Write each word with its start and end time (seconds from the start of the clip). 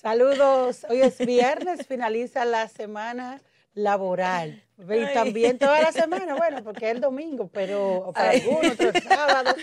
Saludos. 0.00 0.86
Hoy 0.88 1.02
es 1.02 1.18
viernes, 1.18 1.86
finaliza 1.86 2.46
la 2.46 2.68
semana 2.68 3.42
laboral. 3.74 4.64
Y 4.78 5.12
también 5.12 5.58
toda 5.58 5.82
la 5.82 5.92
semana, 5.92 6.34
bueno, 6.36 6.64
porque 6.64 6.86
es 6.86 6.94
el 6.94 7.02
domingo, 7.02 7.50
pero 7.52 8.10
para 8.14 8.30
algunos, 8.30 8.72
otro 8.72 8.88
el 8.94 9.02
sábado 9.02 9.54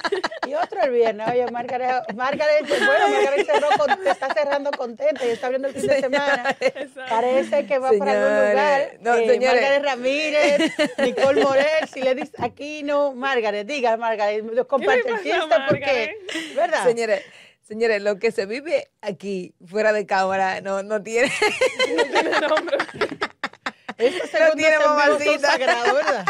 y 0.45 0.53
otro 0.53 0.83
el 0.83 0.91
viernes. 0.91 1.27
Oye, 1.27 1.49
Margaret, 1.49 2.13
Margaret 2.13 2.67
bueno, 2.67 3.07
Margaret 3.09 3.47
cerró, 3.47 3.69
está 4.11 4.31
cerrando 4.31 4.69
contenta 4.73 5.25
y 5.25 5.29
está 5.29 5.47
abriendo 5.47 5.69
el 5.69 5.73
fin 5.73 5.87
de 5.87 6.01
semana. 6.01 6.55
Parece 7.09 7.65
que 7.65 7.79
va 7.79 7.89
para 7.97 8.11
algún 8.11 8.49
lugar. 8.49 8.97
No, 9.01 9.15
eh, 9.15 9.39
Margaret 9.39 9.83
Ramírez, 9.83 10.71
Nicole 10.99 11.41
Morel, 11.41 11.89
si 11.91 12.03
le 12.03 12.13
dice 12.13 12.33
aquí 12.37 12.83
no, 12.83 13.15
Margaret, 13.15 13.65
diga 13.65 13.97
Margaret, 13.97 14.67
comparte 14.67 15.09
el 15.09 15.23
chiste 15.23 15.55
porque, 15.67 16.15
¿verdad? 16.55 16.83
Señores. 16.83 17.23
Señores, 17.67 18.01
lo 18.01 18.17
que 18.17 18.31
se 18.31 18.45
vive 18.45 18.91
aquí, 19.01 19.53
fuera 19.65 19.91
de 19.91 20.05
cámara, 20.05 20.61
no, 20.61 20.83
no 20.83 21.03
tiene, 21.03 21.29
no 21.97 22.03
tiene 22.03 22.31
nombre. 22.47 22.77
Esto 23.97 24.27
se 24.27 24.55
tiene 24.55 25.39
sagrado, 25.39 25.95
¿verdad? 25.95 26.25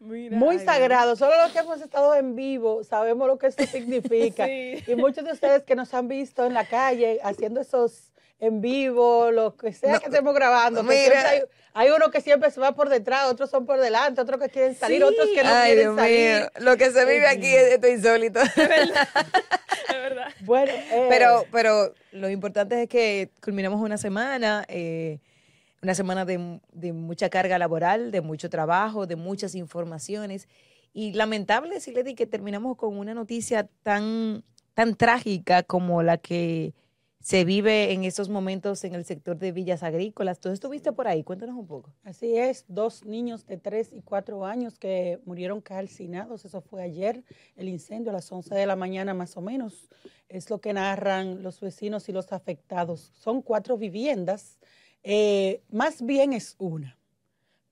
Muy 0.00 0.58
sagrado. 0.58 1.16
Solo 1.16 1.36
los 1.42 1.52
que 1.52 1.58
hemos 1.58 1.82
estado 1.82 2.14
en 2.14 2.34
vivo 2.34 2.82
sabemos 2.82 3.28
lo 3.28 3.36
que 3.36 3.48
esto 3.48 3.66
significa. 3.66 4.48
Y 4.48 4.94
muchos 4.96 5.26
de 5.26 5.32
ustedes 5.32 5.64
que 5.64 5.74
nos 5.74 5.92
han 5.92 6.08
visto 6.08 6.46
en 6.46 6.54
la 6.54 6.66
calle 6.66 7.20
haciendo 7.22 7.60
esos 7.60 8.13
en 8.40 8.60
vivo, 8.60 9.30
lo 9.30 9.56
que 9.56 9.72
sea 9.72 9.98
que 9.98 10.06
estemos 10.06 10.34
grabando. 10.34 10.84
hay, 11.74 11.90
uno 11.90 12.10
que 12.10 12.20
siempre 12.20 12.50
se 12.50 12.60
va 12.60 12.72
por 12.74 12.88
detrás, 12.88 13.30
otros 13.30 13.50
son 13.50 13.66
por 13.66 13.80
delante, 13.80 14.20
otros 14.20 14.40
que 14.40 14.48
quieren 14.48 14.74
salir, 14.74 15.02
otros 15.02 15.28
que 15.34 15.42
no 15.42 15.50
Ay, 15.50 15.72
quieren 15.72 15.84
Dios 15.84 15.96
salir. 15.96 16.40
Mío. 16.40 16.50
Lo 16.58 16.76
que 16.76 16.90
se 16.90 17.04
vive 17.04 17.26
aquí 17.26 17.46
es 17.46 17.74
esto 17.74 17.88
insólito. 17.88 18.40
Es 18.40 18.56
verdad. 18.56 19.08
Es 19.88 20.00
verdad. 20.00 20.28
Bueno, 20.40 20.72
eh, 20.72 21.06
pero, 21.08 21.44
pero 21.52 21.94
lo 22.12 22.28
importante 22.28 22.82
es 22.82 22.88
que 22.88 23.30
culminamos 23.42 23.80
una 23.80 23.96
semana. 23.96 24.64
Eh, 24.68 25.18
una 25.82 25.94
semana 25.94 26.24
de, 26.24 26.60
de, 26.72 26.92
mucha 26.92 27.28
carga 27.28 27.58
laboral, 27.58 28.10
de 28.10 28.22
mucho 28.22 28.48
trabajo, 28.48 29.06
de 29.06 29.16
muchas 29.16 29.54
informaciones. 29.54 30.48
Y 30.94 31.12
lamentable, 31.12 31.80
sí 31.80 31.92
le 31.92 32.02
di 32.02 32.14
que 32.14 32.26
terminamos 32.26 32.76
con 32.76 32.96
una 32.96 33.14
noticia 33.14 33.68
tan, 33.82 34.42
tan 34.72 34.94
trágica 34.94 35.62
como 35.62 36.02
la 36.02 36.16
que 36.16 36.72
se 37.24 37.44
vive 37.44 37.92
en 37.92 38.04
estos 38.04 38.28
momentos 38.28 38.84
en 38.84 38.94
el 38.94 39.04
sector 39.04 39.38
de 39.38 39.50
villas 39.50 39.82
agrícolas. 39.82 40.38
¿Tú 40.38 40.50
estuviste 40.50 40.92
por 40.92 41.08
ahí? 41.08 41.24
Cuéntanos 41.24 41.56
un 41.56 41.66
poco. 41.66 41.92
Así 42.04 42.36
es, 42.36 42.66
dos 42.68 43.04
niños 43.04 43.46
de 43.46 43.56
3 43.56 43.94
y 43.94 44.02
4 44.02 44.44
años 44.44 44.78
que 44.78 45.18
murieron 45.24 45.60
calcinados. 45.60 46.44
Eso 46.44 46.60
fue 46.60 46.82
ayer, 46.82 47.24
el 47.56 47.68
incendio 47.68 48.10
a 48.10 48.12
las 48.12 48.30
11 48.30 48.54
de 48.54 48.66
la 48.66 48.76
mañana 48.76 49.14
más 49.14 49.36
o 49.36 49.40
menos. 49.40 49.88
Es 50.28 50.50
lo 50.50 50.60
que 50.60 50.74
narran 50.74 51.42
los 51.42 51.60
vecinos 51.60 52.08
y 52.08 52.12
los 52.12 52.32
afectados. 52.32 53.10
Son 53.14 53.40
cuatro 53.42 53.78
viviendas 53.78 54.58
eh, 55.04 55.60
más 55.70 56.04
bien 56.04 56.32
es 56.32 56.56
una. 56.58 56.98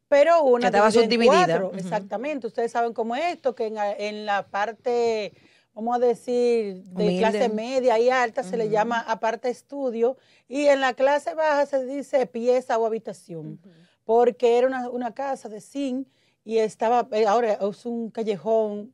Pero 0.09 0.45
una 0.45 0.67
estaba 0.67 0.91
subdividida. 0.91 1.71
Exactamente. 1.75 2.47
Ustedes 2.47 2.71
saben 2.71 2.93
cómo 2.93 3.17
es 3.17 3.33
esto, 3.33 3.55
que 3.55 3.73
en, 3.99 4.27
la 4.27 4.47
parte, 4.47 5.33
vamos 5.75 5.97
a 5.97 5.99
decir, 5.99 6.83
de 6.85 7.19
clase 7.19 7.49
media 7.49 7.99
y 7.99 8.11
alta 8.11 8.43
se 8.43 8.57
le 8.57 8.69
llama 8.69 9.01
aparte 9.01 9.49
estudio 9.49 10.17
y 10.49 10.67
en 10.67 10.81
la 10.81 10.95
clase 10.95 11.35
baja 11.35 11.67
se 11.67 11.85
dice 11.85 12.27
pieza 12.27 12.79
o 12.79 12.87
habitación, 12.87 13.61
porque 14.05 14.59
era 14.59 14.67
una, 14.67 14.91
una, 14.91 15.15
casa 15.15 15.49
de 15.49 15.61
zinc 15.61 16.09
y 16.45 16.59
estaba, 16.59 17.09
eh, 17.13 17.27
ahora 17.27 17.55
es 17.55 17.87
un 17.87 18.11
callejón 18.11 18.93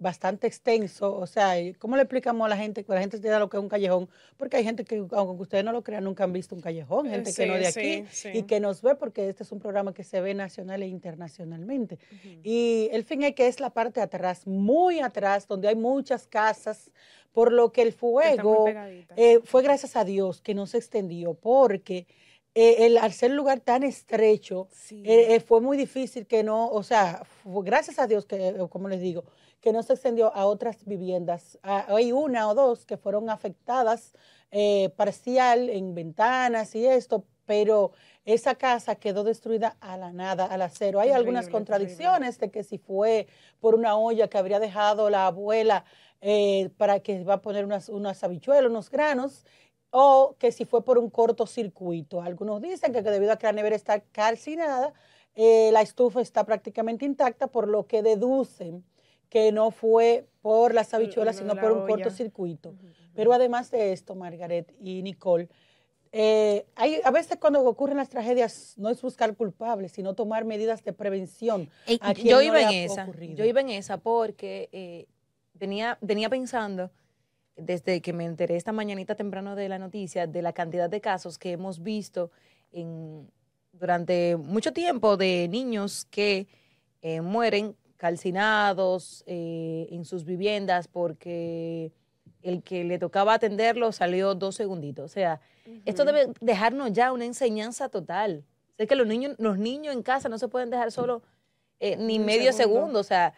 bastante 0.00 0.46
extenso, 0.46 1.14
o 1.14 1.26
sea, 1.26 1.54
¿cómo 1.78 1.96
le 1.96 2.02
explicamos 2.02 2.46
a 2.46 2.48
la 2.48 2.56
gente 2.56 2.84
que 2.84 2.92
la 2.92 3.00
gente 3.00 3.16
entienda 3.16 3.38
lo 3.38 3.50
que 3.50 3.58
es 3.58 3.62
un 3.62 3.68
callejón? 3.68 4.08
Porque 4.36 4.56
hay 4.56 4.64
gente 4.64 4.84
que, 4.84 5.04
aunque 5.12 5.42
ustedes 5.42 5.62
no 5.62 5.72
lo 5.72 5.82
crean, 5.82 6.04
nunca 6.04 6.24
han 6.24 6.32
visto 6.32 6.54
un 6.54 6.62
callejón, 6.62 7.06
eh, 7.06 7.10
gente 7.10 7.34
que 7.34 7.46
no 7.46 7.54
de 7.54 7.66
aquí 7.66 8.04
y 8.32 8.42
que 8.44 8.60
nos 8.60 8.80
ve 8.82 8.94
porque 8.94 9.28
este 9.28 9.42
es 9.42 9.52
un 9.52 9.60
programa 9.60 9.92
que 9.92 10.02
se 10.02 10.20
ve 10.20 10.34
nacional 10.34 10.82
e 10.82 10.86
internacionalmente. 10.86 11.98
Y 12.42 12.88
el 12.92 13.04
fin 13.04 13.22
es 13.22 13.34
que 13.34 13.46
es 13.46 13.60
la 13.60 13.70
parte 13.70 14.00
de 14.00 14.04
atrás, 14.04 14.46
muy 14.46 15.00
atrás, 15.00 15.46
donde 15.46 15.68
hay 15.68 15.76
muchas 15.76 16.26
casas, 16.26 16.90
por 17.32 17.52
lo 17.52 17.70
que 17.70 17.82
el 17.82 17.92
fuego 17.92 18.66
eh, 19.16 19.40
fue 19.44 19.62
gracias 19.62 19.96
a 19.96 20.04
Dios 20.04 20.40
que 20.40 20.54
no 20.54 20.66
se 20.66 20.78
extendió, 20.78 21.34
porque... 21.34 22.06
Eh, 22.54 22.86
el, 22.86 22.98
al 22.98 23.12
ser 23.12 23.30
un 23.30 23.36
lugar 23.36 23.60
tan 23.60 23.84
estrecho, 23.84 24.68
fue 25.46 25.60
muy 25.60 25.76
difícil 25.76 26.26
que 26.26 26.42
no, 26.42 26.68
o 26.68 26.82
sea, 26.82 27.22
gracias 27.44 27.98
a 27.98 28.06
Dios 28.06 28.26
que, 28.26 28.56
como 28.70 28.88
les 28.88 29.00
digo, 29.00 29.24
que 29.60 29.72
no 29.72 29.82
se 29.82 29.92
extendió 29.92 30.34
a 30.34 30.46
otras 30.46 30.84
viviendas. 30.84 31.58
Ah, 31.62 31.86
hay 31.88 32.12
una 32.12 32.48
o 32.48 32.54
dos 32.54 32.86
que 32.86 32.96
fueron 32.96 33.30
afectadas 33.30 34.14
eh, 34.50 34.90
parcial 34.96 35.68
en 35.68 35.94
ventanas 35.94 36.74
y 36.74 36.86
esto, 36.86 37.24
pero 37.46 37.92
esa 38.24 38.54
casa 38.54 38.96
quedó 38.96 39.22
destruida 39.22 39.76
a 39.80 39.96
la 39.96 40.12
nada, 40.12 40.46
al 40.46 40.62
acero. 40.62 41.00
Hay 41.00 41.10
algunas 41.10 41.48
contradicciones 41.48 42.38
de 42.38 42.50
que 42.50 42.64
si 42.64 42.78
fue 42.78 43.26
por 43.60 43.74
una 43.74 43.96
olla 43.96 44.28
que 44.28 44.38
habría 44.38 44.60
dejado 44.60 45.10
la 45.10 45.26
abuela 45.26 45.84
eh, 46.20 46.70
para 46.76 47.00
que 47.00 47.22
va 47.24 47.34
a 47.34 47.42
poner 47.42 47.64
unas, 47.64 47.88
unas 47.88 48.22
habichuelas, 48.24 48.70
unos 48.70 48.90
granos, 48.90 49.44
o 49.90 50.36
que 50.38 50.52
si 50.52 50.64
fue 50.64 50.84
por 50.84 50.98
un 50.98 51.10
cortocircuito. 51.10 52.22
Algunos 52.22 52.60
dicen 52.62 52.92
que, 52.92 53.02
debido 53.02 53.32
a 53.32 53.36
que 53.36 53.46
la 53.46 53.52
nevera 53.52 53.76
está 53.76 54.00
calcinada, 54.00 54.92
eh, 55.34 55.70
la 55.72 55.82
estufa 55.82 56.20
está 56.20 56.44
prácticamente 56.44 57.04
intacta, 57.04 57.46
por 57.46 57.68
lo 57.68 57.86
que 57.86 58.02
deducen 58.02 58.84
que 59.28 59.52
no 59.52 59.70
fue 59.70 60.26
por 60.42 60.74
las 60.74 60.92
habichuelas, 60.92 61.36
sino 61.36 61.54
por 61.54 61.72
un 61.72 61.86
cortocircuito. 61.86 62.74
Pero 63.14 63.32
además 63.32 63.70
de 63.70 63.92
esto, 63.92 64.14
Margaret 64.16 64.74
y 64.80 65.02
Nicole, 65.02 65.48
eh, 66.12 66.66
hay, 66.74 67.00
a 67.04 67.12
veces 67.12 67.38
cuando 67.38 67.64
ocurren 67.64 67.96
las 67.96 68.08
tragedias 68.08 68.74
no 68.76 68.88
es 68.88 69.00
buscar 69.00 69.36
culpables, 69.36 69.92
sino 69.92 70.14
tomar 70.14 70.44
medidas 70.44 70.82
de 70.82 70.92
prevención. 70.92 71.70
yo 72.16 72.42
iba 72.42 72.60
en 72.60 72.70
esa, 72.70 73.08
yo 73.12 73.44
iba 73.44 73.60
en 73.60 73.70
esa 73.70 73.98
porque 73.98 74.68
eh, 74.72 75.06
venía, 75.54 75.98
venía 76.00 76.28
pensando 76.28 76.90
desde 77.60 78.00
que 78.00 78.12
me 78.12 78.24
enteré 78.24 78.56
esta 78.56 78.72
mañanita 78.72 79.14
temprano 79.14 79.54
de 79.56 79.68
la 79.68 79.78
noticia 79.78 80.26
de 80.26 80.42
la 80.42 80.52
cantidad 80.52 80.90
de 80.90 81.00
casos 81.00 81.38
que 81.38 81.52
hemos 81.52 81.82
visto 81.82 82.30
en, 82.72 83.30
durante 83.72 84.36
mucho 84.36 84.72
tiempo 84.72 85.16
de 85.16 85.48
niños 85.48 86.06
que 86.10 86.48
eh, 87.02 87.20
mueren 87.20 87.76
calcinados 87.96 89.22
eh, 89.26 89.88
en 89.90 90.04
sus 90.04 90.24
viviendas 90.24 90.88
porque 90.88 91.92
el 92.42 92.62
que 92.62 92.84
le 92.84 92.98
tocaba 92.98 93.34
atenderlo 93.34 93.92
salió 93.92 94.34
dos 94.34 94.54
segunditos. 94.54 95.04
O 95.04 95.08
sea, 95.12 95.40
esto 95.84 96.04
debe 96.04 96.32
dejarnos 96.40 96.92
ya 96.92 97.12
una 97.12 97.26
enseñanza 97.26 97.88
total. 97.88 98.44
Sé 98.76 98.86
que 98.86 98.96
los 98.96 99.06
niños, 99.06 99.36
los 99.38 99.58
niños 99.58 99.94
en 99.94 100.02
casa 100.02 100.28
no 100.28 100.38
se 100.38 100.48
pueden 100.48 100.70
dejar 100.70 100.90
solo 100.90 101.22
eh, 101.78 101.96
ni 101.96 102.18
medio 102.18 102.52
segundo. 102.52 103.00
O 103.00 103.04
sea, 103.04 103.34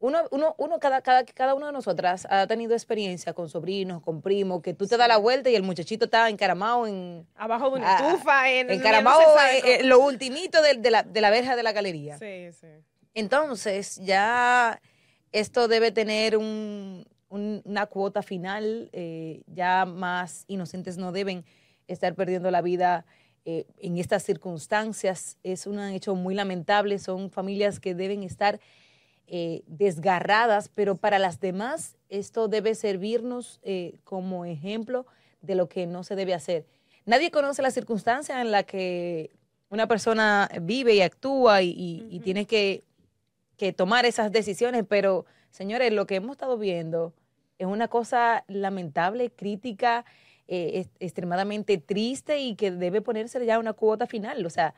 uno, 0.00 0.20
uno, 0.30 0.54
uno 0.58 0.78
cada, 0.78 1.02
cada, 1.02 1.24
cada 1.24 1.54
una 1.54 1.66
de 1.66 1.72
nosotras 1.72 2.26
ha 2.30 2.46
tenido 2.46 2.74
experiencia 2.74 3.32
con 3.32 3.48
sobrinos, 3.48 4.00
con 4.02 4.22
primos, 4.22 4.62
que 4.62 4.74
tú 4.74 4.86
te 4.86 4.96
das 4.96 5.08
la 5.08 5.16
vuelta 5.16 5.50
y 5.50 5.56
el 5.56 5.62
muchachito 5.62 6.04
está 6.04 6.28
encaramado 6.28 6.86
en... 6.86 7.26
Abajo 7.34 7.70
de 7.70 7.76
una 7.80 7.96
estufa. 7.96 8.50
En, 8.50 8.70
encaramado 8.70 9.22
en, 9.64 9.88
lo 9.88 9.98
ultimito 10.00 10.62
de, 10.62 10.74
de, 10.74 10.90
la, 10.90 11.02
de 11.02 11.20
la 11.20 11.30
verja 11.30 11.56
de 11.56 11.62
la 11.62 11.72
galería. 11.72 12.16
Sí, 12.18 12.52
sí. 12.52 12.68
Entonces, 13.14 13.96
ya 13.96 14.80
esto 15.32 15.66
debe 15.66 15.90
tener 15.90 16.36
una 16.36 17.86
cuota 17.86 18.22
final, 18.22 18.88
eh, 18.92 19.42
ya 19.46 19.84
más 19.84 20.44
inocentes 20.46 20.96
no 20.96 21.10
deben 21.10 21.44
estar 21.88 22.14
perdiendo 22.14 22.52
la 22.52 22.62
vida 22.62 23.04
eh, 23.44 23.66
en 23.78 23.98
estas 23.98 24.22
circunstancias. 24.22 25.36
Es 25.42 25.66
un 25.66 25.80
hecho 25.80 26.14
muy 26.14 26.34
lamentable, 26.36 27.00
son 27.00 27.30
familias 27.30 27.80
que 27.80 27.94
deben 27.94 28.22
estar 28.22 28.60
eh, 29.28 29.62
desgarradas, 29.66 30.68
pero 30.68 30.96
para 30.96 31.18
las 31.18 31.40
demás 31.40 31.96
esto 32.08 32.48
debe 32.48 32.74
servirnos 32.74 33.60
como 34.04 34.44
ejemplo 34.44 35.06
de 35.42 35.54
lo 35.54 35.68
que 35.68 35.86
no 35.86 36.02
se 36.02 36.16
debe 36.16 36.34
hacer. 36.34 36.66
Nadie 37.04 37.30
conoce 37.30 37.62
la 37.62 37.70
circunstancia 37.70 38.40
en 38.40 38.50
la 38.50 38.62
que 38.62 39.30
una 39.70 39.86
persona 39.86 40.48
vive 40.62 40.94
y 40.94 41.02
actúa 41.02 41.62
y 41.62 42.20
tiene 42.24 42.46
que 42.46 42.84
que 43.58 43.72
tomar 43.72 44.06
esas 44.06 44.32
decisiones, 44.32 44.84
pero 44.88 45.26
señores, 45.50 45.92
lo 45.92 46.06
que 46.06 46.14
hemos 46.14 46.32
estado 46.32 46.56
viendo 46.56 47.12
es 47.58 47.66
una 47.66 47.88
cosa 47.88 48.44
lamentable, 48.46 49.30
crítica, 49.30 50.06
eh, 50.46 50.86
extremadamente 51.00 51.76
triste 51.76 52.38
y 52.38 52.54
que 52.54 52.70
debe 52.70 53.02
ponerse 53.02 53.44
ya 53.44 53.58
una 53.58 53.72
cuota 53.74 54.06
final. 54.06 54.46
O 54.46 54.50
sea, 54.50 54.74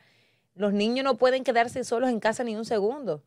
los 0.54 0.72
niños 0.72 1.04
no 1.04 1.18
pueden 1.18 1.44
quedarse 1.44 1.84
solos 1.84 2.08
en 2.08 2.18
casa 2.20 2.42
ni 2.42 2.56
un 2.56 2.64
segundo. 2.64 3.22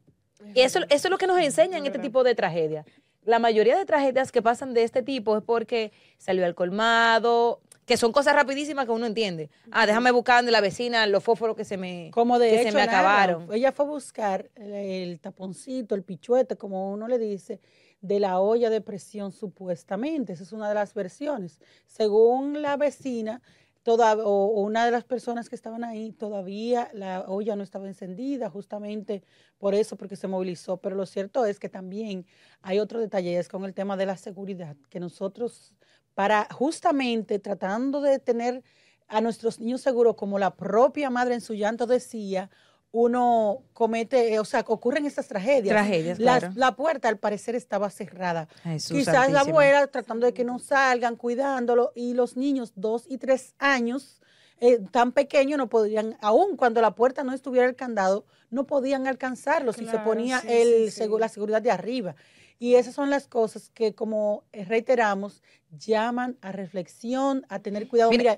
Y 0.54 0.62
eso, 0.62 0.80
eso 0.90 1.08
es 1.08 1.10
lo 1.10 1.18
que 1.18 1.28
nos 1.28 1.40
enseñan 1.40 1.86
este 1.86 2.00
tipo 2.00 2.24
de 2.24 2.36
tragedias. 2.36 2.86
La 3.24 3.40
mayoría 3.40 3.78
de 3.78 3.86
tragedias 3.86 4.32
que 4.32 4.42
pasan 4.42 4.74
de 4.74 4.84
este 4.84 5.02
tipo 5.02 5.38
es 5.38 5.44
porque 5.44 5.94
salió 6.18 6.46
al 6.46 6.56
colmado, 6.56 7.62
que 7.86 7.98
son 7.98 8.12
cosas 8.12 8.36
rapidísimas 8.36 8.86
que 8.86 8.92
uno 8.92 9.06
entiende. 9.06 9.50
Ah, 9.72 9.86
déjame 9.86 10.12
buscar 10.12 10.44
de 10.44 10.52
la 10.52 10.62
vecina 10.62 11.06
los 11.08 11.24
fósforos 11.24 11.56
que 11.56 11.66
se 11.66 11.78
me, 11.78 12.12
como 12.14 12.40
de 12.40 12.64
se 12.64 12.72
me 12.72 12.82
acabaron. 12.82 13.48
Ella 13.54 13.72
fue 13.72 13.86
a 13.86 13.90
buscar 13.90 14.50
el, 14.56 15.20
taponcito, 15.20 15.96
el 15.96 16.04
pichuete, 16.04 16.56
como 16.56 16.92
uno 16.92 17.08
le 17.08 17.18
dice, 17.18 17.60
de 18.02 18.20
la 18.20 18.40
olla 18.40 18.70
de 18.70 18.82
presión 18.82 19.32
supuestamente. 19.32 20.34
Esa 20.34 20.44
es 20.44 20.54
una 20.54 20.70
de 20.70 20.76
las 20.76 20.94
versiones. 20.94 21.60
Según 21.86 22.62
la 22.62 22.78
vecina, 22.78 23.42
toda, 23.84 24.16
o, 24.16 24.48
una 24.62 24.86
de 24.86 24.92
las 24.92 25.04
personas 25.04 25.50
que 25.50 25.56
estaban 25.56 25.84
ahí, 25.84 26.14
todavía 26.14 26.90
la 26.94 27.26
olla 27.28 27.56
no 27.56 27.64
estaba 27.64 27.88
encendida, 27.88 28.50
justamente 28.50 29.24
por 29.58 29.76
eso, 29.76 29.98
porque 29.98 30.16
se 30.16 30.28
movilizó. 30.28 30.78
Pero 30.78 30.96
lo 30.96 31.06
cierto 31.06 31.46
es 31.46 31.60
que 31.60 31.70
también 31.70 32.26
hay 32.62 32.80
otro 32.80 33.00
detalle, 33.00 33.38
es 33.38 33.50
con 33.50 33.66
el 33.66 33.74
tema 33.74 33.98
de 33.98 34.06
la 34.06 34.18
seguridad, 34.18 34.76
que 34.90 35.00
nosotros, 35.00 35.76
para 36.16 36.48
justamente 36.52 37.40
tratando 37.40 38.02
de 38.02 38.20
tener 38.20 38.64
a 39.08 39.22
nuestros 39.22 39.60
niños 39.60 39.82
seguros, 39.82 40.16
como 40.16 40.40
la 40.40 40.56
propia 40.56 41.10
madre 41.10 41.36
en 41.36 41.42
su 41.42 41.54
llanto 41.54 41.86
decía, 41.86 42.50
uno 42.94 43.64
comete, 43.74 44.40
o 44.40 44.46
sea, 44.46 44.64
ocurren 44.68 45.08
estas 45.08 45.28
tragedias. 45.28 45.74
Tragedias, 45.74 46.20
la, 46.20 46.54
la 46.56 46.76
puerta 46.76 47.10
al 47.10 47.18
parecer 47.18 47.56
estaba 47.56 47.90
cerrada. 47.90 48.48
Quizás 48.64 49.32
la 49.32 49.42
abuela 49.42 49.88
tratando 49.88 50.28
de 50.28 50.34
que 50.34 50.44
no 50.44 50.60
salgan, 50.60 51.16
cuidándolo, 51.16 51.92
y 51.96 52.14
los 52.14 52.38
niños, 52.38 52.72
dos 52.76 53.06
y 53.10 53.18
tres 53.18 53.56
años, 53.58 54.22
eh, 54.62 54.80
tan 54.92 55.12
pequeños, 55.12 55.58
no 55.58 55.70
podrían, 55.70 56.18
aun 56.22 56.56
cuando 56.56 56.82
la 56.82 56.94
puerta 56.94 57.24
no 57.24 57.34
estuviera 57.34 57.68
el 57.68 57.76
candado, 57.76 58.26
no 58.52 58.68
podían 58.68 59.08
alcanzarlo 59.08 59.74
si 59.74 59.88
se 59.88 59.98
ponía 59.98 60.44
el, 60.48 60.94
la 61.20 61.30
seguridad 61.30 61.64
de 61.64 61.72
arriba. 61.72 62.16
Y 62.60 62.76
esas 62.76 62.94
son 62.94 63.10
las 63.10 63.28
cosas 63.28 63.72
que, 63.74 63.96
como 63.96 64.44
reiteramos, 64.54 65.42
llaman 65.72 66.38
a 66.42 66.52
reflexión, 66.52 67.44
a 67.50 67.58
tener 67.58 67.88
cuidado. 67.88 68.12
Mira, 68.12 68.38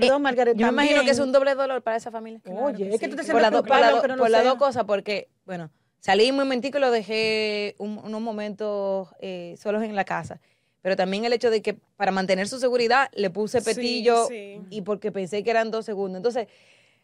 Perdón, 0.00 0.20
eh, 0.20 0.22
Margaret. 0.22 0.56
Yo 0.56 0.66
me 0.66 0.72
imagino 0.72 1.04
que 1.04 1.10
es 1.10 1.18
un 1.18 1.32
doble 1.32 1.54
dolor 1.54 1.82
para 1.82 1.96
esa 1.96 2.10
familia. 2.10 2.40
Oye, 2.44 2.94
es 2.94 3.00
que 3.00 3.08
tú 3.08 3.16
te 3.16 3.24
sientes 3.24 3.32
por, 3.32 3.40
la 3.40 3.50
por, 4.16 4.30
las 4.30 4.44
dos 4.44 4.56
cosas, 4.56 4.84
porque, 4.84 5.28
bueno, 5.44 5.70
salí 6.00 6.30
un 6.30 6.36
momentico 6.36 6.78
y 6.78 6.80
lo 6.80 6.90
dejé 6.90 7.74
unos 7.78 8.20
momentos 8.20 9.08
eh, 9.20 9.56
solos 9.58 9.82
en 9.82 9.94
la 9.94 10.04
casa. 10.04 10.40
Pero 10.82 10.96
también 10.96 11.24
el 11.24 11.32
hecho 11.32 11.50
de 11.50 11.62
que 11.62 11.74
para 11.96 12.10
mantener 12.10 12.46
su 12.46 12.58
seguridad 12.58 13.08
le 13.14 13.30
puse 13.30 13.62
petillo 13.62 14.28
y 14.30 14.82
porque 14.82 15.10
pensé 15.12 15.42
que 15.42 15.50
eran 15.50 15.70
dos 15.70 15.86
segundos. 15.86 16.18
Entonces, 16.18 16.48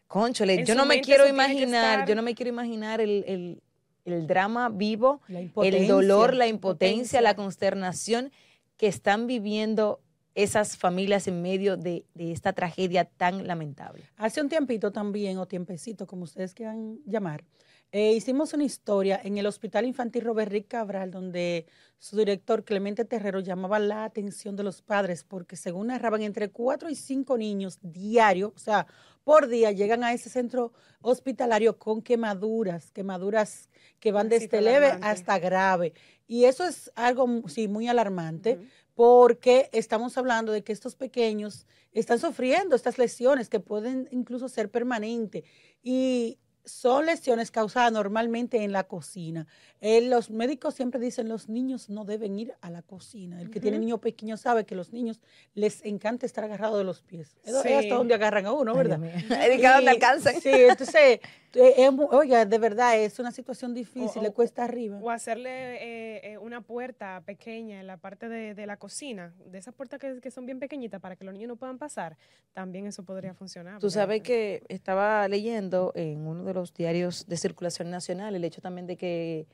conchole, 0.07 0.65
yo 0.65 0.75
no 0.75 0.85
me 0.85 1.01
quiero 1.01 1.27
imaginar, 1.27 2.07
yo 2.07 2.15
no 2.15 2.23
me 2.23 2.35
quiero 2.35 2.51
imaginar 2.51 3.01
el, 3.01 3.63
el 4.05 4.27
drama 4.27 4.69
vivo, 4.69 5.21
el 5.29 5.87
dolor, 5.87 6.35
la 6.35 6.47
impotencia, 6.47 7.21
la 7.21 7.35
consternación 7.35 8.33
que 8.77 8.87
están 8.87 9.27
viviendo 9.27 10.01
esas 10.43 10.77
familias 10.77 11.29
en 11.29 11.43
medio 11.43 11.77
de, 11.77 12.05
esta 12.17 12.53
tragedia 12.53 13.05
tan 13.05 13.47
lamentable. 13.47 14.05
Hace 14.17 14.41
un 14.41 14.49
tiempito 14.49 14.93
también, 14.93 15.39
o 15.39 15.47
tiempecito, 15.47 16.07
como 16.07 16.25
ustedes 16.25 16.55
quieran 16.55 16.99
llamar, 17.07 17.45
eh, 17.93 18.13
hicimos 18.13 18.53
una 18.55 18.65
historia 18.65 19.21
en 19.23 19.37
el 19.39 19.47
Hospital 19.47 19.85
Infantil 19.85 20.25
Robert 20.25 20.53
Rick 20.53 20.69
Cabral, 20.69 21.11
donde 21.11 21.67
su 21.99 22.17
director 22.17 22.65
Clemente 22.65 23.05
Terrero 23.05 23.41
llamaba 23.41 23.81
la 23.81 24.05
atención 24.05 24.55
de 24.55 24.63
los 24.63 24.81
padres, 24.81 25.25
porque 25.25 25.57
según 25.57 25.89
narraban, 25.89 26.23
entre 26.23 26.51
cuatro 26.51 26.89
y 26.89 26.95
cinco 26.95 27.37
niños 27.37 27.79
diario, 27.83 28.53
o 28.55 28.59
sea, 28.59 28.87
por 29.25 29.49
día, 29.49 29.71
llegan 29.73 30.03
a 30.03 30.13
ese 30.13 30.31
centro 30.31 30.73
hospitalario 31.03 31.79
con 31.79 32.01
quemaduras, 32.01 32.91
quemaduras 32.91 33.69
que 33.99 34.13
van 34.13 34.29
desde 34.29 34.61
leve 34.61 34.99
hasta 35.03 35.39
grave. 35.39 35.93
Y 36.27 36.45
eso 36.45 36.65
es 36.65 36.91
algo, 36.95 37.43
sí, 37.49 37.69
muy 37.69 37.89
alarmante 37.89 38.59
porque 39.01 39.71
estamos 39.73 40.19
hablando 40.19 40.53
de 40.53 40.63
que 40.63 40.75
estos 40.75 40.95
pequeños 40.95 41.65
están 41.93 42.19
sufriendo 42.19 42.77
estas 42.77 42.99
lesiones 42.99 43.49
que 43.49 43.59
pueden 43.59 44.07
incluso 44.11 44.47
ser 44.51 44.71
permanentes 44.71 45.43
y 45.83 46.37
son 46.67 47.07
lesiones 47.07 47.51
causadas 47.51 47.91
normalmente 47.93 48.63
en 48.63 48.73
la 48.73 48.85
cocina. 48.85 49.47
Eh, 49.81 50.03
los 50.03 50.29
médicos 50.29 50.75
siempre 50.75 51.01
dicen 51.01 51.31
los 51.31 51.49
niños 51.49 51.89
no 51.89 52.05
deben 52.05 52.39
ir 52.39 52.53
a 52.61 52.69
la 52.69 52.83
cocina. 52.83 53.41
El 53.41 53.49
que 53.49 53.59
tiene 53.59 53.79
niño 53.79 54.03
pequeño 54.03 54.37
sabe 54.37 54.67
que 54.67 54.75
los 54.75 54.93
niños 54.93 55.23
les 55.55 55.83
encanta 55.87 56.27
estar 56.27 56.45
agarrados 56.45 56.77
de 56.77 56.85
los 56.85 57.01
pies. 57.01 57.39
Es 57.43 57.55
hasta 57.55 57.95
donde 57.95 58.13
agarran 58.13 58.45
a 58.45 58.53
uno, 58.53 58.75
¿verdad? 58.75 59.03
Es 59.03 59.63
donde 59.63 59.91
alcanzan. 59.91 60.39
Sí, 60.43 60.51
entonces 60.53 61.21
eh, 61.55 61.91
oiga, 62.13 62.45
de 62.45 62.59
verdad, 62.59 62.99
es 62.99 63.19
una 63.19 63.33
situación 63.33 63.75
difícil, 63.75 64.23
le 64.23 64.31
cuesta 64.31 64.65
arriba. 64.65 64.99
O 65.03 65.11
hacerle 65.11 65.51
eh, 65.51 66.33
eh, 66.33 66.39
una 66.39 66.61
puerta 66.61 67.23
pequeña 67.25 67.81
en 67.81 67.87
la 67.87 67.97
parte 67.97 68.29
de, 68.29 68.67
la 68.67 68.77
cocina, 68.77 69.35
de 69.47 69.59
esas 69.59 69.75
puertas 69.75 69.99
que, 69.99 70.31
son 70.31 70.47
bien 70.47 70.61
pequeñitas 70.61 71.01
para 71.01 71.17
que 71.17 71.25
los 71.25 71.35
niños 71.35 71.49
no 71.49 71.57
puedan 71.57 71.79
pasar, 71.79 72.17
también 72.53 72.87
eso 72.87 73.05
podría 73.05 73.35
funcionar. 73.35 73.81
Tú 73.81 73.91
sabes 73.91 74.23
que 74.23 74.63
estaba 74.69 75.27
leyendo 75.29 75.93
en 75.95 76.27
uno 76.27 76.45
de 76.45 76.55
los 76.55 76.73
diarios 76.73 77.27
de 77.27 77.37
circulación 77.37 77.91
nacional 77.91 78.35
el 78.35 78.45
hecho 78.45 78.61
también 78.61 78.87
de 78.87 78.97
que 78.97 79.47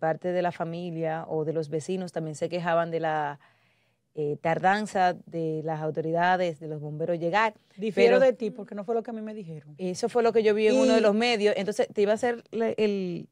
parte 0.00 0.32
de 0.32 0.42
la 0.42 0.50
familia 0.50 1.24
o 1.28 1.44
de 1.44 1.52
los 1.52 1.68
vecinos 1.68 2.10
también 2.10 2.34
se 2.34 2.48
quejaban 2.48 2.90
de 2.90 3.00
la 3.00 3.38
eh, 4.20 4.36
tardanza 4.40 5.14
de 5.26 5.62
las 5.64 5.80
autoridades, 5.80 6.58
de 6.58 6.66
los 6.66 6.80
bomberos 6.80 7.20
llegar. 7.20 7.54
Difiero 7.76 8.18
de 8.18 8.32
ti 8.32 8.50
porque 8.50 8.74
no 8.74 8.82
fue 8.82 8.96
lo 8.96 9.04
que 9.04 9.12
a 9.12 9.14
mí 9.14 9.20
me 9.20 9.32
dijeron. 9.32 9.76
Eso 9.78 10.08
fue 10.08 10.24
lo 10.24 10.32
que 10.32 10.42
yo 10.42 10.54
vi 10.54 10.66
en 10.66 10.74
uno 10.74 10.94
de 10.94 11.00
los 11.00 11.14
medios. 11.14 11.54
Entonces 11.56 11.86
te 11.94 12.02
iba 12.02 12.10
a 12.10 12.14
hacer 12.16 12.42
el, 12.50 13.28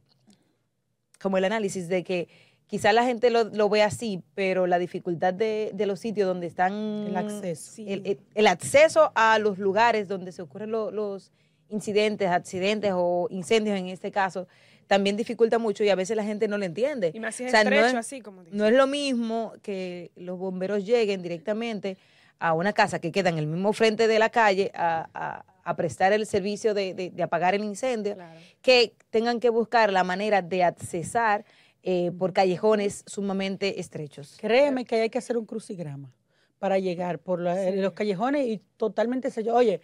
como 1.21 1.39
el 1.39 1.45
análisis 1.45 1.89
de 1.89 2.05
que 2.05 2.29
quizás 2.69 2.95
la 2.95 3.05
gente 3.05 3.31
lo, 3.31 3.69
ve 3.69 3.83
así, 3.83 4.23
pero 4.37 4.69
la 4.69 4.79
dificultad 4.79 5.35
de, 5.35 5.75
los 5.77 5.99
sitios 5.99 6.29
donde 6.29 6.47
están... 6.47 6.73
El 6.73 7.17
acceso. 7.17 7.83
El, 7.85 8.47
acceso 8.47 9.11
a 9.17 9.41
los 9.41 9.59
lugares 9.59 10.07
donde 10.07 10.31
se 10.31 10.43
ocurren 10.43 10.71
los 10.71 11.33
incidentes, 11.69 12.29
accidentes 12.29 12.93
o 12.95 13.27
incendios 13.31 13.77
en 13.77 13.89
este 13.89 14.13
caso, 14.13 14.47
también 14.87 15.17
dificulta 15.17 15.59
mucho 15.59 15.85
y 15.85 15.89
a 15.89 15.95
veces 15.95 16.17
la 16.17 16.25
gente 16.25 16.49
no 16.49 16.59
lo 16.59 16.65
entiende. 16.65 17.13
Y 17.15 17.21
más 17.21 17.41
estrecho, 17.41 17.71
no 17.71 17.77
es, 17.77 17.95
así 17.95 18.21
como 18.21 18.43
No 18.51 18.67
es 18.67 18.73
lo 18.75 18.87
mismo 18.87 19.53
que 19.63 20.11
los 20.17 20.39
bomberos 20.39 20.85
lleguen 20.85 21.23
directamente 21.23 21.97
a 22.39 22.53
una 22.53 22.73
casa 22.73 22.99
que 22.99 23.13
queda 23.13 23.31
en 23.31 23.39
el 23.39 23.47
mismo 23.47 23.73
frente 23.73 24.09
de 24.09 24.19
la 24.19 24.29
calle 24.29 24.71
a, 24.75 25.45
prestar 25.77 26.13
el 26.13 26.27
servicio 26.27 26.75
de, 26.75 27.13
apagar 27.21 27.55
el 27.55 27.65
incendio, 27.65 28.17
que 28.63 28.95
tengan 29.11 29.41
que 29.41 29.51
buscar 29.51 29.93
la 29.93 30.05
manera 30.05 30.41
de 30.41 30.63
accesar 30.63 31.45
eh, 31.83 32.13
por 32.17 32.33
callejones 32.33 33.03
sumamente 33.07 33.81
estrechos. 33.81 34.37
Créeme 34.41 34.85
que 34.85 35.01
hay 35.01 35.11
que 35.11 35.19
hacer 35.19 35.37
un 35.37 35.45
crucigrama 35.45 36.13
para 36.59 36.79
llegar 36.79 37.19
por 37.19 37.41
los 37.41 37.93
callejones 37.95 38.47
y 38.47 38.61
totalmente 38.77 39.31
sello. 39.31 39.55
Oye, 39.55 39.81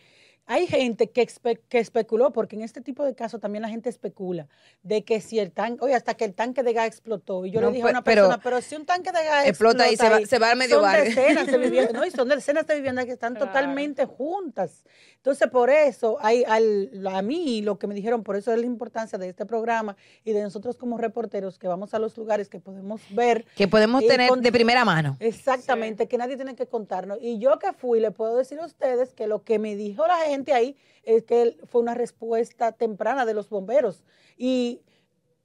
hay 0.46 0.66
gente 0.66 1.10
que, 1.10 1.26
que, 1.68 1.78
especuló, 1.78 2.32
porque 2.32 2.56
en 2.56 2.62
este 2.62 2.80
tipo 2.80 3.04
de 3.04 3.14
casos 3.14 3.40
también 3.40 3.62
la 3.62 3.68
gente 3.68 3.88
especula, 3.88 4.48
de 4.82 5.04
que 5.04 5.20
si 5.20 5.38
el 5.38 5.52
tanque, 5.52 5.84
oye, 5.84 5.94
hasta 5.94 6.14
que 6.14 6.24
el 6.24 6.34
tanque 6.34 6.62
de 6.62 6.72
gas 6.72 6.86
explotó, 6.86 7.46
y 7.46 7.50
yo 7.50 7.60
le 7.60 7.70
dije 7.70 7.86
a 7.86 7.90
una 7.90 8.04
persona, 8.04 8.40
pero 8.42 8.60
si 8.60 8.74
un 8.74 8.84
tanque 8.84 9.12
de 9.12 9.24
gas 9.24 9.46
explota, 9.46 9.90
y 9.90 9.96
se 9.96 10.08
va, 10.08 10.20
se 10.26 10.38
va 10.38 10.50
al 10.50 10.56
medio 10.56 10.80
son 10.80 10.92
Decenas 10.92 11.46
de 11.46 11.58
viviendas, 11.58 11.92
no, 11.94 12.04
y 12.04 12.10
son 12.10 12.28
decenas 12.28 12.66
de 12.66 12.74
viviendas 12.74 13.06
que 13.06 13.12
están 13.12 13.34
totalmente 13.34 14.04
juntas. 14.04 14.84
Entonces, 15.16 15.48
por 15.48 15.70
eso, 15.70 16.18
hay, 16.20 16.42
al, 16.44 16.90
a 17.06 17.22
mí 17.22 17.62
lo 17.62 17.78
que 17.78 17.86
me 17.86 17.94
dijeron, 17.94 18.24
por 18.24 18.34
eso 18.36 18.52
es 18.52 18.58
la 18.58 18.66
importancia 18.66 19.18
de 19.18 19.28
este 19.28 19.46
programa 19.46 19.96
y 20.24 20.32
de 20.32 20.42
nosotros 20.42 20.76
como 20.76 20.98
reporteros 20.98 21.58
que 21.58 21.68
vamos 21.68 21.94
a 21.94 22.00
los 22.00 22.16
lugares 22.16 22.48
que 22.48 22.58
podemos 22.58 23.00
ver. 23.10 23.44
Que 23.54 23.68
podemos 23.68 24.04
tener 24.04 24.32
de 24.32 24.52
primera 24.52 24.84
mano. 24.84 25.16
Exactamente, 25.20 26.08
que 26.08 26.18
nadie 26.18 26.36
tiene 26.36 26.56
que 26.56 26.66
contarnos. 26.66 27.18
Y 27.20 27.38
yo 27.38 27.58
que 27.60 27.72
fui, 27.72 28.00
le 28.00 28.10
puedo 28.10 28.36
decir 28.36 28.58
a 28.58 28.66
ustedes 28.66 29.14
que 29.14 29.28
lo 29.28 29.44
que 29.44 29.60
me 29.60 29.76
dijo 29.76 30.06
la 30.06 30.16
gente, 30.18 30.31
ahí 30.52 30.76
es 31.02 31.24
que 31.24 31.56
fue 31.64 31.80
una 31.80 31.94
respuesta 31.94 32.72
temprana 32.72 33.24
de 33.24 33.34
los 33.34 33.48
bomberos. 33.48 34.02
Y 34.36 34.80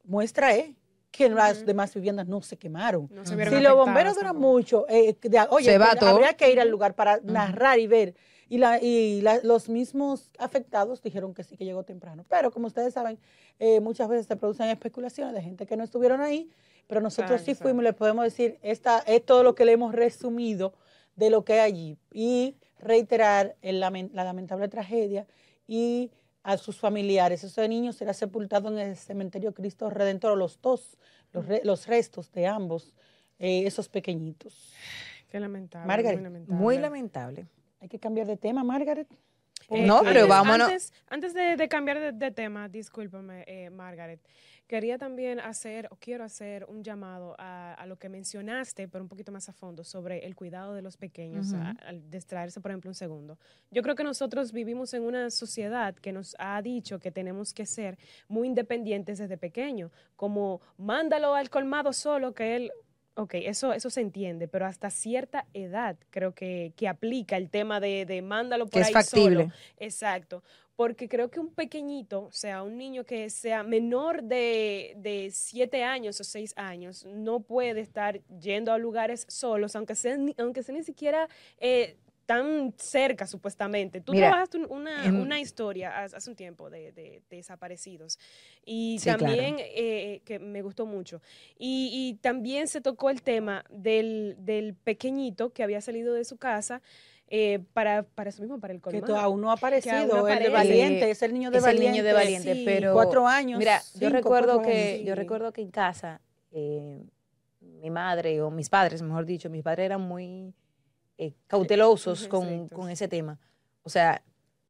muestra 0.03 0.55
eh, 0.55 0.75
que 1.11 1.29
las 1.29 1.65
demás 1.65 1.93
viviendas 1.93 2.27
no 2.27 2.41
se 2.41 2.57
quemaron. 2.57 3.09
si 3.23 3.61
los 3.61 3.75
bomberos 3.75 4.15
duran 4.15 4.37
mucho, 4.37 4.85
eh, 4.87 5.15
oye, 5.49 5.75
habría 5.75 6.33
que 6.33 6.51
ir 6.51 6.59
al 6.59 6.69
lugar 6.69 6.95
para 6.95 7.19
narrar 7.23 7.79
y 7.79 7.87
ver. 7.87 8.15
Y, 8.49 8.59
la, 8.59 8.81
y 8.81 9.21
los 9.43 9.67
mismos 9.67 10.31
afectados 10.39 11.01
dijeron 11.01 11.33
que 11.33 11.43
sí, 11.43 11.57
que 11.57 11.65
llegó 11.65 11.83
temprano. 11.83 12.23
Pero 12.29 12.49
como 12.49 12.67
ustedes 12.67 12.93
saben, 12.93 13.19
eh, 13.59 13.81
muchas 13.81 14.07
veces 14.07 14.25
se 14.25 14.37
producen 14.37 14.69
especulaciones 14.69 15.33
de 15.33 15.41
gente 15.41 15.65
que 15.65 15.75
no 15.75 15.83
estuvieron 15.83 16.21
ahí, 16.21 16.49
pero 16.87 17.01
nosotros 17.01 17.41
sí 17.41 17.55
fuimos 17.55 17.83
les 17.83 17.93
podemos 17.93 18.23
decir, 18.23 18.57
esta 18.61 18.99
es 18.99 19.25
todo 19.25 19.43
lo 19.43 19.53
que 19.53 19.65
le 19.65 19.73
hemos 19.73 19.93
resumido 19.93 20.73
de 21.17 21.29
lo 21.29 21.43
que 21.43 21.53
hay 21.53 21.59
allí. 21.59 21.97
Y 22.13 22.55
reiterar 22.79 23.55
la 23.61 23.89
lamentable 23.89 24.67
tragedia 24.67 25.25
y 25.67 26.11
a 26.43 26.57
sus 26.57 26.79
familiares. 26.79 27.43
Ese 27.43 27.67
niño 27.67 27.91
será 27.91 28.13
sepultado 28.13 28.69
en 28.69 28.79
el 28.79 28.95
cementerio 28.95 29.53
Cristo 29.53 29.89
Redentor, 29.89 30.37
los 30.37 30.61
dos, 30.61 30.97
los, 31.33 31.45
los 31.63 31.87
restos 31.87 32.31
de 32.31 32.47
ambos, 32.47 32.93
eh, 33.37 33.63
esos 33.65 33.89
pequeñitos. 33.89 34.73
Qué 35.29 35.39
lamentable. 35.39 35.87
Margaret, 35.87 36.47
muy 36.47 36.77
lamentable. 36.77 37.47
Hay 37.81 37.89
que 37.89 37.99
cambiar 37.99 38.27
de 38.27 38.37
tema, 38.37 38.63
Margaret. 38.63 39.07
No, 39.69 40.01
pero 40.03 40.27
vámonos. 40.27 40.93
Antes, 41.09 41.33
de, 41.33 41.67
cambiar 41.67 42.13
de, 42.13 42.31
tema, 42.31 42.69
discúlpame, 42.69 43.43
eh, 43.47 43.69
Margaret. 43.69 44.19
Quería 44.67 44.97
también 44.97 45.39
hacer, 45.39 45.87
o 45.91 45.95
quiero 45.95 46.25
hacer 46.25 46.65
un 46.65 46.83
llamado 46.83 47.35
a, 47.39 47.85
lo 47.87 47.97
que 47.97 48.09
mencionaste, 48.09 48.89
pero 48.89 49.01
un 49.01 49.07
poquito 49.07 49.31
más 49.31 49.47
a 49.47 49.53
fondo, 49.53 49.85
sobre 49.85 50.25
el 50.25 50.35
cuidado 50.35 50.73
de 50.73 50.81
los 50.81 50.97
pequeños, 50.97 51.53
al 51.53 52.09
distraerse, 52.09 52.59
por 52.59 52.71
ejemplo, 52.71 52.89
un 52.89 52.95
segundo. 52.95 53.37
Yo 53.71 53.81
creo 53.81 53.95
que 53.95 54.03
nosotros 54.03 54.51
vivimos 54.51 54.93
en 54.93 55.03
una 55.03 55.29
sociedad 55.29 55.95
que 55.95 56.11
nos 56.11 56.35
ha 56.37 56.61
dicho 56.61 56.99
que 56.99 57.11
tenemos 57.11 57.53
que 57.53 57.65
ser 57.65 57.97
muy 58.27 58.45
independientes 58.45 59.19
desde 59.19 59.37
pequeño, 59.37 59.89
como 60.17 60.59
mándalo 60.77 61.33
al 61.33 61.49
colmado 61.49 61.93
solo, 61.93 62.33
que 62.33 62.57
él 62.57 62.71
Ok, 63.19 63.33
eso, 63.33 63.73
eso 63.73 63.89
se 63.89 64.01
entiende, 64.01 64.47
pero 64.47 64.67
hasta 64.67 64.91
cierta 64.91 65.45
edad 65.53 65.97
creo 66.11 66.35
que, 66.35 66.71
que 66.75 66.87
aplica 66.87 67.35
el 67.35 67.49
tema 67.49 67.79
de, 67.79 68.05
de 68.05 68.21
mándalo 68.21 68.65
por 68.65 68.73
Que 68.73 68.79
es 68.81 68.87
ahí 68.87 68.93
factible. 68.93 69.43
solo. 69.45 69.53
Exacto. 69.79 70.43
Porque 70.75 71.09
creo 71.09 71.31
que 71.31 71.39
un 71.39 71.51
pequeñito, 71.51 72.25
o 72.25 72.31
sea, 72.31 72.61
un 72.61 72.77
niño 72.77 73.03
que 73.03 73.31
sea 73.31 73.63
menor 73.63 74.21
de, 74.21 74.93
de 74.97 75.29
siete 75.31 75.83
años 75.83 76.21
o 76.21 76.23
seis 76.23 76.53
años, 76.55 77.03
no 77.05 77.39
puede 77.39 77.81
estar 77.81 78.21
yendo 78.39 78.71
a 78.71 78.77
lugares 78.77 79.25
solos, 79.27 79.75
aunque 79.75 79.95
sea, 79.95 80.15
ni- 80.17 80.35
aunque 80.37 80.61
sea 80.61 80.75
ni 80.75 80.83
siquiera 80.83 81.27
eh, 81.59 81.97
tan 82.27 82.73
cerca, 82.77 83.25
supuestamente. 83.25 84.01
Tú 84.01 84.11
Mira, 84.11 84.27
trabajaste 84.27 84.57
un- 84.57 84.67
una, 84.69 85.05
en- 85.05 85.15
una 85.19 85.39
historia 85.39 86.03
hace 86.03 86.29
un 86.29 86.35
tiempo 86.35 86.69
de, 86.69 86.91
de- 86.91 87.23
de 87.29 87.37
desaparecidos. 87.37 88.19
Y 88.63 88.97
Sí, 88.99 89.05
claro. 89.05 89.19
también 89.25 89.55
eh, 89.59 90.21
que 90.25 90.37
me 90.37 90.61
gustó 90.61 90.85
mucho. 90.85 91.21
Y, 91.57 91.89
y 91.93 92.13
también 92.21 92.67
se 92.67 92.81
tocó 92.81 93.09
el 93.09 93.21
tema 93.23 93.63
del, 93.71 94.35
del 94.39 94.75
pequeñito 94.75 95.51
que 95.53 95.63
había 95.63 95.81
salido 95.81 96.13
de 96.13 96.25
su 96.25 96.37
casa 96.37 96.81
eh, 97.29 97.59
para, 97.73 98.03
para 98.03 98.29
eso 98.29 98.41
mismo, 98.41 98.59
para 98.59 98.73
el 98.73 98.79
Que 98.79 98.83
colmado. 98.83 99.07
to- 99.07 99.17
aún 99.19 99.41
no 99.41 99.49
ha 99.49 99.53
aparecido. 99.53 100.05
no 100.07 100.27
el 100.27 100.39
de. 100.43 100.49
Valiente, 100.49 101.09
es 101.09 101.21
el 101.21 101.33
niño 101.33 101.49
de 101.49 101.57
es 101.57 101.63
el 101.63 101.67
Valiente. 101.69 101.91
niño 101.91 102.03
de 102.03 102.13
Valiente, 102.13 102.53
sí. 102.53 102.63
pero 102.65 102.93
Cuatro 102.93 103.25
años. 103.27 103.57
Mira, 103.57 103.79
yo 103.79 103.99
cinco, 103.99 104.13
recuerdo 104.13 104.53
cuatro 104.55 104.71
que 104.71 104.93
años. 104.95 105.05
yo 105.07 105.15
recuerdo 105.15 105.51
que 105.53 105.61
en 105.61 105.71
casa 105.71 106.21
eh, 106.51 107.01
mi 107.61 107.89
madre 107.89 108.41
o 108.41 108.49
mis 108.51 108.69
padres, 108.69 109.01
mejor 109.01 109.25
dicho, 109.25 109.49
mis 109.49 109.63
padres 109.63 109.85
eran 109.85 110.01
muy 110.01 110.53
eh, 111.17 111.33
cautelosos 111.47 112.27
con, 112.27 112.67
con 112.69 112.89
ese 112.89 113.07
tema. 113.07 113.39
O 113.83 113.89
sea, 113.89 114.21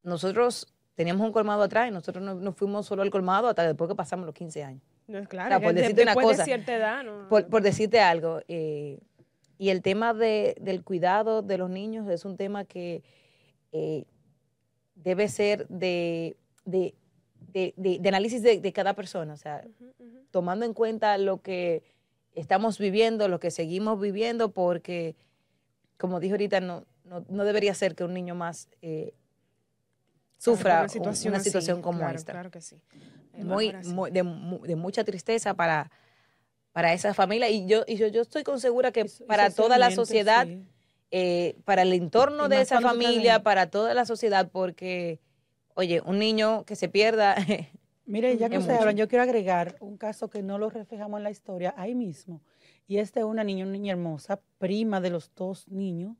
nosotros 0.02 0.72
teníamos 0.94 1.26
un 1.26 1.32
colmado 1.32 1.62
atrás 1.62 1.88
y 1.88 1.90
nosotros 1.92 2.24
no, 2.24 2.34
no 2.34 2.52
fuimos 2.52 2.86
solo 2.86 3.02
al 3.02 3.10
colmado 3.10 3.48
hasta 3.48 3.66
después 3.66 3.88
que 3.88 3.94
pasamos 3.94 4.26
los 4.26 4.34
15 4.34 4.64
años. 4.64 4.82
No, 5.06 5.24
claro, 5.26 5.56
O 5.56 5.58
sea, 5.58 5.66
por 5.66 5.74
de- 5.74 5.80
decirte 5.82 6.02
una 6.02 6.14
cosa, 6.14 6.38
de 6.38 6.44
cierta 6.44 6.76
edad, 6.76 7.04
no. 7.04 7.28
Por, 7.28 7.46
por 7.48 7.62
decirte 7.62 8.00
algo, 8.00 8.40
eh, 8.48 8.98
y 9.58 9.70
el 9.70 9.82
tema 9.82 10.12
de- 10.14 10.56
del 10.60 10.82
cuidado 10.84 11.42
de 11.42 11.58
los 11.58 11.70
niños 11.70 12.08
es 12.08 12.24
un 12.24 12.36
tema 12.36 12.64
que 12.64 13.02
eh, 13.72 14.04
debe 14.94 15.28
ser 15.28 15.66
de, 15.68 16.36
de, 16.64 16.94
de- 17.76 18.00
análisis 18.08 18.42
de, 18.42 18.60
de 18.60 18.72
cada 18.72 18.94
persona, 18.94 19.32
o 19.34 19.36
sea, 19.36 19.64
tomando 20.30 20.64
en 20.66 20.74
cuenta 20.74 21.16
lo 21.18 21.40
que 21.42 21.82
estamos 22.34 22.78
viviendo, 22.78 23.28
lo 23.28 23.40
que 23.40 23.50
seguimos 23.50 24.00
viviendo, 24.00 24.50
porque, 24.52 25.16
como 25.98 26.20
dije 26.20 26.32
ahorita, 26.32 26.60
no, 26.60 26.84
no, 27.04 27.24
no 27.28 27.44
debería 27.44 27.74
ser 27.74 27.94
que 27.94 28.04
un 28.04 28.14
niño 28.14 28.34
más 28.34 28.68
eh, 28.82 29.14
sufra 30.38 30.74
Una 30.74 30.82
una 30.82 31.40
situación, 31.40 31.76
así, 31.76 31.82
como 31.82 31.98
claro, 31.98 32.16
esta 32.18 32.32
Claro 32.32 32.50
que 32.50 32.60
sí. 32.60 32.80
Muy, 33.34 33.72
de, 34.10 34.22
mu- 34.22 34.60
de 34.60 34.76
mucha 34.76 35.04
tristeza 35.04 35.54
para, 35.54 35.90
para 36.72 36.92
esa 36.92 37.14
familia. 37.14 37.48
Y 37.48 37.66
yo, 37.66 37.84
y 37.86 37.96
yo, 37.96 38.08
yo 38.08 38.22
estoy 38.22 38.42
con 38.42 38.60
segura 38.60 38.90
que 38.90 39.06
para 39.26 39.50
toda 39.50 39.78
la 39.78 39.90
sociedad, 39.90 40.46
sí. 40.46 40.64
eh, 41.10 41.56
para 41.64 41.82
el 41.82 41.92
entorno 41.92 42.46
Y 42.46 42.48
de 42.50 42.60
esa 42.60 42.80
familia, 42.80 43.42
para 43.42 43.70
toda 43.70 43.94
la 43.94 44.04
sociedad, 44.06 44.48
porque, 44.50 45.20
oye, 45.74 46.00
un 46.04 46.18
niño 46.18 46.64
que 46.64 46.74
se 46.76 46.88
pierda, 46.88 47.36
Mire, 48.08 48.36
ya 48.38 48.48
que 48.48 48.56
Es 48.56 48.62
ustedes 48.62 48.80
hablan, 48.80 48.96
yo 48.96 49.06
quiero 49.08 49.22
agregar 49.22 49.76
un 49.80 49.96
caso 49.98 50.28
que 50.28 50.42
no 50.42 50.58
lo 50.58 50.70
reflejamos 50.70 51.18
en 51.18 51.24
la 51.24 51.30
historia 51.30 51.74
ahí 51.76 51.94
mismo. 51.94 52.40
Y 52.86 52.98
es 52.98 53.12
de 53.12 53.22
una 53.22 53.44
niña, 53.44 53.64
una 53.64 53.72
niña 53.72 53.92
hermosa, 53.92 54.40
prima 54.58 55.00
de 55.00 55.10
los 55.10 55.30
dos 55.34 55.68
niños, 55.68 56.16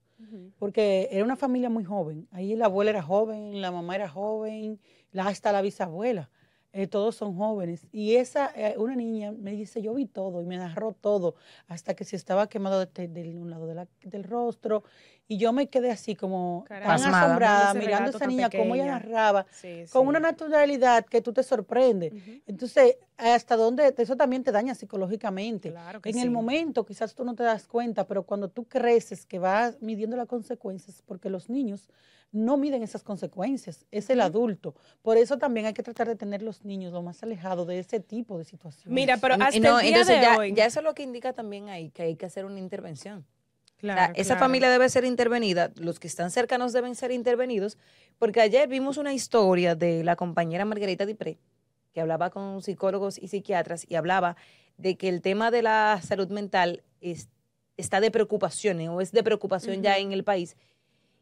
porque 0.59 1.09
era 1.11 1.25
una 1.25 1.37
familia 1.37 1.71
muy 1.71 1.85
joven. 1.85 2.29
Ahí 2.31 2.55
la 2.57 2.67
abuela 2.67 2.91
era 2.91 3.03
joven, 3.03 3.61
la 3.63 3.71
mamá 3.73 3.95
era 3.95 4.09
joven, 4.09 4.79
hasta 5.17 5.51
la 5.53 5.63
bisabuela. 5.63 6.31
eh, 6.75 6.87
todos 6.87 7.17
son 7.17 7.35
jóvenes. 7.35 7.87
Y 7.93 8.17
esa, 8.17 8.53
eh, 8.55 8.75
una 8.77 8.95
niña 8.95 9.33
me 9.33 9.53
dice, 9.53 9.81
yo 9.81 9.95
vi 9.95 10.05
todo 10.05 10.43
y 10.43 10.47
me 10.47 10.59
narró 10.59 10.93
todo, 10.93 11.35
hasta 11.67 11.95
que 11.95 12.05
se 12.05 12.15
estaba 12.15 12.47
quemado 12.51 12.85
de, 12.85 13.09
de 13.09 13.39
un 13.39 13.49
lado 13.49 13.67
de 13.67 13.75
la- 13.75 13.89
del 14.03 14.23
rostro. 14.25 14.85
Y 15.31 15.37
yo 15.37 15.53
me 15.53 15.69
quedé 15.69 15.91
así 15.91 16.17
como 16.17 16.65
tan. 16.67 16.83
Pasmada. 16.83 17.25
asombrada, 17.27 17.75
mirando 17.75 18.07
a 18.07 18.11
esa 18.17 18.27
niña, 18.27 18.49
cómo 18.49 18.75
ella 18.75 18.85
pequeña. 18.85 18.93
narraba, 18.99 19.47
Sí, 19.51 19.85
con 19.93 20.05
sí. 20.05 20.09
una 20.09 20.21
naturalidad 20.21 21.05
que 21.05 21.21
tú 21.21 21.35
te 21.35 21.43
sorprendes. 21.43 22.15
Ujú. 22.15 22.41
Entonces, 22.47 22.97
hasta 23.19 23.57
dónde 23.57 23.95
eso 23.99 24.17
también 24.17 24.43
te 24.43 24.53
daña 24.53 24.75
psicológicamente. 24.75 25.71
Claro 25.71 26.01
que 26.01 26.09
en 26.09 26.19
el 26.19 26.31
momento 26.31 26.87
quizás 26.87 27.15
tú 27.15 27.25
no 27.25 27.35
te 27.35 27.43
das 27.43 27.69
cuenta, 27.69 28.07
pero 28.07 28.23
cuando 28.23 28.49
tú 28.49 28.65
creces 28.65 29.27
que 29.27 29.39
vas 29.39 29.77
midiendo 29.83 30.17
las 30.17 30.27
consecuencias, 30.27 31.03
porque 31.05 31.29
los 31.29 31.51
niños 31.51 31.91
no 32.33 32.57
miden 32.57 32.83
esas 32.83 33.03
consecuencias, 33.03 33.85
es 33.91 34.09
el 34.09 34.23
adulto. 34.23 34.75
Por 35.03 35.19
eso 35.19 35.37
también 35.37 35.67
hay 35.67 35.75
que 35.75 35.83
tratar 35.83 36.09
de 36.09 36.17
tener 36.17 36.41
los 36.41 36.65
niños 36.65 36.93
lo 36.93 37.03
más 37.03 37.23
alejados 37.23 37.67
de 37.67 37.79
ese 37.81 38.01
tipo 38.01 38.39
de 38.39 38.45
situaciones. 38.45 38.95
Mira, 38.95 39.19
pero 39.19 39.37
Y 39.37 39.43
hasta 39.43 39.61
no, 39.61 39.79
el 39.79 39.87
día 39.87 39.91
entonces 39.97 40.17
de 40.17 40.23
ya, 40.23 40.37
hoy. 40.39 40.55
ya 40.55 40.65
eso 40.65 40.81
es 40.81 40.85
lo 40.85 40.95
que 40.95 41.03
indica 41.03 41.35
también 41.35 41.69
ahí, 41.69 41.91
que 41.91 42.03
hay 42.05 42.17
que 42.17 42.25
hacer 42.25 42.47
una 42.47 42.59
intervención. 42.61 43.27
O 43.79 43.81
sea, 43.81 43.95
Claro, 43.95 44.13
esa 44.17 44.35
claro. 44.35 44.41
familia 44.41 44.71
debe 44.71 44.89
ser 44.89 45.05
intervenida, 45.05 45.71
los 45.77 46.01
que 46.01 46.09
están 46.09 46.31
cercanos 46.33 46.73
deben 46.73 46.95
ser 46.97 47.13
intervenidos, 47.13 47.79
porque 48.19 48.41
ayer 48.41 48.69
vimos 48.69 48.97
una 48.97 49.13
historia 49.15 49.77
de 49.77 50.03
la 50.03 50.17
compañera 50.17 50.65
Margarita 50.65 51.07
Dipré, 51.07 51.39
que 51.95 52.01
hablaba 52.01 52.31
con 52.31 52.61
psicólogos 52.61 53.19
y 53.19 53.29
psiquiatras 53.29 53.87
y 53.89 53.95
hablaba 53.95 54.37
de 54.79 54.97
que 54.97 55.09
el 55.09 55.23
tema 55.23 55.51
de 55.53 55.63
la 55.63 56.01
salud 56.03 56.29
mental 56.29 56.83
es- 57.01 57.29
está 57.77 58.01
de 58.01 58.11
preocupación 58.11 58.81
o 58.89 59.01
es 59.01 59.13
de 59.13 59.23
preocupación 59.23 59.81
ya 59.83 59.97
en 59.99 60.13
el 60.13 60.25
país. 60.25 60.57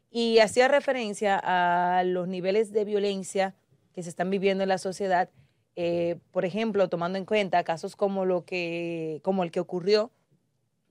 Y 0.09 0.39
hacía 0.39 0.67
referencia 0.67 1.39
a 1.43 2.03
los 2.03 2.27
niveles 2.27 2.71
de 2.71 2.85
violencia 2.85 3.53
que 3.93 4.01
se 4.01 4.09
están 4.09 4.31
viviendo 4.31 4.63
en 4.63 4.69
la 4.69 4.77
sociedad, 4.79 5.29
eh, 5.75 6.17
por 6.31 6.43
ejemplo, 6.45 6.87
tomando 6.89 7.19
en 7.19 7.25
cuenta 7.25 7.63
casos 7.63 7.95
como, 7.95 8.25
lo 8.25 8.45
que, 8.45 9.19
como 9.23 9.43
el 9.43 9.51
que 9.51 9.59
ocurrió 9.59 10.09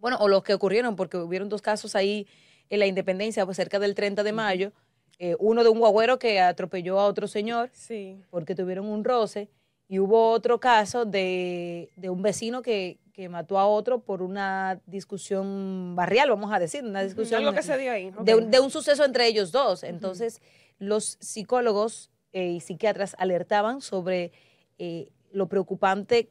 bueno, 0.06 0.18
o 0.20 0.28
los 0.28 0.44
que 0.44 0.54
ocurrieron, 0.54 0.94
porque 0.94 1.16
hubieron 1.16 1.48
dos 1.48 1.62
casos 1.62 1.96
ahí 1.96 2.28
en 2.70 2.78
la 2.78 2.86
independencia, 2.86 3.44
pues 3.44 3.56
cerca 3.56 3.80
del 3.80 3.96
30 3.96 4.22
de 4.22 4.32
mayo, 4.32 4.72
eh, 5.18 5.34
uno 5.40 5.64
de 5.64 5.68
un 5.68 5.80
guagüero 5.80 6.20
que 6.20 6.38
atropelló 6.40 7.00
a 7.00 7.06
otro 7.06 7.26
señor 7.26 7.70
Sí. 7.72 8.22
porque 8.30 8.54
tuvieron 8.54 8.86
un 8.86 9.02
roce, 9.02 9.48
y 9.88 9.98
hubo 9.98 10.30
otro 10.30 10.60
caso 10.60 11.04
de, 11.06 11.90
de 11.96 12.08
un 12.08 12.22
vecino 12.22 12.62
que, 12.62 13.00
que 13.12 13.28
mató 13.28 13.58
a 13.58 13.66
otro 13.66 13.98
por 13.98 14.22
una 14.22 14.80
discusión 14.86 15.96
barrial, 15.96 16.28
vamos 16.30 16.52
a 16.52 16.60
decir, 16.60 16.84
una 16.84 17.02
discusión 17.02 17.40
Algo 17.40 17.52
que 17.52 17.62
se 17.64 17.76
dio 17.76 17.90
ahí. 17.90 18.12
de, 18.20 18.34
ok. 18.34 18.42
un, 18.44 18.50
de 18.52 18.60
un 18.60 18.70
suceso 18.70 19.04
entre 19.04 19.26
ellos 19.26 19.50
dos. 19.50 19.82
Entonces, 19.82 20.40
los 20.78 21.18
psicólogos 21.20 22.12
eh, 22.32 22.50
y 22.50 22.60
psiquiatras 22.60 23.16
alertaban 23.18 23.80
sobre 23.80 24.30
eh, 24.78 25.08
lo 25.32 25.48
preocupante 25.48 26.30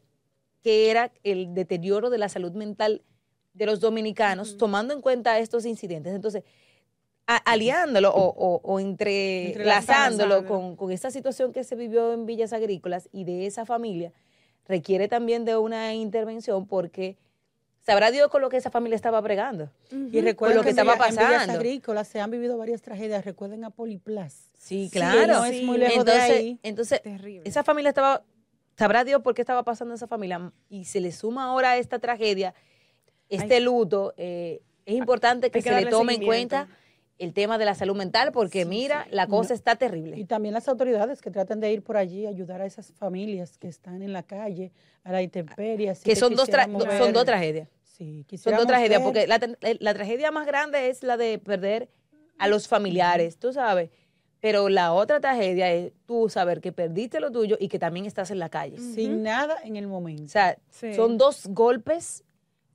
que 0.63 0.89
era 0.91 1.11
el 1.23 1.53
deterioro 1.53 2.09
de 2.09 2.17
la 2.19 2.29
salud 2.29 2.53
mental 2.53 3.01
de 3.55 3.65
los 3.65 3.79
dominicanos, 3.79 4.57
tomando 4.57 4.93
en 4.93 5.01
cuenta 5.01 5.39
estos 5.39 5.65
incidentes. 5.65 6.13
Entonces, 6.13 6.43
a- 7.25 7.37
aliándolo 7.37 8.11
o, 8.13 8.27
o, 8.37 8.61
o 8.63 8.79
entrelazándolo 8.79 10.45
con, 10.45 10.75
con 10.75 10.91
esta 10.91 11.09
situación 11.11 11.51
que 11.53 11.63
se 11.63 11.75
vivió 11.75 12.13
en 12.13 12.25
Villas 12.25 12.53
Agrícolas 12.53 13.09
y 13.11 13.23
de 13.23 13.45
esa 13.47 13.65
familia, 13.65 14.11
requiere 14.67 15.07
también 15.07 15.45
de 15.45 15.57
una 15.57 15.93
intervención 15.93 16.67
porque 16.67 17.17
sabrá 17.85 18.11
Dios 18.11 18.29
con 18.29 18.41
lo 18.41 18.49
que 18.49 18.57
esa 18.57 18.69
familia 18.71 18.95
estaba 18.95 19.21
bregando. 19.21 19.69
Y 19.91 20.21
recuerden 20.21 20.57
lo 20.57 20.63
que 20.63 20.69
en 20.69 20.77
estaba 20.79 20.93
Villa- 20.95 21.07
en 21.07 21.15
Villas 21.15 21.31
pasando. 21.33 21.53
Agrícolas 21.59 22.07
se 22.07 22.19
han 22.19 22.31
vivido 22.31 22.57
varias 22.57 22.81
tragedias. 22.81 23.23
Recuerden 23.25 23.63
a 23.63 23.69
Poliplas. 23.69 24.49
Sí, 24.57 24.85
Sí, 24.85 24.89
claro. 24.91 25.33
no 25.33 25.45
es 25.45 25.63
muy 25.63 25.77
lejos 25.77 26.03
de 26.05 26.11
entonces, 26.11 26.37
ahí. 26.37 26.59
entonces 26.63 27.01
Terrible. 27.03 27.47
esa 27.47 27.63
familia 27.63 27.89
estaba, 27.89 28.23
sabrá 28.77 29.03
Dios 29.03 29.21
por 29.21 29.33
qué 29.35 29.41
estaba 29.41 29.63
pasando 29.63 29.93
esa 29.93 30.07
familia 30.07 30.51
y 30.69 30.85
se 30.85 30.99
le 30.99 31.11
suma 31.11 31.45
ahora 31.45 31.77
esta 31.77 31.99
tragedia, 31.99 32.55
este 33.29 33.59
luto. 33.59 34.13
eh, 34.17 34.61
es 34.85 34.95
importante 34.95 35.49
que 35.49 35.61
se 35.61 35.71
le 35.71 35.85
tome 35.87 36.13
en 36.15 36.25
cuenta 36.25 36.67
el 37.17 37.33
tema 37.33 37.57
de 37.57 37.65
la 37.65 37.73
salud 37.75 37.95
mental 37.95 38.31
porque 38.31 38.63
Sí, 38.63 38.69
mira, 38.69 39.05
sí. 39.05 39.15
la 39.15 39.25
cosa 39.27 39.49
No. 39.49 39.55
está 39.55 39.71
Y 39.73 39.77
terrible. 39.77 40.25
también 40.25 40.53
las 40.53 40.67
autoridades 40.67 41.21
que 41.21 41.31
traten 41.31 41.59
de 41.59 41.71
ir 41.71 41.81
por 41.81 41.95
allí 41.97 42.25
a 42.25 42.29
ayudar 42.29 42.61
a 42.61 42.65
esas 42.65 42.91
familias 42.91 43.57
que 43.57 43.67
están 43.69 44.01
en 44.01 44.11
la 44.13 44.21
calle, 44.23 44.71
a 45.03 45.11
la 45.11 45.21
intemperie. 45.21 45.89
así 45.91 46.03
Que 46.03 46.15
son 46.15 46.35
dos, 46.35 46.49
son 46.97 47.13
dos 47.13 47.25
tragedias. 47.25 47.69
Sí, 47.83 48.25
Son 48.37 48.53
dos 48.57 48.67
tragedias, 48.67 48.99
ver- 48.99 49.05
porque 49.05 49.25
la, 49.27 49.39
tra- 49.39 49.77
la 49.79 49.93
tragedia 49.93 50.29
más 50.29 50.45
grande 50.45 50.89
es 50.89 51.01
la 51.03 51.15
de 51.15 51.39
perder 51.39 51.87
a 52.37 52.47
los 52.49 52.67
familiares, 52.67 53.37
tú 53.39 53.53
sabes. 53.53 53.89
Pero 54.41 54.67
la 54.67 54.91
otra 54.93 55.21
tragedia 55.21 55.71
es 55.71 55.93
tú 56.05 56.27
saber 56.27 56.59
que 56.59 56.73
perdiste 56.73 57.21
lo 57.21 57.31
tuyo 57.31 57.55
y 57.57 57.69
que 57.69 57.79
también 57.79 58.05
estás 58.05 58.29
en 58.31 58.39
la 58.39 58.49
calle. 58.49 58.77
sin 58.77 59.23
nada 59.23 59.55
en 59.63 59.77
el 59.77 59.87
momento. 59.87 60.25
O 60.25 60.27
sea, 60.27 60.57
Sí. 60.69 60.93
son 60.93 61.17
dos 61.17 61.47
golpes 61.47 62.23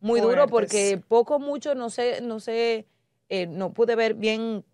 muy 0.01 0.21
Fuertes. 0.21 0.51
porque 0.51 1.01
poco, 1.09 1.39
mucho, 1.39 1.75
no 1.75 1.91
sé, 1.91 2.21
no 2.21 2.41
sé, 2.41 2.87
eh, 3.29 3.47
no 3.47 3.73
pude 3.73 3.95
ver 3.97 4.15
bien 4.15 4.65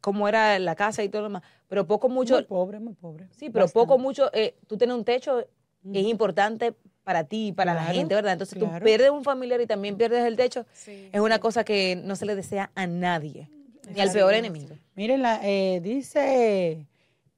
cómo 0.00 0.28
era 0.28 0.58
la 0.58 0.74
casa 0.76 1.02
y 1.02 1.08
todo 1.08 1.22
lo 1.22 1.28
demás, 1.28 1.42
pero 1.68 1.86
poco, 1.86 2.08
mucho, 2.08 2.34
muy 2.34 2.44
pobre, 2.44 2.78
muy 2.78 2.94
pobre. 2.94 3.26
sí, 3.30 3.50
pero 3.50 3.64
Bastante. 3.64 3.86
poco, 3.86 3.98
mucho, 3.98 4.30
eh, 4.32 4.56
tú 4.66 4.76
tener 4.76 4.94
un 4.94 5.04
techo 5.04 5.40
es 5.40 5.46
Ujú. 5.84 5.98
importante 5.98 6.74
para 7.04 7.24
ti 7.24 7.48
y 7.48 7.52
para 7.52 7.74
la 7.74 7.92
gente, 7.92 8.14
¿verdad? 8.14 8.32
Entonces 8.32 8.58
tú 8.58 8.66
claro. 8.66 8.84
pierdes 8.84 9.10
un 9.10 9.22
familiar 9.24 9.60
y 9.60 9.66
también 9.66 9.96
pierdes 9.96 10.24
el 10.24 10.36
techo, 10.36 10.66
Sí, 10.72 11.08
es 11.12 11.20
una 11.20 11.36
sí. 11.36 11.40
cosa 11.40 11.64
que 11.64 11.96
no 11.96 12.16
se 12.16 12.26
le 12.26 12.34
desea 12.34 12.70
a 12.74 12.86
nadie, 12.86 13.48
ni 13.92 14.00
al 14.00 14.10
peor 14.10 14.34
enemigo. 14.34 14.76
Miren, 14.94 15.22
la, 15.22 15.40
eh, 15.42 15.80
dice 15.80 16.86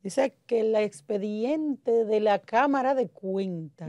Dice 0.03 0.33
que 0.47 0.61
el 0.61 0.77
expediente 0.77 2.05
de 2.05 2.21
la 2.21 2.39
Cámara 2.39 2.95
de 2.95 3.09
Cuentas 3.09 3.89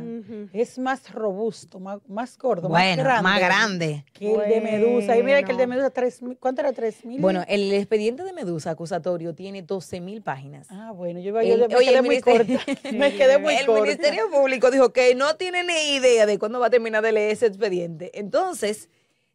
es 0.54 0.80
más 0.80 1.12
robusto, 1.14 1.80
más, 1.80 2.00
más 2.08 2.36
gordo, 2.36 2.68
más 2.68 2.98
grande. 2.98 3.22
Más 3.22 3.40
grande. 3.40 4.06
Que 4.12 4.34
el 4.34 4.50
de 4.50 4.62
Medusa. 4.62 5.18
Y 5.18 5.24
mira 5.24 5.44
que 5.44 5.52
el 5.52 5.58
de 5.58 5.68
Medusa, 5.68 5.92
tres, 5.92 6.20
¿cuánto 6.40 6.62
era? 6.62 6.74
¿Tres 6.74 7.06
mil? 7.06 7.22
Bueno, 7.22 7.44
el 7.48 7.72
expediente 7.74 8.24
de 8.24 8.34
Medusa 8.34 8.72
acusatorio 8.72 9.36
tiene 9.36 9.62
12 9.62 10.02
mil 10.02 10.24
páginas. 10.24 10.68
Ah, 10.72 10.92
bueno, 10.96 11.20
yo, 11.20 11.40
yo 11.44 11.68
me 11.68 11.68
quedé 11.68 12.02
muy 12.02 12.22
corta. 12.22 12.54
me 12.92 13.16
quedé 13.16 13.38
muy 13.38 13.54
el 13.54 13.68
corta. 13.68 13.82
El 13.82 13.88
Ministerio 13.90 14.32
Público 14.32 14.72
dijo 14.72 14.92
que 14.92 15.14
no 15.14 15.36
tiene 15.36 15.64
ni 15.64 15.96
idea 15.96 16.26
de 16.26 16.40
cuándo 16.40 16.60
va 16.60 16.68
a 16.68 16.72
terminar 16.72 17.04
de 17.04 17.12
leer 17.12 17.32
ese 17.32 17.46
expediente. 17.46 18.10
Entonces, 18.18 18.90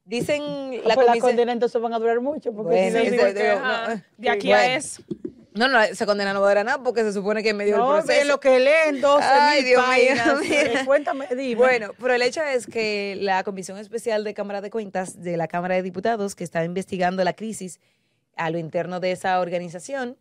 dicen 0.05 0.43
ah, 0.43 0.89
la 0.89 0.95
pues 0.97 1.39
entonces 1.39 1.81
van 1.81 1.95
a 1.95 2.01
durar 2.01 2.21
mucho. 2.21 2.53
Porque 2.53 2.91
bueno, 2.91 2.99
si 2.99 3.17
no, 3.17 3.27
sí, 3.27 3.33
de, 3.33 3.55
no, 3.55 4.03
de 4.19 4.29
aquí 4.29 4.49
bueno. 4.49 4.63
a 4.63 4.75
eso. 4.75 5.03
No, 5.55 5.69
no, 5.69 5.81
esa 5.81 6.05
condena 6.05 6.33
no 6.33 6.41
va 6.41 6.49
a 6.49 6.51
durar 6.51 6.67
nada 6.67 6.83
porque 6.83 7.03
se 7.05 7.13
supone 7.13 7.41
que 7.41 7.51
en 7.51 7.57
medio 7.57 7.79
no, 7.79 7.95
del 7.95 8.03
proceso. 8.03 8.25
No, 8.25 8.33
lo 8.33 8.41
que 8.41 8.59
leen 8.59 9.01
12 9.01 9.25
Ay, 9.25 9.59
mil 9.59 9.69
Dios 9.69 9.85
páginas. 9.85 10.41
mío, 10.41 10.51
eh, 10.51 10.83
cuéntame, 10.85 11.29
dime. 11.31 11.55
Bueno, 11.55 11.93
pero 12.01 12.13
el 12.13 12.23
hecho 12.23 12.43
es 12.43 12.67
que 12.67 13.17
la 13.21 13.45
Comisión 13.45 13.79
Especial 13.79 14.25
de 14.25 14.35
Cámara 14.35 14.61
de 14.61 14.71
Cuentas 14.71 15.23
de 15.23 15.37
la 15.37 15.47
Cámara 15.47 15.77
de 15.77 15.83
Diputados, 15.83 16.35
que 16.35 16.43
está 16.43 16.65
investigando 16.65 17.23
la 17.23 17.35
crisis 17.35 17.79
a 18.37 18.51
lo 18.51 18.59
interno 18.59 18.99
de 18.99 19.13
esa 19.13 19.39
organización, 19.39 20.19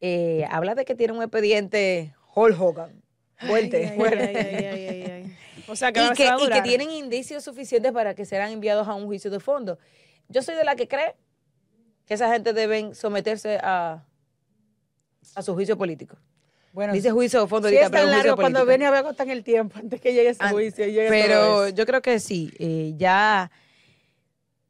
eh, 0.00 0.46
habla 0.48 0.76
de 0.76 0.84
que 0.84 0.94
tiene 0.94 1.14
un 1.14 1.22
expediente 1.22 2.14
Hulk 2.36 2.60
Hogan. 2.60 3.02
Fuerte. 3.38 3.96
Ay, 3.98 4.64
ay, 4.64 5.10
ay, 5.10 5.36
o 5.66 5.74
sea, 5.74 5.90
que 5.90 6.00
y, 6.00 6.10
que, 6.10 6.30
y 6.40 6.48
que 6.48 6.62
tienen 6.62 6.92
indicios 6.92 7.42
suficientes 7.42 7.90
para 7.90 8.14
que 8.14 8.24
sean 8.24 8.52
enviados 8.52 8.86
a 8.86 8.94
un 8.94 9.06
juicio 9.06 9.32
de 9.32 9.40
fondo. 9.40 9.80
Yo 10.28 10.42
soy 10.42 10.54
de 10.54 10.62
la 10.62 10.76
que 10.76 10.86
cree 10.86 11.16
que 12.06 12.14
esa 12.14 12.32
gente 12.32 12.52
deben 12.52 12.94
someterse 12.94 13.58
a 13.60 14.04
a 15.34 15.42
su 15.42 15.54
juicio 15.54 15.76
político. 15.76 16.16
Bueno, 16.72 16.92
dice 16.92 17.12
juicio 17.12 17.40
de 17.40 17.46
fondo 17.46 17.68
sí 17.68 17.76
ahorita, 17.76 17.86
es 17.86 17.92
tan 17.92 18.00
pero 18.00 18.10
largo 18.10 18.22
juicio 18.22 18.36
cuando 18.36 18.58
político. 18.60 18.68
viene 18.78 18.86
a 18.86 19.02
ver 19.02 19.14
en 19.18 19.30
el 19.30 19.44
tiempo 19.44 19.78
antes 19.78 20.00
que 20.00 20.12
llegue 20.12 20.30
ese 20.30 20.48
juicio. 20.48 20.86
Llegue 20.86 21.08
pero 21.08 21.68
yo 21.68 21.86
creo 21.86 22.02
que 22.02 22.18
sí, 22.18 22.52
eh, 22.58 22.94
ya 22.96 23.50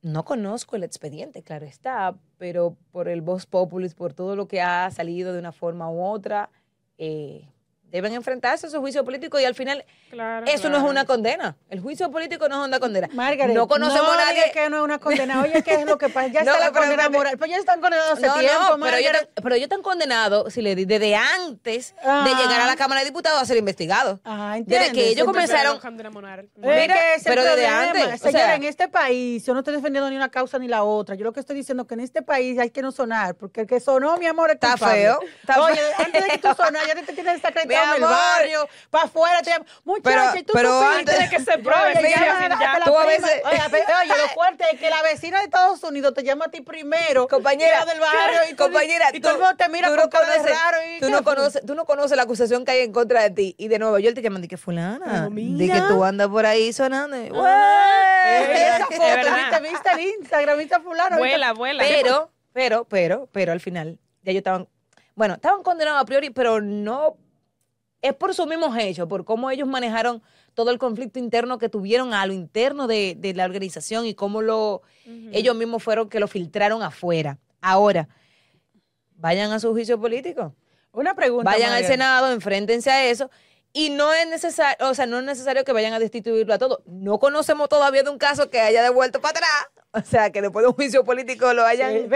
no 0.02 0.24
conozco 0.26 0.76
el 0.76 0.84
expediente, 0.84 1.42
claro 1.42 1.64
está, 1.64 2.14
pero 2.36 2.76
por 2.92 3.08
el 3.08 3.22
voz 3.22 3.46
populis, 3.46 3.94
por 3.94 4.12
todo 4.12 4.36
lo 4.36 4.46
que 4.46 4.60
ha 4.60 4.90
salido 4.90 5.32
de 5.32 5.38
una 5.38 5.52
forma 5.52 5.90
u 5.90 6.02
otra, 6.02 6.50
eh, 6.98 7.48
deben 7.94 8.12
enfrentarse 8.12 8.66
a 8.66 8.70
su 8.70 8.80
juicio 8.80 9.04
político 9.04 9.38
y 9.38 9.44
al 9.44 9.54
final 9.54 9.84
claro, 10.10 10.44
eso 10.46 10.62
claro. 10.62 10.78
no 10.80 10.84
es 10.84 10.90
una 10.90 11.04
condena. 11.04 11.56
El 11.70 11.78
juicio 11.80 12.10
político 12.10 12.48
no 12.48 12.60
es 12.62 12.68
una 12.68 12.80
condena. 12.80 13.08
Margaret, 13.12 13.54
no 13.54 13.68
conocemos 13.68 14.06
no 14.08 14.12
a 14.12 14.16
nadie 14.16 14.50
que 14.52 14.68
no 14.68 14.78
es 14.78 14.82
una 14.82 14.98
condena. 14.98 15.42
Oye, 15.42 15.62
¿qué 15.62 15.74
es 15.74 15.86
lo 15.86 15.96
que 15.96 16.08
pasa? 16.08 16.26
Ya 16.32 16.42
No, 16.42 16.52
está 16.52 16.64
la 16.66 16.72
pero- 16.72 16.80
condena 16.82 17.04
pero- 17.06 17.18
moral. 17.18 17.38
Pues 17.38 17.50
ya 17.50 17.56
están 17.58 17.80
condenados 17.80 18.14
hace 18.14 18.26
no, 18.26 18.34
tiempo, 18.34 18.76
no, 18.76 18.84
pero 18.84 18.96
ellos, 18.96 19.12
pero 19.40 19.54
ellos 19.54 19.64
están 19.66 19.82
condenados, 19.82 20.52
si 20.52 20.60
le 20.60 20.74
di- 20.74 20.84
desde 20.86 21.14
antes 21.14 21.94
Ah. 22.04 22.24
de 22.28 22.34
llegar 22.34 22.60
a 22.62 22.66
la 22.66 22.74
Cámara 22.76 23.00
de 23.02 23.06
Diputados 23.06 23.40
a 23.40 23.44
ser 23.46 23.56
investigados. 23.58 24.18
Ah, 24.24 24.54
Desde 24.58 24.66
que 24.66 24.86
¿entiendes? 24.86 25.12
ellos 25.12 25.26
comenzaron, 25.26 25.78
Condena 25.78 26.10
moral. 26.10 26.48
Mira, 26.56 26.96
pero 27.24 27.44
desde 27.44 27.66
antes, 27.66 28.04
o 28.04 28.18
Señora, 28.18 28.44
sea- 28.46 28.54
en 28.56 28.64
este 28.64 28.88
país, 28.88 29.44
yo 29.46 29.52
no 29.54 29.60
estoy 29.60 29.74
defendiendo 29.76 30.10
ni 30.10 30.16
una 30.16 30.30
causa 30.30 30.58
ni 30.58 30.66
la 30.66 30.82
otra. 30.82 31.14
Yo 31.14 31.22
lo 31.24 31.32
que 31.32 31.40
estoy 31.40 31.54
diciendo 31.54 31.82
es 31.84 31.88
que 31.88 31.94
en 31.94 32.00
este 32.00 32.22
país 32.22 32.58
hay 32.58 32.70
que 32.70 32.82
no 32.82 32.90
sonar, 32.90 33.34
porque 33.36 33.60
el 33.62 33.66
que 33.68 33.78
sonó, 33.78 34.16
mi 34.16 34.26
amor, 34.26 34.50
es 34.50 34.54
Está 34.54 34.70
culpable. 34.72 35.00
feo, 35.02 35.20
está 35.40 35.60
Oye, 35.62 35.76
feo. 35.76 35.84
antes 36.06 36.22
de 36.24 36.28
que 36.30 36.38
tú 36.38 36.48
sonas, 36.56 36.86
ya 36.86 36.94
te 36.94 37.12
tienes 37.12 37.34
desacreditado 37.34 37.83
Mi 37.83 37.83
en 37.90 37.94
el 37.94 38.08
barrio, 38.08 38.68
para 38.90 39.04
afuera. 39.04 39.42
Te... 39.42 39.52
Muchacha, 39.84 40.32
Pero- 40.32 40.44
tú 40.44 40.52
pero 40.54 40.80
antes 40.80 41.18
de 41.18 41.28
que 41.28 41.38
se 41.44 41.58
pruebe, 41.58 41.94
mira, 42.02 42.48
llama 42.48 42.84
Tú 42.84 42.96
a 42.98 43.06
veces- 43.06 43.42
Oye, 43.44 44.08
lo 44.18 44.28
fuerte 44.34 44.64
es 44.72 44.80
que 44.80 44.90
la 44.90 45.02
vecina 45.02 45.38
de 45.38 45.44
Estados 45.44 45.82
Unidos 45.84 46.14
te 46.14 46.22
llama 46.22 46.46
a 46.46 46.50
ti 46.50 46.60
primero. 46.60 47.28
Compañera, 47.28 47.84
del 47.84 48.00
barrio. 48.00 48.40
Y 48.50 48.54
compañera, 48.54 49.06
y 49.12 49.20
todo 49.20 49.54
te 49.56 49.68
mira 49.68 49.88
tú 49.88 49.94
con 49.94 50.04
no 50.04 50.10
cara 50.10 50.42
raro. 50.42 50.78
Y 50.96 51.00
tú 51.00 51.06
¿qué 51.06 51.12
no 51.12 51.24
conoces, 51.24 51.62
tú 51.66 51.74
no 51.74 51.84
conoces 51.84 52.16
la 52.16 52.22
acusación 52.24 52.64
que 52.64 52.72
hay 52.72 52.80
en 52.80 52.92
contra 52.92 53.22
de 53.22 53.30
ti. 53.30 53.54
Y 53.58 53.68
de 53.68 53.78
Nueva 53.78 54.00
York 54.00 54.14
te 54.14 54.22
llaman 54.22 54.42
de 54.42 54.48
que 54.48 54.56
fulana, 54.56 55.28
de 55.30 55.68
que 55.68 55.80
tú 55.88 56.04
andas 56.04 56.28
por 56.28 56.46
ahí 56.46 56.72
sonando. 56.72 57.16
"Güey". 57.16 57.30
esa 58.24 58.86
foto. 58.86 59.34
¿viste, 59.34 59.60
viste 59.60 59.90
el 59.92 60.00
Instagram, 60.20 60.58
viste 60.58 60.80
fulano. 60.80 61.18
Vuela, 61.18 61.52
vuela. 61.52 61.82
Pero, 61.86 62.30
pero, 62.52 62.84
pero, 62.84 63.28
pero 63.32 63.52
al 63.52 63.60
final, 63.60 63.98
ya 64.22 64.30
ellos 64.30 64.40
estaban, 64.40 64.68
bueno, 65.14 65.34
estaban 65.34 65.62
condenados 65.62 66.00
a 66.02 66.04
priori, 66.04 66.30
pero 66.30 66.60
no, 66.60 67.16
es 68.04 68.14
por 68.14 68.34
sus 68.34 68.46
mismos 68.46 68.76
hechos, 68.76 69.08
por 69.08 69.24
cómo 69.24 69.50
ellos 69.50 69.66
manejaron 69.66 70.22
todo 70.52 70.70
el 70.70 70.78
conflicto 70.78 71.18
interno 71.18 71.56
que 71.56 71.70
tuvieron 71.70 72.12
a 72.12 72.26
lo 72.26 72.34
interno 72.34 72.86
de, 72.86 73.16
de 73.18 73.32
la 73.32 73.46
organización 73.46 74.04
y 74.04 74.12
cómo 74.12 74.42
lo, 74.42 74.82
ellos 75.32 75.56
mismos 75.56 75.82
fueron 75.82 76.10
que 76.10 76.20
lo 76.20 76.28
filtraron 76.28 76.82
afuera. 76.82 77.38
Ahora, 77.62 78.08
vayan 79.16 79.52
a 79.52 79.58
su 79.58 79.72
juicio 79.72 79.98
político. 79.98 80.54
Una 80.92 81.14
pregunta. 81.14 81.50
Vayan 81.50 81.72
al. 81.72 81.86
Senado, 81.86 82.30
enfréntense 82.30 82.90
a 82.90 83.06
eso. 83.06 83.30
Y 83.72 83.88
no 83.88 84.12
es 84.12 84.28
necesario, 84.28 84.86
o 84.86 84.94
sea, 84.94 85.06
no 85.06 85.18
es 85.18 85.24
necesario 85.24 85.64
que 85.64 85.72
vayan 85.72 85.94
a 85.94 85.98
destituirlo 85.98 86.52
a 86.52 86.58
todo. 86.58 86.82
No 86.84 87.18
conocemos 87.18 87.70
todavía 87.70 88.02
de 88.02 88.10
un 88.10 88.18
caso 88.18 88.50
que 88.50 88.60
haya 88.60 88.82
devuelto 88.82 89.22
para 89.22 89.38
atrás. 89.38 89.73
O 90.02 90.02
sea, 90.02 90.30
que 90.30 90.42
después 90.42 90.64
de 90.64 90.68
un 90.68 90.74
juicio 90.74 91.04
político 91.04 91.52
lo 91.54 91.64
hayan, 91.64 91.92
Sí, 91.92 91.98
que 92.00 92.08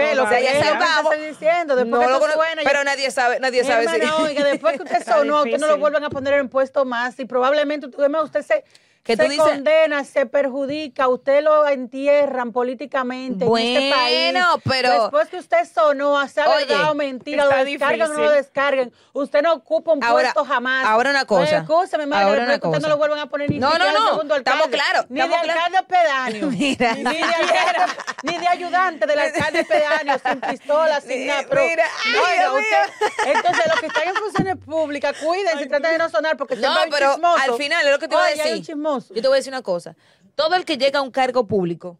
que 1.09 1.17
diciendo, 1.29 1.75
después 1.75 2.01
No 2.01 2.07
que 2.07 2.27
lo 2.27 2.33
suena, 2.33 2.61
pero 2.63 2.79
ya- 2.79 2.83
nadie 2.83 3.09
sabe, 3.11 3.39
nadie 3.39 3.63
sabe 3.63 3.87
si. 3.87 3.95
hermana, 3.95 4.17
oiga, 4.17 4.43
después 4.43 4.77
que 4.77 4.83
usted 4.83 5.03
sonó, 5.05 5.43
usted 5.43 5.57
no 5.59 5.67
lo 5.67 5.77
vuelven 5.77 6.03
a 6.03 6.09
poner 6.09 6.33
en 6.35 6.49
puesto 6.49 6.83
más 6.83 7.17
y 7.19 7.25
probablemente 7.25 7.87
usted 8.23 8.41
se, 8.41 8.63
Que 9.09 9.15
se 9.17 9.23
tú 9.23 9.29
dices- 9.31 9.43
condena, 9.43 10.03
se 10.03 10.25
perjudica, 10.27 11.07
usted 11.07 11.41
lo 11.43 11.67
entierran 11.67 12.51
políticamente 12.51 13.43
en 13.45 13.57
este 13.57 13.89
país. 13.91 14.31
Bueno, 14.31 14.47
pero- 14.69 15.01
Después 15.01 15.29
que 15.29 15.37
usted 15.37 15.65
sonó, 15.73 16.27
sea 16.27 16.47
Oye, 16.49 16.65
verdad 16.65 16.91
o 16.91 16.95
mentira, 16.95 17.45
lo 17.45 17.63
descargan 17.65 18.11
o 18.11 18.13
no 18.13 18.19
lo 18.25 18.31
descarguen, 18.31 18.93
usted 19.13 19.41
no 19.41 19.53
ocupa 19.53 19.93
un 19.93 20.03
Ahora- 20.03 20.31
puesto 20.33 20.45
jamás. 20.45 20.85
ahora 20.85 21.09
una 21.09 21.25
cosa. 21.25 21.57
Escúcheme, 21.57 22.05
Margaret, 22.05 22.29
Ahora 22.29 22.43
una 22.43 22.53
usted 22.55 22.67
no 22.67 22.73
cosa. 22.75 22.87
lo 22.89 22.97
vuelvan 22.97 23.19
a 23.19 23.25
poner 23.25 23.49
ni 23.49 23.57
No, 23.57 23.71
siquiera 23.71 23.91
no, 23.93 23.99
no, 23.99 24.09
segundo 24.11 24.35
estamos 24.35 24.65
alcalde, 24.65 24.77
claros, 24.77 25.05
Ni 25.09 25.19
estamos 25.21 25.41
de 25.45 25.51
alcalde 25.51 25.83
pedáneo. 25.87 26.49
Mira. 26.51 26.93
Ni 26.93 27.03
de, 27.03 27.23
alcalde- 27.23 27.95
ni 28.23 28.37
de 28.37 28.47
ayudante 28.47 29.07
del 29.07 29.19
alcalde 29.19 29.65
pedáneo, 29.65 30.17
sin 30.23 30.41
pistola, 30.41 31.01
sin 31.01 31.25
nada. 31.25 31.45
Pero, 31.49 31.61
Mira, 31.63 31.83
ay, 32.05 32.13
oiga, 32.15 32.49
Dios 32.59 32.61
usted- 32.61 33.29
entonces, 33.35 33.65
los 33.67 33.79
que 33.79 33.85
están 33.87 34.07
en 34.07 34.15
funciones 34.15 34.55
públicas, 34.57 35.17
cuídense, 35.17 35.65
traten 35.65 35.91
de 35.93 35.97
no 35.97 36.09
sonar, 36.09 36.37
porque 36.37 36.55
No, 36.55 36.61
siempre 36.61 36.81
hay 36.83 36.87
un 36.89 36.93
pero 36.95 37.11
chismoso. 37.13 37.41
al 37.43 37.53
final 37.57 37.85
es 37.87 37.91
lo 37.91 37.99
que 37.99 38.07
te 38.07 38.15
voy 38.15 38.23
a 38.23 38.27
Oye, 38.33 38.41
hay 38.43 38.49
decir. 38.51 38.65
Yo 39.09 39.21
te 39.21 39.27
voy 39.27 39.35
a 39.35 39.37
decir 39.37 39.51
una 39.53 39.61
cosa. 39.61 39.95
Todo 40.35 40.55
el 40.55 40.65
que 40.65 40.77
llega 40.77 40.99
a 40.99 41.01
un 41.01 41.11
cargo 41.11 41.47
público 41.47 41.97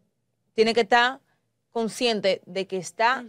tiene 0.54 0.74
que 0.74 0.82
estar 0.82 1.20
consciente 1.72 2.42
de 2.46 2.68
que 2.68 2.78
está 2.78 3.24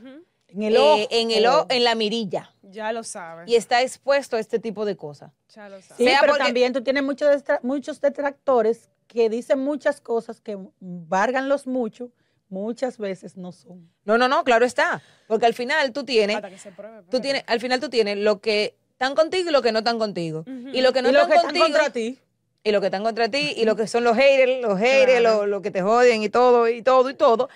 En 0.49 0.63
el 0.63 0.77
eh, 0.77 0.79
ojo. 0.81 1.07
en, 1.11 1.31
el 1.31 1.47
o- 1.47 1.67
en 1.69 1.85
la 1.85 1.95
mirilla 1.95 2.55
Ya 2.63 2.93
lo 2.93 3.05
sabes. 3.05 3.49
y 3.49 3.55
está 3.57 3.83
expuesto 3.83 4.37
a 4.37 4.41
este 4.41 4.59
tipo 4.59 4.85
de 4.85 4.97
cosas. 4.97 5.33
Ya 5.55 5.69
lo 5.69 5.81
sabes. 5.81 5.97
Sí, 5.99 6.05
sea 6.05 6.21
pero 6.21 6.33
porque- 6.33 6.45
también 6.45 6.73
tú 6.73 6.83
tienes 6.83 7.03
muchos, 7.03 7.29
destra- 7.31 7.61
muchos 7.63 8.01
detractores 8.01 8.89
que 9.07 9.29
dicen 9.29 9.59
muchas 9.61 10.01
cosas 10.01 10.41
que 10.41 10.57
valgan 10.81 11.49
los 11.49 11.67
mucho, 11.67 12.11
muchas 12.49 12.99
veces 12.99 13.37
no 13.37 13.53
son. 13.53 13.89
No, 14.05 14.19
no, 14.19 14.27
no, 14.29 14.43
claro 14.45 14.65
está. 14.65 15.03
Porque 15.29 15.47
al 15.47 15.55
final 15.55 15.93
tú 15.93 16.05
tienes, 16.05 16.37
Hasta 16.37 16.51
que 16.51 16.59
se 16.59 16.73
pruebe. 16.73 16.97
tú 16.97 17.17
espérate. 17.17 17.21
tienes, 17.23 17.45
al 17.47 17.61
final 17.61 17.81
tú 17.81 17.89
tienes 17.91 18.19
lo 18.19 18.41
que 18.41 18.77
están 18.93 19.15
contigo 19.15 19.51
y 19.51 19.53
lo 19.53 19.63
que 19.63 19.73
no 19.73 19.79
están 19.81 19.99
contigo. 19.99 20.45
Y 20.73 20.81
lo 20.81 20.93
que 20.93 21.03
no 21.03 21.11
y 21.11 21.13
los 21.13 21.23
están 21.23 21.29
que 21.29 21.35
están 21.37 21.43
contigo 21.45 21.65
contra 21.67 21.91
ti. 21.93 22.19
Y 22.63 22.73
lo 22.73 22.81
que 22.81 22.87
están 22.89 23.03
contra 23.03 23.29
ti 23.31 23.55
y 23.57 23.65
lo 23.65 23.75
que 23.77 23.87
son 23.87 24.05
los 24.05 24.17
haters, 24.17 24.61
los 24.61 24.79
haters, 24.79 25.21
Claro. 25.21 25.41
los 25.41 25.49
lo 25.49 25.63
que 25.63 25.71
te 25.71 25.83
joden 25.83 26.23
y 26.23 26.29
todo 26.29 26.69
y 26.69 26.83
todo 26.83 27.09
y 27.11 27.15
todo. 27.15 27.49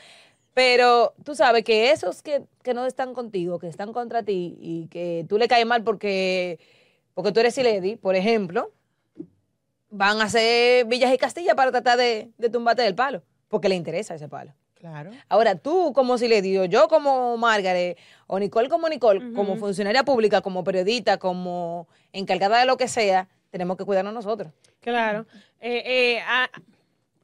Pero 0.54 1.14
tú 1.24 1.34
sabes 1.34 1.64
que 1.64 1.90
esos 1.90 2.22
que, 2.22 2.42
que 2.62 2.74
no 2.74 2.86
están 2.86 3.12
contigo, 3.12 3.58
que 3.58 3.66
están 3.68 3.92
contra 3.92 4.22
ti 4.22 4.56
y 4.60 4.86
que 4.86 5.26
tú 5.28 5.36
le 5.36 5.48
caes 5.48 5.66
mal 5.66 5.82
porque, 5.82 6.58
porque 7.12 7.32
tú 7.32 7.40
eres 7.40 7.54
Siledi, 7.54 7.96
por 7.96 8.14
ejemplo, 8.14 8.70
van 9.90 10.20
a 10.20 10.24
hacer 10.24 10.86
villas 10.86 11.12
y 11.12 11.18
castillas 11.18 11.54
para 11.54 11.70
tratar 11.70 11.98
de, 11.98 12.30
de 12.38 12.48
tumbarte 12.50 12.82
del 12.82 12.94
palo, 12.94 13.22
porque 13.48 13.68
le 13.68 13.74
interesa 13.74 14.14
ese 14.14 14.28
palo. 14.28 14.52
Claro. 14.74 15.12
Ahora, 15.28 15.54
tú 15.54 15.92
como 15.94 16.18
Siledi, 16.18 16.58
o 16.58 16.66
yo 16.66 16.88
como 16.88 17.36
Margaret, 17.36 17.96
o 18.26 18.38
Nicole 18.38 18.68
como 18.68 18.88
Nicole, 18.88 19.32
como 19.34 19.56
funcionaria 19.56 20.04
pública, 20.04 20.40
como 20.42 20.62
periodista, 20.62 21.16
como 21.16 21.88
encargada 22.12 22.58
de 22.60 22.66
lo 22.66 22.76
que 22.76 22.86
sea, 22.86 23.28
tenemos 23.54 23.76
que 23.76 23.84
cuidarnos 23.84 24.12
nosotros. 24.12 24.52
Claro. 24.80 25.26
Eh, 25.60 26.18
eh, 26.18 26.22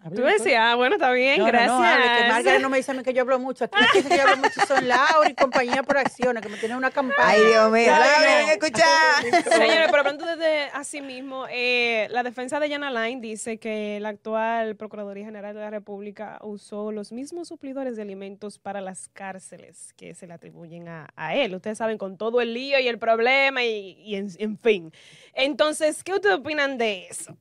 tú 0.09 0.23
decías, 0.23 0.59
ah, 0.61 0.75
bueno, 0.77 0.95
está 0.97 1.11
bien, 1.13 1.39
No, 1.39 1.45
no, 1.45 1.53
gracias. 1.53 1.73
no, 1.79 1.85
hable, 1.85 2.05
que 2.23 2.29
Margaret 2.29 2.63
no 2.63 2.71
me 2.71 2.79
dice 2.79 2.91
a 2.91 2.95
mí 2.95 3.03
que 3.03 3.13
yo 3.13 3.21
hablo 3.21 3.39
mucho. 3.39 3.65
Aquí 3.67 3.77
que 3.93 3.99
dicen 3.99 4.11
que 4.11 4.17
yo 4.17 4.23
hablo 4.23 4.37
mucho 4.39 4.61
son 4.67 4.89
Laura 4.89 5.29
y 5.29 5.35
compañía 5.35 5.83
por 5.83 5.99
acciones, 5.99 6.43
que 6.43 6.49
me 6.49 6.57
tienen 6.57 6.79
una 6.79 6.91
campaña. 6.91 7.35
Dios 7.37 7.71
mío, 7.71 7.93
Ay, 7.93 8.01
Laura, 8.01 8.19
no. 8.19 8.25
ven 8.25 8.49
a 8.49 8.53
escuchar. 8.53 9.45
Señores, 9.53 9.87
pero 9.91 9.99
hablando 9.99 10.25
desde 10.27 10.63
así 10.73 11.03
mismo, 11.03 11.47
eh, 11.51 12.07
la 12.11 12.23
defensa 12.23 12.59
de 12.61 12.69
Yana 12.71 12.91
Line 12.91 13.21
dice 13.21 13.59
que 13.59 13.99
la 14.01 14.09
actual 14.11 14.77
Procuraduría 14.77 15.25
General 15.27 15.55
de 15.55 15.61
la 15.61 15.71
República 15.71 16.39
usó 16.43 16.93
los 16.93 17.13
mismos 17.13 17.49
suplidores 17.49 17.97
de 17.97 18.03
alimentos 18.03 18.59
para 18.59 18.81
las 18.81 19.09
cárceles 19.09 19.93
que 19.99 20.15
se 20.15 20.27
le 20.27 20.33
atribuyen 20.35 20.89
a, 20.89 21.09
a 21.15 21.35
él. 21.35 21.55
Ustedes 21.55 21.77
saben, 21.79 21.99
con 21.99 22.17
todo 22.17 22.41
el 22.41 22.55
lío 22.55 22.79
y 22.79 22.89
el 22.89 22.99
problema 22.99 23.63
y, 23.65 24.01
y 24.03 24.17
en, 24.17 24.29
en 24.39 24.57
fin. 24.57 24.93
Entonces, 25.35 26.03
¿qué 26.03 26.15
ustedes 26.15 26.37
opinan 26.37 26.79
de 26.79 27.07
eso? 27.09 27.37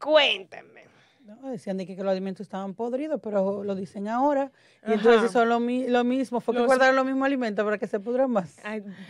Cuéntenme. 0.00 0.84
No, 1.26 1.50
decían 1.50 1.76
de 1.76 1.86
que, 1.86 1.96
los 1.96 2.06
alimentos 2.06 2.42
estaban 2.42 2.74
podridos, 2.74 3.20
pero 3.20 3.64
lo 3.64 3.74
dicen 3.74 4.06
ahora. 4.06 4.52
Y 4.86 4.92
entonces 4.92 5.32
son 5.32 5.48
lo, 5.48 5.58
mismo. 5.58 6.40
Fue 6.40 6.54
que 6.54 6.64
guardaron 6.64 6.94
los 6.94 7.04
mismos 7.04 7.26
alimentos 7.26 7.64
para 7.64 7.78
que 7.78 7.88
se 7.88 7.98
pudran 7.98 8.30
más. 8.30 8.56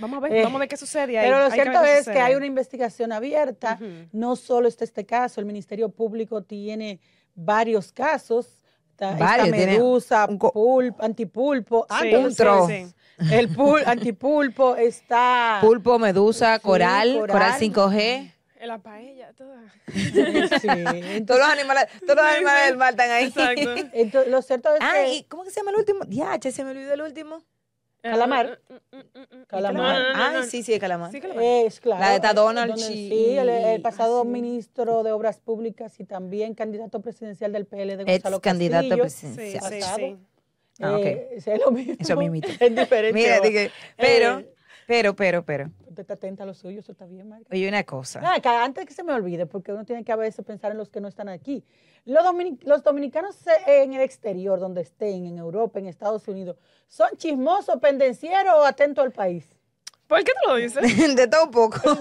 vamos, 0.01 0.17
a 0.17 0.21
ver, 0.21 0.43
vamos 0.43 0.57
a 0.57 0.61
ver 0.61 0.69
qué 0.69 0.79
sucede 0.79 1.19
ahí. 1.19 1.27
Pero 1.27 1.45
lo 1.45 1.51
cierto 1.51 1.83
es 1.83 2.07
que 2.07 2.19
hay 2.19 2.35
una 2.35 2.47
investigación 2.47 3.13
abierta. 3.13 3.79
No 4.13 4.35
solo 4.35 4.67
está 4.67 4.85
este 4.85 5.05
caso, 5.05 5.41
el 5.41 5.47
Ministerio 5.47 5.91
Público 5.91 6.43
tiene 6.43 7.01
varios 7.35 7.93
casos. 7.93 8.63
Está, 8.99 9.45
medusa, 9.51 10.27
pulpo, 10.27 10.97
antipulpo, 11.01 11.87
sí, 12.01 12.35
sí, 12.35 12.87
el 13.31 13.49
pul 13.51 13.83
antipulpo 13.85 14.75
está... 14.75 15.59
Pulpo, 15.61 15.99
medusa, 15.99 16.59
coral, 16.61 17.27
coral, 17.29 17.61
5G. 17.61 18.36
La 18.65 18.79
paella, 18.79 19.33
toda. 19.35 19.61
Sí, 19.93 21.25
todos 21.27 21.41
los 21.41 21.49
animales, 21.49 21.87
todos 22.07 22.17
los 22.17 22.27
animales 22.27 22.67
del 22.67 22.77
mar 22.77 22.91
están 22.91 23.11
ahí. 23.11 23.27
Exacto. 23.27 23.75
Entonces, 23.93 24.31
lo 24.31 24.43
cierto 24.43 24.75
es 24.75 24.81
ah, 24.81 25.07
¿y 25.07 25.25
cómo 25.25 25.45
que 25.45 25.51
se 25.51 25.61
llama 25.61 25.73
el 25.73 25.77
último? 25.79 26.05
Diache, 26.05 26.53
se 26.53 26.65
me 26.65 26.71
olvidó 26.71 26.95
el 26.95 27.03
último. 27.03 27.43
Calamar. 28.03 28.61
Calamar. 29.49 29.97
Ah, 30.15 30.43
sí, 30.49 30.63
sí, 30.63 30.79
calamar. 30.79 31.11
Sí, 31.11 31.21
calamar. 31.21 31.43
Es 31.43 31.81
claro. 31.81 32.01
La 32.01 32.19
de 32.19 32.35
Donald 32.35 32.77
Sí, 32.77 33.37
el, 33.37 33.83
pasado 33.83 34.25
ministro 34.25 35.03
de 35.03 35.13
Obras 35.13 35.41
Públicas 35.41 35.99
y 35.99 36.05
también 36.05 36.55
candidato 36.55 37.01
presidencial 37.01 37.53
del 37.53 37.67
PL 37.67 37.97
de 37.97 38.05
Gonzalo 38.05 38.37
Ex 38.37 38.43
candidato 38.43 38.97
presidencial. 38.97 39.73
Sí, 39.73 39.83
sí, 39.83 40.17
Ah, 40.81 40.97
okay. 40.97 41.13
Eh, 41.13 41.29
es 41.37 41.61
lo 41.65 41.71
mismo. 41.71 41.95
Eso 41.99 42.17
mismito. 42.17 42.49
Es 42.61 42.75
diferente. 42.75 43.13
Mira, 43.13 43.41
dije, 43.41 43.71
pero, 43.97 44.41
eh, 44.41 44.55
pero, 44.87 45.15
pero, 45.17 45.45
pero. 45.45 45.71
Usted 45.89 46.01
está 46.01 46.15
atenta 46.15 46.43
a 46.45 46.47
lo 46.47 46.55
suyo, 46.55 46.81
eso 46.81 46.93
está 46.93 47.07
bien, 47.07 47.29
Marca. 47.29 47.49
Oye, 47.51 47.69
una 47.69 47.85
cosa. 47.85 48.21
Ah, 48.23 48.65
antes 48.65 48.87
que 48.87 48.93
se 48.93 49.03
me 49.03 49.13
olvide, 49.13 49.47
porque 49.47 49.73
uno 49.73 49.85
tiene 49.85 50.05
que 50.05 50.13
a 50.13 50.17
veces 50.17 50.45
pensar 50.45 50.73
en 50.73 50.79
los 50.79 50.91
que 50.91 51.01
no 51.01 51.09
están 51.09 51.29
aquí. 51.29 51.65
Los, 52.05 52.25
los 52.63 52.83
dominicanos 52.83 53.37
en 53.67 53.95
el 53.95 54.01
exterior, 54.01 54.61
donde 54.61 54.83
estén, 54.83 55.27
en 55.27 55.39
Europa, 55.39 55.79
en 55.79 55.87
Estados 55.87 56.29
Unidos, 56.29 56.57
¿son 56.87 57.09
chismosos, 57.17 57.81
pendencieros 57.81 58.55
o 58.55 58.65
atentos 58.65 59.05
al 59.05 59.13
país? 59.13 59.49
¿Por 60.07 60.23
qué 60.23 60.33
tú 60.43 60.51
lo 60.51 60.57
dices? 60.57 60.83
de 61.17 61.27
todo 61.27 61.45
un 61.45 61.51
poco. 61.51 61.81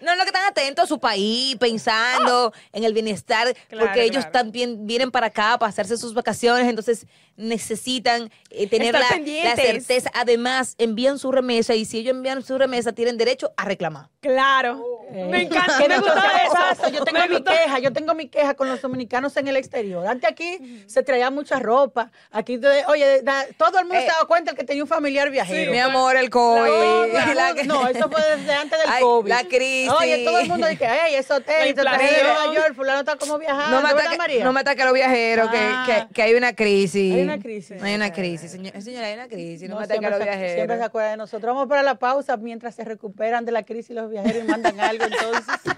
no, 0.00 0.16
no, 0.16 0.22
que 0.22 0.28
están 0.28 0.44
atentos 0.48 0.84
a 0.84 0.86
su 0.86 1.00
país, 1.00 1.56
pensando 1.56 2.52
en 2.72 2.84
el 2.84 2.92
bienestar, 2.92 3.54
porque 3.68 4.04
ellos 4.04 4.30
también 4.30 4.86
vienen 4.86 5.10
para 5.10 5.28
acá 5.28 5.58
para 5.58 5.70
pasarse 5.70 5.96
sus 5.96 6.14
vacaciones, 6.14 6.68
entonces 6.68 7.06
necesitan 7.36 8.30
eh, 8.50 8.68
tener 8.68 8.94
la, 8.94 9.08
certeza. 9.56 10.10
Además, 10.14 10.74
envían 10.78 11.18
su 11.18 11.32
remesa 11.32 11.74
y 11.74 11.84
si 11.84 11.98
ellos 11.98 12.12
envían 12.12 12.42
su 12.42 12.56
remesa, 12.56 12.92
tienen 12.92 13.16
derecho 13.16 13.52
a 13.56 13.64
reclamar. 13.64 14.08
Claro. 14.20 14.82
Eh, 15.10 15.26
me 15.30 15.42
encanta. 15.42 15.86
me 15.86 15.98
gusta 16.00 16.72
eso. 16.72 16.88
Yo 16.90 17.04
tengo 17.04 17.20
mi 17.28 17.42
queja, 17.42 17.78
yo 17.78 17.92
tengo 17.92 18.14
mi 18.14 18.28
queja 18.28 18.54
con 18.54 18.68
los 18.68 18.80
dominicanos 18.80 19.36
en 19.36 19.48
el 19.48 19.56
exterior. 19.56 20.06
Antes 20.06 20.30
aquí 20.30 20.84
se 20.86 21.02
traía 21.02 21.30
mucha 21.30 21.58
ropa. 21.58 22.10
Aquí, 22.30 22.60
oye, 22.88 23.22
todo 23.58 23.78
el 23.78 23.84
mundo 23.84 24.00
se 24.00 24.06
eh, 24.06 24.10
daba 24.12 24.26
cuenta 24.26 24.54
que 24.54 24.64
tenía 24.64 24.82
un 24.82 24.88
familiar 24.88 25.30
viajero. 25.30 25.70
mi 25.70 25.78
amor, 25.78 26.16
el 26.16 26.30
COVID. 26.36 27.66
no, 27.66 27.88
eso 27.88 28.10
fue 28.10 28.36
desde 28.36 28.52
antes 28.52 28.78
del 28.78 29.00
COVID. 29.00 29.28
La 29.28 29.44
crisis. 29.44 29.90
Oye, 29.90 30.24
todo 30.24 30.38
el 30.38 30.48
mundo 30.48 30.66
dice, 30.66 30.86
hey, 30.88 31.14
eso 31.16 31.36
hotel, 31.36 31.74
te 31.74 31.82
traje 31.82 32.16
de 32.16 32.22
Nueva 32.22 32.54
York, 32.54 32.74
fulano 32.74 33.00
está 33.00 33.16
como 33.16 33.38
viajando. 33.38 33.76
No 33.76 33.82
me 33.82 33.90
ataque, 33.90 34.44
no 34.44 34.52
me 34.52 34.60
ataque 34.60 34.82
a 34.82 34.84
los 34.86 34.94
viajeros, 34.94 35.50
que, 35.50 35.58
que, 35.86 36.06
que, 36.12 36.22
hay 36.22 36.34
una 36.34 36.54
crisis 36.54 37.26
una 37.26 37.38
crisis. 37.38 37.80
No 37.80 37.86
hay 37.86 37.94
una 37.94 38.12
crisis, 38.12 38.50
señora, 38.50 38.80
señora 38.80 39.06
hay 39.06 39.14
una 39.14 39.28
crisis. 39.28 39.68
No, 39.68 39.80
no 39.80 39.86
me 39.86 40.06
a 40.06 40.10
los 40.10 40.22
viajeros. 40.22 40.54
Siempre 40.54 40.78
se 40.78 40.84
acuerda 40.84 41.10
de 41.10 41.16
nosotros. 41.16 41.54
Vamos 41.54 41.68
para 41.68 41.82
la 41.82 41.96
pausa 41.96 42.36
mientras 42.36 42.74
se 42.74 42.84
recuperan 42.84 43.44
de 43.44 43.52
la 43.52 43.64
crisis 43.64 43.94
los 43.94 44.10
viajeros 44.10 44.44
y 44.44 44.46
mandan 44.46 44.78
algo 44.80 45.04
entonces. 45.04 45.54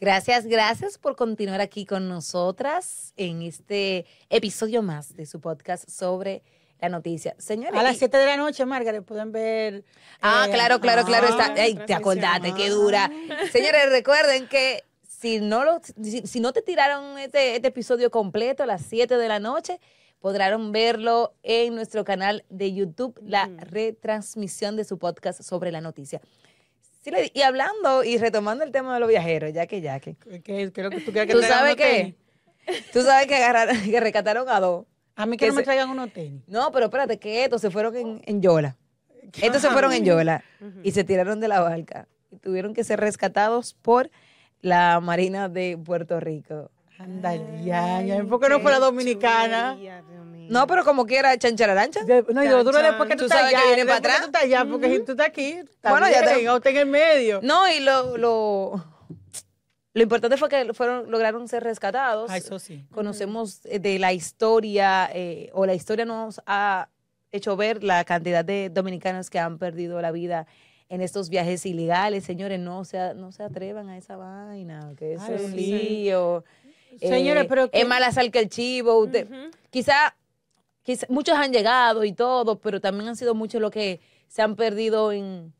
Gracias, 0.00 0.46
gracias 0.46 0.96
por 0.96 1.14
continuar 1.14 1.60
aquí 1.60 1.84
con 1.84 2.08
nosotras 2.08 3.12
en 3.18 3.42
este 3.42 4.06
episodio 4.30 4.80
más 4.80 5.14
de 5.14 5.26
su 5.26 5.42
podcast 5.42 5.86
sobre 5.90 6.42
la 6.80 6.88
noticia. 6.88 7.34
Señores. 7.36 7.78
A 7.78 7.82
las 7.82 7.98
7 7.98 8.16
de 8.16 8.24
la 8.24 8.38
noche, 8.38 8.64
Margaret, 8.64 9.04
pueden 9.04 9.30
ver. 9.30 9.84
Ah, 10.22 10.48
claro, 10.50 10.80
claro, 10.80 11.04
claro. 11.04 11.28
Está, 11.28 11.52
te 11.84 11.92
acordaste, 11.92 12.54
qué 12.54 12.70
dura. 12.70 13.10
Señores, 13.52 13.88
recuerden 13.90 14.48
que 14.48 14.84
si 15.06 15.38
no, 15.38 15.64
lo, 15.64 15.82
si, 16.24 16.40
no 16.40 16.54
te 16.54 16.62
tiraron 16.62 17.18
este, 17.18 17.56
este, 17.56 17.68
episodio 17.68 18.10
completo 18.10 18.62
a 18.62 18.66
las 18.66 18.80
7 18.80 19.18
de 19.18 19.28
la 19.28 19.38
noche, 19.38 19.80
podrán 20.18 20.72
verlo 20.72 21.34
en 21.42 21.74
nuestro 21.74 22.04
canal 22.04 22.46
de 22.48 22.72
YouTube, 22.72 23.20
la 23.22 23.50
retransmisión 23.58 24.76
de 24.76 24.84
su 24.84 24.96
podcast 24.96 25.42
sobre 25.42 25.70
la 25.70 25.82
noticia. 25.82 26.22
Y 27.34 27.42
hablando 27.42 28.04
y 28.04 28.18
retomando 28.18 28.64
el 28.64 28.72
tema 28.72 28.94
de 28.94 29.00
los 29.00 29.08
viajeros, 29.08 29.52
ya 29.52 29.66
que 29.66 29.80
ya 29.80 30.00
que. 30.00 30.14
¿Qué, 30.14 30.70
que 30.70 30.70
tú 30.72 31.12
que 31.12 31.26
¿Tú 31.26 31.42
sabes 31.42 31.76
qué? 31.76 32.14
Tú 32.92 33.02
sabes 33.02 33.26
que 33.26 33.34
agarraron, 33.34 33.80
que 33.82 34.00
rescataron 34.00 34.48
a 34.48 34.60
dos. 34.60 34.86
A 35.16 35.26
mí 35.26 35.36
que, 35.36 35.48
no 35.48 35.54
me 35.54 35.62
traigan 35.62 35.90
unos 35.90 36.12
tenis. 36.12 36.42
No, 36.46 36.70
pero 36.72 36.86
espérate, 36.86 37.18
que 37.18 37.44
estos 37.44 37.60
se 37.60 37.70
fueron 37.70 37.96
en, 37.96 38.22
en 38.24 38.40
Yola. 38.40 38.76
Estos 39.42 39.62
se 39.62 39.70
fueron 39.70 39.92
en 39.92 40.04
Yola 40.04 40.42
y 40.82 40.92
se 40.92 41.04
tiraron 41.04 41.40
de 41.40 41.48
la 41.48 41.60
barca 41.60 42.08
y 42.30 42.36
tuvieron 42.36 42.74
que 42.74 42.84
ser 42.84 43.00
rescatados 43.00 43.74
por 43.74 44.10
la 44.60 44.98
Marina 45.00 45.48
de 45.48 45.78
Puerto 45.82 46.20
Rico. 46.20 46.70
Anda, 46.98 47.34
ya, 47.62 48.02
ya. 48.02 48.24
¿Por 48.24 48.40
qué 48.40 48.48
no 48.48 48.60
fue 48.60 48.72
la 48.72 48.78
dominicana? 48.78 49.78
No, 50.50 50.66
pero 50.66 50.84
como 50.84 51.06
quiera, 51.06 51.38
chanchararancha. 51.38 52.00
no, 52.28 52.44
y 52.44 52.48
lo 52.48 52.64
duro 52.64 52.82
después 52.82 53.08
que 53.08 53.16
tú, 53.16 53.24
estás 53.24 53.44
allá. 53.44 53.60
Que 53.60 53.66
viene 53.68 53.84
para 53.84 53.98
atrás. 53.98 54.18
tú 54.18 54.26
estás 54.26 54.42
allá, 54.42 54.64
porque 54.64 54.90
si 54.90 55.04
tú 55.04 55.12
estás 55.12 55.28
aquí, 55.28 55.60
bueno, 55.82 56.08
ya 56.10 56.60
te... 56.60 56.70
en 56.70 56.76
el 56.76 56.86
medio. 56.86 57.40
No, 57.42 57.70
y 57.72 57.80
lo, 57.80 58.16
lo, 58.16 58.84
lo 59.94 60.02
importante 60.02 60.36
fue 60.36 60.48
que 60.48 60.74
fueron, 60.74 61.10
lograron 61.10 61.46
ser 61.46 61.62
rescatados. 61.62 62.30
Ah, 62.30 62.36
eso 62.36 62.58
sí. 62.58 62.84
Conocemos 62.90 63.64
eh, 63.64 63.78
de 63.78 63.98
la 64.00 64.12
historia, 64.12 65.08
eh, 65.14 65.50
o 65.52 65.66
la 65.66 65.74
historia 65.74 66.04
nos 66.04 66.40
ha 66.46 66.88
hecho 67.32 67.56
ver 67.56 67.84
la 67.84 68.04
cantidad 68.04 68.44
de 68.44 68.70
dominicanos 68.70 69.30
que 69.30 69.38
han 69.38 69.58
perdido 69.58 70.02
la 70.02 70.10
vida 70.10 70.48
en 70.88 71.00
estos 71.00 71.28
viajes 71.28 71.64
ilegales, 71.66 72.24
señores, 72.24 72.58
no 72.58 72.84
se, 72.84 73.14
no 73.14 73.30
se 73.30 73.44
atrevan 73.44 73.88
a 73.88 73.96
esa 73.96 74.16
vaina, 74.16 74.92
que 74.98 75.14
es 75.14 75.20
un 75.20 75.54
lío. 75.54 76.44
Señores, 76.98 77.44
eh, 77.44 77.46
pero 77.48 77.68
es 77.70 77.86
mala 77.86 78.10
sal 78.10 78.32
que 78.32 78.40
el 78.40 78.48
chivo. 78.48 78.98
Usted, 78.98 79.28
quizá, 79.70 80.16
quizá, 80.82 81.06
muchos 81.08 81.36
han 81.36 81.52
llegado 81.52 82.04
y 82.04 82.12
todo, 82.12 82.58
pero 82.58 82.80
también 82.80 83.08
han 83.08 83.16
sido 83.16 83.34
muchos 83.34 83.60
los 83.60 83.70
que 83.70 84.00
se 84.28 84.42
han 84.42 84.56
perdido 84.56 85.12
en, 85.12 85.52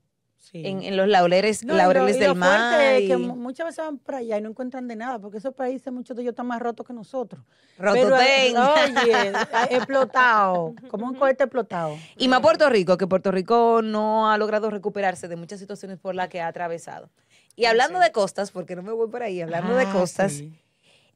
en, 0.52 0.96
los 0.96 1.08
laureles, 1.08 1.64
laureles 1.64 2.18
del 2.18 2.34
mar. 2.34 2.98
que 2.98 3.16
muchas 3.16 3.66
veces 3.66 3.84
van 3.84 3.98
para 3.98 4.18
allá 4.18 4.38
y 4.38 4.40
no 4.40 4.50
encuentran 4.50 4.88
de 4.88 4.96
nada, 4.96 5.18
porque 5.18 5.38
esos 5.38 5.54
países, 5.54 5.92
muchos 5.92 6.16
de 6.16 6.22
ellos 6.22 6.32
están 6.32 6.46
más 6.46 6.60
rotos 6.60 6.86
que 6.86 6.92
nosotros. 6.92 7.42
Rotos 7.78 8.12
Oye, 8.12 8.52
explotado, 9.70 10.74
como 10.88 11.06
un 11.06 11.14
cohete 11.14 11.44
explotado. 11.44 11.96
Y 12.16 12.28
más 12.28 12.40
Puerto 12.40 12.68
Rico, 12.68 12.96
que 12.96 13.06
Puerto 13.06 13.30
Rico 13.30 13.80
no 13.82 14.30
ha 14.30 14.38
logrado 14.38 14.70
recuperarse 14.70 15.28
de 15.28 15.36
muchas 15.36 15.60
situaciones 15.60 15.98
por 15.98 16.14
las 16.14 16.28
que 16.28 16.40
ha 16.40 16.48
atravesado. 16.48 17.10
Y 17.56 17.66
hablando 17.66 17.98
de 17.98 18.10
costas, 18.10 18.50
porque 18.50 18.74
no 18.74 18.82
me 18.82 18.92
voy 18.92 19.08
por 19.08 19.22
ahí, 19.22 19.40
hablando 19.40 19.74
de 19.74 19.84
ah, 19.84 19.92
costas, 19.92 20.42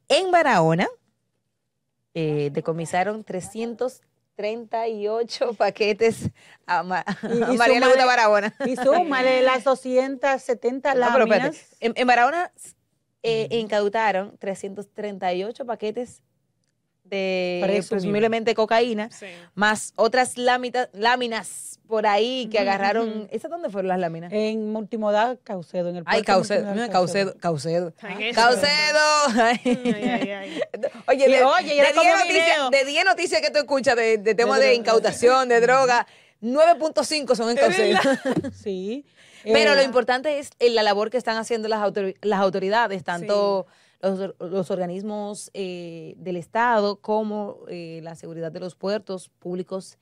en 0.07 0.31
Barahona 0.31 0.87
eh, 2.15 2.49
decomisaron 2.51 3.23
300 3.23 4.01
38 4.35 5.53
paquetes 5.57 6.29
a, 6.65 6.83
María 7.57 7.79
le 7.79 8.05
Barahona. 8.05 8.53
Y 8.65 8.75
súmale 8.75 9.41
las 9.43 9.63
270 9.63 10.95
láminas. 10.95 11.75
en, 11.79 11.93
en, 11.95 12.07
Barahona 12.07 12.51
eh, 13.23 13.47
incautaron 13.51 14.37
338 14.37 15.65
paquetes 15.65 16.21
de 17.05 17.83
presumiblemente 17.87 18.53
cocaína, 18.55 19.09
más 19.53 19.93
otras 19.95 20.37
láminas 20.37 21.79
por 21.87 22.07
ahí 22.07 22.47
que 22.51 22.59
agarraron. 22.59 23.27
¿Esas 23.31 23.51
dónde 23.51 23.69
fueron 23.69 23.89
las 23.89 23.99
láminas? 23.99 24.31
En 24.33 24.71
Multimodal 24.71 25.39
Caucedo, 25.43 25.89
en 25.89 25.97
el 25.97 26.03
Ay, 26.05 26.23
Caucedo, 26.23 26.73
Caucedo, 26.89 27.35
Caucedo. 27.39 27.93
Caucedo. 28.33 29.01
Oye, 31.07 31.29
de, 31.29 31.43
oye 31.43 31.83
de 32.71 32.85
10 32.85 33.05
noticias, 33.05 33.41
que 33.41 33.51
tú 33.51 33.59
escuchas 33.59 33.95
de, 33.95 34.17
de 34.17 34.35
temas 34.35 34.59
de, 34.59 34.73
incautación, 34.73 35.47
de 35.47 35.61
droga, 35.65 36.07
9.5 36.41 37.35
son 37.35 37.51
en 37.51 37.57
Caucedo. 37.57 37.99
sí. 38.53 39.05
Pero 39.43 39.75
lo 39.75 39.81
eh, 39.81 39.85
importante 39.85 40.39
es 40.39 40.49
la 40.59 40.83
labor 40.83 41.11
que 41.11 41.17
están 41.17 41.37
haciendo 41.37 41.67
las, 41.67 41.81
las 42.21 42.39
autoridades, 42.39 43.03
tanto 43.03 43.67
los, 44.39 44.71
organismos 44.71 45.49
eh, 45.53 46.15
del 46.17 46.37
Estado 46.37 46.97
como 46.97 47.59
eh, 47.67 47.99
la 48.03 48.15
seguridad 48.15 48.51
de 48.51 48.59
los 48.59 48.75
puertos 48.75 49.29
públicos 49.29 49.97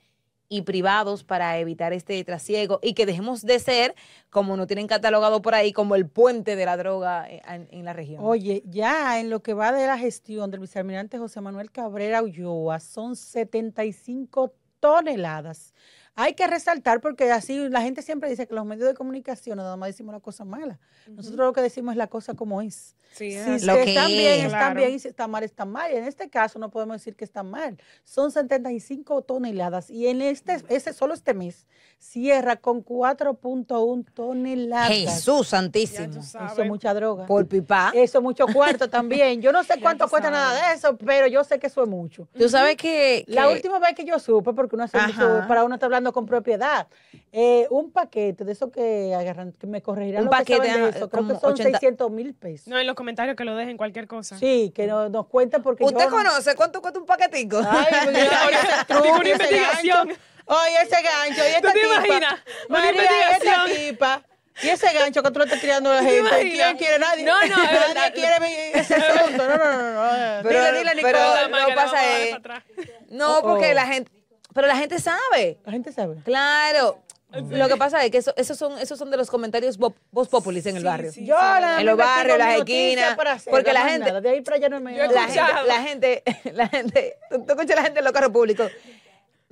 y 0.49 0.61
privados 0.61 1.23
para 1.23 1.57
evitar 1.57 1.93
este 1.93 2.23
trasiego 2.23 2.79
y 2.83 2.93
que 2.93 3.05
dejemos 3.05 3.41
de 3.41 3.57
ser, 3.59 3.95
como 4.29 4.55
no 4.55 4.67
tienen 4.67 4.87
catalogado 4.87 5.41
por 5.41 5.55
ahí, 5.55 5.73
como 5.73 5.95
el 5.95 6.07
puente 6.07 6.55
de 6.55 6.65
la 6.65 6.77
droga 6.77 7.27
eh, 7.27 7.41
en, 7.47 7.85
la 7.85 7.93
región. 7.93 8.23
Oye, 8.23 8.61
ya 8.67 9.19
en 9.19 9.29
lo 9.29 9.41
que 9.41 9.53
va 9.53 9.71
de 9.71 9.87
la 9.87 9.97
gestión 9.97 10.51
del 10.51 10.59
vicealmirante 10.59 11.17
José 11.17 11.41
Manuel 11.41 11.71
Cabrera 11.71 12.21
Ulloa, 12.21 12.79
son 12.79 13.15
75 13.15 14.53
toneladas 14.79 15.73
hay 16.15 16.33
que 16.35 16.45
resaltar 16.47 17.01
porque 17.01 17.31
así 17.31 17.69
la 17.69 17.81
gente 17.81 18.01
siempre 18.01 18.29
dice 18.29 18.47
que 18.47 18.53
los 18.55 18.65
medios 18.65 18.87
de 18.87 18.93
comunicación 18.93 19.57
nada 19.57 19.75
más 19.77 19.87
decimos 19.89 20.13
la 20.13 20.19
cosa 20.19 20.45
mala. 20.45 20.79
Nosotros 21.07 21.45
lo 21.47 21.53
que 21.53 21.61
decimos 21.61 21.93
es 21.93 21.97
la 21.97 22.07
cosa 22.07 22.33
como 22.35 22.61
es. 22.61 22.95
Sí, 23.13 23.31
si 23.31 23.65
Lo 23.65 23.73
están 23.75 24.07
bien, 24.07 24.31
es. 24.39 24.45
están 24.45 24.49
Claro. 24.49 24.75
bien, 24.75 24.93
y 24.93 24.99
si 24.99 25.07
están 25.07 25.29
mal, 25.29 25.43
están 25.43 25.69
mal. 25.71 25.91
Y 25.91 25.95
en 25.97 26.05
este 26.05 26.29
caso 26.29 26.57
no 26.57 26.71
podemos 26.71 26.95
decir 26.97 27.15
que 27.15 27.23
están 27.23 27.49
mal. 27.51 27.77
Son 28.03 28.31
75 28.31 29.21
toneladas 29.21 29.89
y 29.91 30.07
en 30.07 30.21
este, 30.23 30.57
ese 30.69 30.93
solo 30.93 31.13
este 31.13 31.33
mes 31.35 31.67
cierra 31.99 32.55
con 32.55 32.83
4.1 32.83 34.05
toneladas. 34.13 34.89
Jesús 34.89 35.47
santísimo. 35.49 36.19
Eso 36.19 36.61
es 36.61 36.67
mucha 36.67 36.93
droga. 36.93 37.25
Por 37.27 37.47
pipa. 37.47 37.91
Eso 37.93 38.17
es 38.17 38.23
mucho 38.23 38.45
cuarto 38.47 38.89
también. 38.89 39.41
Yo 39.41 39.51
no 39.51 39.63
sé 39.63 39.79
cuánto 39.79 40.07
cuesta 40.09 40.31
nada 40.31 40.69
de 40.69 40.75
eso, 40.75 40.97
pero 40.97 41.27
yo 41.27 41.43
sé 41.43 41.59
que 41.59 41.67
eso 41.67 41.83
es 41.83 41.89
mucho. 41.89 42.27
Tú 42.37 42.49
sabes 42.49 42.77
que, 42.77 43.23
La 43.27 43.47
que- 43.47 43.53
última 43.53 43.79
vez 43.79 43.93
que 43.95 44.05
yo 44.05 44.17
supe, 44.19 44.53
porque 44.53 44.75
uno 44.75 44.85
hace 44.85 44.99
mucho, 44.99 45.43
para 45.47 45.63
uno 45.63 45.75
está 45.75 45.85
hablando 45.85 46.02
con 46.11 46.25
propiedad, 46.25 46.87
eh, 47.31 47.67
un 47.69 47.91
paquete 47.91 48.43
de 48.43 48.51
eso 48.51 48.71
que 48.71 49.13
agarran, 49.15 49.53
que 49.53 49.67
me 49.67 49.81
corregirán 49.81 50.23
Un 50.23 50.25
lo 50.25 50.31
que 50.31 50.37
saben 50.43 50.57
paquete, 50.59 50.77
de 50.79 50.87
ajá, 50.87 50.97
eso, 50.97 51.09
creo 51.09 51.27
que 51.27 51.35
son 51.39 51.51
80 51.53 51.71
600 51.79 52.11
mil 52.11 52.33
pesos. 52.33 52.67
No, 52.67 52.77
en 52.79 52.85
los 52.87 52.95
comentarios 52.95 53.35
que 53.37 53.45
lo 53.45 53.55
dejen 53.55 53.77
cualquier 53.77 54.07
cosa. 54.07 54.37
Sí, 54.37 54.71
que 54.75 54.87
no- 54.87 55.07
nos 55.09 55.27
cuenten 55.27 55.61
porque 55.63 55.85
¿Usted 55.85 55.99
yo 55.99 56.09
no- 56.09 56.17
conoce 56.17 56.55
cuánto 56.55 56.81
cuesta 56.81 56.99
un 56.99 57.05
paquetico? 57.05 57.61
Ay, 57.65 57.85
Digo, 59.03 59.15
una 59.15 59.29
investigación. 59.29 60.09
Oye, 60.45 60.81
ese 60.81 61.01
gancho, 61.01 61.41
y 61.41 61.53
esta 61.55 61.61
¿Tú 61.61 61.67
te 61.73 61.79
tipa. 61.79 61.93
imaginas? 62.05 62.33
Una 62.67 62.79
María, 62.79 62.91
esta 63.01 63.13
investigación. 63.13 63.77
tipa. 63.89 64.23
Y 64.61 64.69
ese 64.69 64.93
gancho 64.93 65.23
que 65.23 65.31
tú 65.31 65.39
le 65.39 65.45
estás 65.45 65.61
tirando 65.61 65.89
a 65.89 65.95
la 65.95 66.01
te 66.01 66.09
gente? 66.11 66.51
¿quién 66.51 66.77
quiere? 66.77 66.99
Nadie. 66.99 67.23
No, 67.25 67.33
no, 67.41 67.47
nadie 67.57 67.77
verdad. 67.87 68.13
quiere 68.13 68.39
mi- 68.39 68.79
ese 68.79 68.95
asunto. 68.95 69.47
No, 69.47 69.57
no, 69.57 69.65
no, 69.73 69.93
no. 69.93 70.43
Pero- 70.43 70.65
dile, 70.65 70.77
dile, 70.79 71.01
pero- 71.01 71.17
Nicole. 71.17 71.33
La 71.35 71.41
lo 71.43 71.49
marca 71.49 71.65
que 71.65 71.75
la 71.75 71.81
pasa 71.83 72.17
es-. 72.19 72.35
No, 73.09 73.39
Oh, 73.39 73.41
porque 73.41 73.71
oh. 73.71 73.73
la 73.73 73.87
gente, 73.87 74.11
pero 74.53 74.67
la 74.67 74.75
gente 74.77 74.99
sabe. 74.99 75.57
La 75.65 75.71
gente 75.71 75.91
sabe. 75.91 76.15
Claro. 76.23 76.99
Lo 77.49 77.67
que 77.67 77.77
pasa 77.77 78.03
es 78.05 78.11
que 78.11 78.19
eso- 78.19 78.33
esos 78.37 78.55
son 78.57 78.77
esos 78.77 78.99
son 78.99 79.09
de 79.09 79.17
los 79.17 79.27
comentarios 79.31 79.79
vo- 79.79 79.95
voz 80.11 80.27
populis 80.29 80.67
en 80.67 80.75
el 80.75 80.83
Sí, 80.83 80.87
barrio. 80.87 81.11
sí, 81.11 81.25
Yo 81.25 81.35
sí. 81.35 81.41
la 81.61 81.79
En 81.79 81.85
los 81.87 81.97
barrios, 81.97 82.37
las 82.37 82.57
esquinas, 82.57 83.17
porque 83.49 83.73
la 83.73 83.89
gente- 83.89 84.07
nada. 84.07 84.21
De 84.21 84.29
ahí 84.29 84.41
para 84.41 84.57
allá 84.57 84.69
no 84.69 84.79
me 84.79 84.95
La 84.95 85.27
gente, 85.27 85.41
la 85.65 85.81
gente, 85.81 86.23
la 86.53 86.67
gente, 86.67 87.15
tú, 87.31 87.43
tú 87.43 87.53
escuchas 87.53 87.71
a 87.71 87.75
la 87.77 87.81
gente 87.83 87.99
en 87.99 88.05
los 88.05 88.13
carros 88.13 88.31
públicos. 88.31 88.71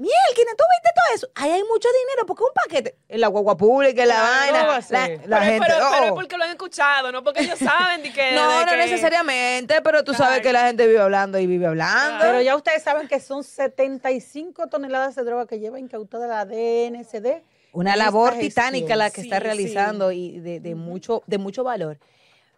Mielkina, 0.01 0.51
¿tú 0.57 0.63
viste 0.73 0.89
todo 0.95 1.15
eso? 1.15 1.27
Ahí 1.35 1.51
hay 1.51 1.63
mucho 1.63 1.87
dinero 1.87 2.25
porque 2.25 2.43
un 2.43 2.49
paquete 2.55 2.95
en 3.07 3.21
la 3.21 3.27
guagua 3.27 3.55
pública, 3.55 4.01
en 4.01 4.07
la 4.09 4.21
vaina. 4.21 4.59
¿cómo 4.59 4.71
va 4.71 4.75
a 4.77 4.81
la, 4.89 5.07
la 5.27 5.39
pero, 5.39 5.41
gente. 5.51 5.67
pero, 5.67 5.89
pero 5.91 6.05
es 6.05 6.11
oh. 6.11 6.15
porque 6.15 6.37
lo 6.37 6.43
han 6.43 6.49
escuchado, 6.49 7.11
no 7.11 7.23
porque 7.23 7.41
ellos 7.41 7.59
saben 7.59 8.01
de 8.01 8.11
que. 8.11 8.31
no, 8.35 8.59
de 8.59 8.65
no 8.65 8.71
que- 8.71 8.77
necesariamente, 8.77 9.81
pero 9.81 10.03
tú 10.03 10.13
sabes 10.13 10.41
que 10.41 10.51
la 10.51 10.65
gente 10.67 10.87
vive 10.87 10.99
hablando 10.99 11.37
y 11.37 11.45
vive 11.45 11.67
hablando. 11.67 12.17
Pero 12.19 12.41
ya 12.41 12.55
ustedes 12.55 12.81
saben 12.81 13.07
que 13.07 13.19
son 13.19 13.43
75 13.43 14.67
toneladas 14.67 15.15
de 15.15 15.23
droga 15.23 15.45
que 15.45 15.59
lleva 15.59 15.79
incautada 15.79 16.25
la 16.27 16.45
DNCD. 16.45 17.43
Una 17.73 17.95
labor 17.95 18.33
titánica 18.39 18.95
la 18.95 19.11
que 19.11 19.21
está 19.21 19.37
Sí, 19.37 19.43
realizando 19.43 20.11
y 20.11 20.39
de, 20.39 20.59
de 20.59 20.75
mucho, 20.75 21.23
de 21.27 21.37
mucho 21.37 21.63
valor. 21.63 21.99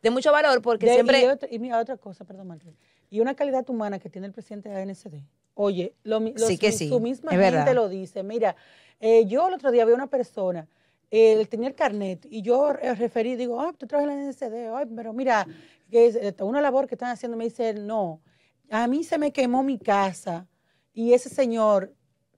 De 0.02 0.10
mucho 0.10 0.32
valor 0.32 0.62
porque 0.62 0.86
De- 0.86 0.94
siempre. 0.94 1.22
Y, 1.22 1.26
otra, 1.26 1.48
y 1.52 1.60
mira, 1.60 1.78
otra 1.80 1.98
cosa, 1.98 2.26
perdón, 2.26 2.48
Martín. 2.48 2.76
Y 3.10 3.20
una 3.20 3.36
calidad 3.36 3.70
humana 3.70 4.00
que 4.00 4.10
tiene 4.10 4.28
el 4.28 4.34
presidente 4.34 4.70
de 4.70 4.76
la 4.76 4.82
ANCD. 4.82 5.22
Oye, 5.56 5.96
lo, 6.04 6.20
los- 6.20 6.42
Sí 6.48 6.58
que 6.58 6.72
sí, 6.72 6.90
su 6.90 7.00
misma 7.00 7.32
es 7.32 7.38
gente 7.40 7.52
verdad. 7.58 7.74
lo 7.76 7.90
dice. 7.90 8.24
Mira, 8.24 8.56
eh, 9.00 9.26
yo 9.26 9.48
el 9.48 9.54
otro 9.56 9.72
día 9.72 9.86
vi 9.86 9.92
a 9.92 9.96
una 9.96 10.08
persona, 10.08 10.68
eh, 11.12 11.34
él 11.34 11.48
tenía 11.48 11.68
el 11.68 11.76
carnet, 11.76 12.26
y 12.30 12.42
yo 12.42 12.72
eh, 12.72 12.96
referí, 12.96 13.36
digo, 13.36 13.60
ah, 13.62 13.74
tú 13.78 13.86
en 13.96 14.08
la 14.08 14.14
ANCD, 14.14 14.74
ay, 14.76 14.86
pero 14.96 15.14
mira, 15.14 15.46
que 15.92 16.08
es 16.08 16.16
eh, 16.16 16.34
una 16.40 16.62
labor 16.62 16.88
que 16.88 16.96
están 16.96 17.10
haciendo. 17.12 17.38
Me 17.38 17.44
dice, 17.46 17.70
él, 17.70 17.86
no, 17.86 18.22
a 18.70 18.88
mí 18.88 19.04
se 19.04 19.18
me 19.18 19.32
quemó 19.32 19.62
mi 19.64 19.78
casa, 19.78 20.48
y 20.94 21.14
ese 21.14 21.30
señor, 21.30 21.94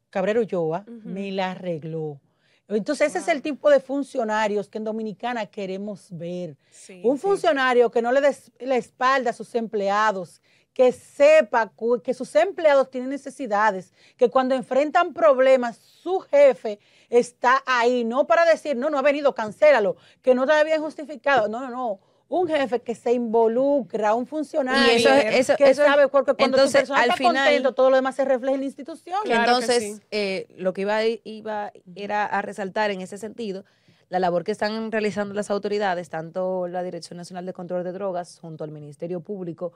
Cabrero 0.10 0.42
Ulloa, 0.42 0.86
me 0.88 1.32
la 1.32 1.52
arregló. 1.52 2.20
Entonces, 2.68 3.10
ese 3.10 3.20
es 3.20 3.28
el 3.28 3.42
tipo 3.44 3.70
de 3.70 3.80
funcionarios 3.80 4.68
que 4.70 4.80
en 4.80 4.86
Dominicana 4.86 5.46
queremos 5.46 6.08
ver. 6.10 6.58
Sí, 6.72 7.00
Un 7.04 7.18
sí. 7.18 7.22
funcionario 7.22 7.92
que 7.92 8.02
no 8.02 8.12
le 8.12 8.22
des 8.22 8.52
la 8.60 8.76
espalda 8.76 9.30
a 9.30 9.34
sus 9.34 9.54
empleados, 9.56 10.42
que 10.76 10.92
sepa 10.92 11.72
que 12.04 12.14
sus 12.14 12.36
empleados 12.36 12.92
tienen 12.92 13.10
necesidades, 13.10 13.94
que 14.18 14.30
cuando 14.30 14.54
enfrentan 14.56 15.14
problemas, 15.14 15.78
su 15.78 16.20
jefe 16.20 16.80
está 17.10 17.64
ahí, 17.66 18.04
no 18.04 18.28
para 18.28 18.44
decir, 18.46 18.76
no, 18.76 18.90
no 18.90 19.00
ha 19.00 19.02
venido, 19.02 19.34
cancélalo, 19.34 19.96
que 20.22 20.36
no 20.36 20.44
está 20.44 20.62
bien 20.66 20.82
justificado. 20.82 21.48
No, 21.48 21.62
no, 21.62 21.70
no. 21.70 22.00
Un 22.28 22.48
jefe 22.50 22.82
que 22.82 22.94
se 22.94 23.14
involucra, 23.14 24.16
un 24.16 24.28
funcionario 24.28 24.92
Y 24.94 24.96
eso 24.98 25.10
es- 25.14 25.36
eso- 25.36 25.56
que 25.56 25.70
eso 25.70 25.82
es- 25.84 25.88
sabe, 25.88 26.10
porque 26.10 26.34
cuando 26.34 26.58
entonces, 26.58 26.74
tu 26.74 26.78
persona 26.80 27.00
al 27.04 27.10
está 27.12 27.18
final- 27.18 27.46
contento, 27.48 27.74
todo 27.74 27.90
lo 27.92 27.96
demás 27.96 28.16
se 28.16 28.26
refleja 28.26 28.56
en 28.56 28.60
la 28.62 28.66
institución. 28.66 29.20
Claro 29.24 29.44
entonces, 29.44 29.82
sí. 29.82 30.02
eh, 30.12 30.48
lo 30.58 30.74
que 30.74 30.82
iba, 30.82 31.00
iba 31.24 31.72
era 31.96 32.26
a 32.26 32.42
resaltar 32.42 32.92
en 32.92 33.00
ese 33.00 33.18
sentido, 33.18 33.64
la 34.10 34.20
labor 34.20 34.44
que 34.44 34.52
están 34.52 34.92
realizando 34.92 35.34
las 35.34 35.50
autoridades, 35.50 36.10
tanto 36.10 36.68
la 36.68 36.84
Dirección 36.84 37.16
Nacional 37.18 37.46
de 37.46 37.54
Control 37.54 37.84
de 37.84 37.92
Drogas, 37.92 38.40
junto 38.40 38.64
al 38.64 38.72
Ministerio 38.72 39.20
Público, 39.22 39.72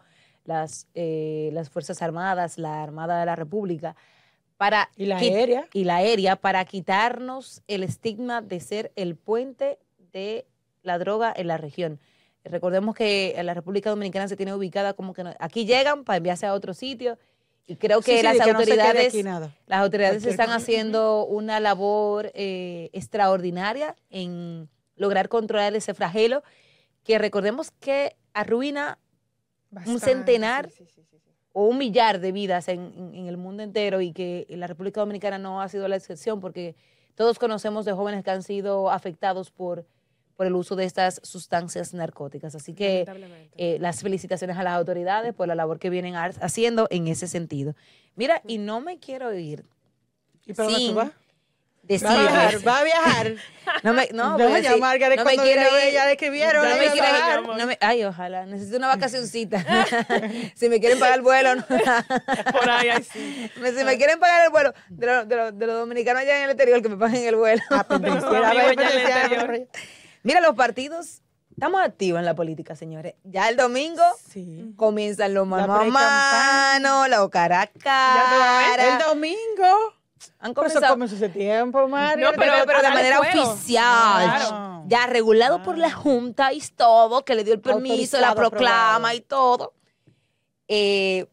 las, 0.46 0.88
eh, 0.96 1.50
las 1.54 1.70
Fuerzas 1.70 2.02
Armadas, 2.02 2.58
la 2.58 2.82
Armada 2.84 3.20
de 3.20 3.26
la 3.26 3.36
República, 3.36 3.96
para 4.58 4.90
Y 4.98 5.06
la 5.06 5.18
aérea. 5.18 5.68
y 5.74 5.84
la 5.86 5.98
aérea 5.98 6.36
para 6.36 6.66
quitarnos 6.66 7.62
el 7.68 7.84
estigma 7.84 8.42
de 8.42 8.60
ser 8.60 8.92
el 8.96 9.16
puente 9.16 9.80
de 10.12 10.46
la 10.84 10.98
droga 10.98 11.34
en 11.36 11.48
la 11.48 11.58
región. 11.58 12.00
Recordemos 12.44 12.96
que 12.96 13.40
la 13.44 13.54
República 13.54 13.90
Dominicana 13.90 14.28
se 14.28 14.36
tiene 14.36 14.54
ubicada 14.54 14.94
como 14.94 15.14
que 15.14 15.24
no- 15.24 15.34
aquí 15.40 15.66
llegan 15.66 16.04
para 16.04 16.18
enviarse 16.18 16.46
a 16.46 16.54
otro 16.54 16.74
sitio 16.74 17.18
y 17.68 17.76
creo 17.76 18.02
que 18.02 18.14
Sí, 18.14 18.18
sí, 18.18 18.24
las 18.24 18.38
que 18.38 18.52
autoridades 18.52 19.24
nada. 19.24 19.52
las 19.68 19.80
autoridades 19.82 20.16
Cualquier 20.24 20.32
están 20.32 20.48
cosa. 20.48 20.56
haciendo 20.58 21.26
una 21.26 21.60
labor 21.60 22.32
eh, 22.34 22.90
extraordinaria 22.94 23.96
en 24.10 24.68
lograr 24.96 25.30
controlar 25.30 25.76
ese 25.76 25.94
flagelo 25.94 26.42
que 27.04 27.18
recordemos 27.20 27.72
que 27.72 28.16
arruina 28.34 28.98
Bastante, 29.72 30.00
centenar 30.06 30.70
sí, 30.72 30.86
sí, 30.86 30.92
sí, 30.96 31.04
sí, 31.12 31.18
sí. 31.20 31.30
o 31.54 31.66
un 31.66 31.78
millar 31.78 32.20
de 32.20 32.32
vidas 32.32 32.68
en, 32.68 32.80
en- 32.98 33.16
en 33.16 33.28
el 33.28 33.38
mundo 33.38 33.62
entero 33.64 34.02
y 34.02 34.14
que 34.14 34.46
la 34.50 34.68
República 34.68 35.00
Dominicana 35.02 35.38
no 35.38 35.62
ha 35.62 35.68
sido 35.70 35.88
la 35.88 35.96
excepción 35.96 36.40
porque 36.40 36.76
todos 37.16 37.38
conocemos 37.38 37.86
de 37.86 37.94
jóvenes 37.94 38.24
que 38.24 38.32
han 38.32 38.44
sido 38.44 38.90
afectados 38.90 39.52
por, 39.52 39.86
por 40.36 40.48
el 40.48 40.56
uso 40.56 40.76
de 40.76 40.86
estas 40.86 41.20
sustancias 41.24 41.94
narcóticas. 41.94 42.56
Así 42.56 42.74
que 42.74 43.02
eh, 43.58 43.78
las 43.80 44.02
felicitaciones 44.02 44.58
a 44.58 44.64
las 44.64 44.74
autoridades 44.74 45.34
por 45.34 45.48
la 45.48 45.54
labor 45.56 45.80
que 45.80 45.90
vienen 45.90 46.16
ha- 46.16 46.26
haciendo 46.42 46.88
en 46.90 47.08
ese 47.08 47.28
sentido. 47.28 47.76
Mira, 48.16 48.42
y 48.48 48.58
no 48.58 48.80
me 48.82 49.00
quiero 49.00 49.34
ir 49.34 49.66
¿Y 50.46 50.54
para 50.54 50.70
dónde 50.70 50.88
tú 50.88 50.96
vas? 50.96 51.12
Decir... 51.98 52.08
Va 52.08 52.14
a 52.14 52.22
viajar, 52.22 52.68
va 52.68 52.78
a 52.80 52.84
viajar. 52.84 53.34
No 53.84 53.94
me, 53.94 54.10
no, 54.14 54.38
porque 54.38 54.62
ya, 54.62 54.74
si- 54.74 54.80
Margaret, 54.80 55.18
no 55.20 55.26
me 55.26 55.38
quiero 55.38 55.62
ir. 55.80 55.84
ella 55.90 56.06
le 56.06 56.12
escribieron, 56.14 56.68
No 56.68 56.76
me 56.76 56.88
a 56.88 56.92
quiero 56.92 57.08
ir, 57.08 57.58
no 57.60 57.68
me- 57.68 57.78
ay, 57.82 58.04
ojalá. 58.04 58.46
Necesito 58.46 58.78
una 58.78 58.88
vacacioncita. 58.88 59.64
si 60.56 60.70
me 60.70 60.80
quieren 60.80 61.00
pagar 61.00 61.16
el 61.18 61.22
vuelo. 61.22 61.56
no. 61.56 61.66
Por 62.52 62.70
ahí, 62.70 62.90
ahí 62.90 63.04
sí. 63.04 63.52
Si 63.56 63.84
me 63.84 63.98
quieren 63.98 64.20
pagar 64.20 64.46
el 64.46 64.50
vuelo 64.52 64.74
de, 64.90 65.06
lo- 65.06 65.26
de 65.26 65.36
lo- 65.36 65.52
de 65.52 65.68
los 65.68 65.76
dominicanos 65.80 66.22
allá 66.22 66.38
en 66.40 66.44
el 66.46 66.50
exterior, 66.52 66.82
que 66.82 66.90
me 66.90 66.98
paguen 66.98 67.24
el 67.26 67.36
vuelo. 67.36 67.62
Ah, 67.70 67.86
pues, 67.88 68.00
Pero 68.02 68.46
amigo, 68.46 68.72
ya 68.74 69.24
el. 69.26 69.68
Mira, 70.24 70.42
los 70.42 70.56
partidos, 70.56 71.22
estamos 71.52 71.82
activos 71.82 72.20
en 72.20 72.26
la 72.26 72.36
política, 72.36 72.76
señores. 72.76 73.14
Ya 73.24 73.50
el 73.50 73.56
domingo 73.56 74.04
Sí. 74.32 74.74
comienzan 74.76 75.34
los 75.34 75.46
mano 75.48 75.76
a 75.76 75.86
mano, 75.86 77.08
los 77.08 77.30
cara 77.30 77.62
a 77.62 77.64
El 77.66 77.82
cara. 77.82 78.98
domingo. 79.08 79.94
Han 80.40 80.52
eso 80.52 80.54
comenzado. 80.54 80.94
comenzó 80.94 81.16
ese 81.16 81.30
tiempo, 81.30 81.88
Mario. 81.88 82.26
No, 82.32 82.38
pero- 82.38 82.52
pero, 82.54 82.66
pero 82.66 82.82
de 82.82 82.90
manera 82.90 83.18
fuego. 83.20 83.52
oficial, 83.52 84.24
Claro. 84.24 84.84
ya 84.88 85.08
regulado 85.08 85.64
por 85.64 85.78
la 85.78 85.92
Junta 85.92 86.52
y 86.54 86.60
todo, 86.76 87.24
que 87.24 87.36
le 87.36 87.44
dio 87.44 87.54
el 87.54 87.62
permiso, 87.62 88.20
la 88.20 88.36
proclama 88.36 88.96
aprobado. 88.96 89.16
y 89.18 89.22
todo. 89.22 89.74
Eh, 90.68 91.26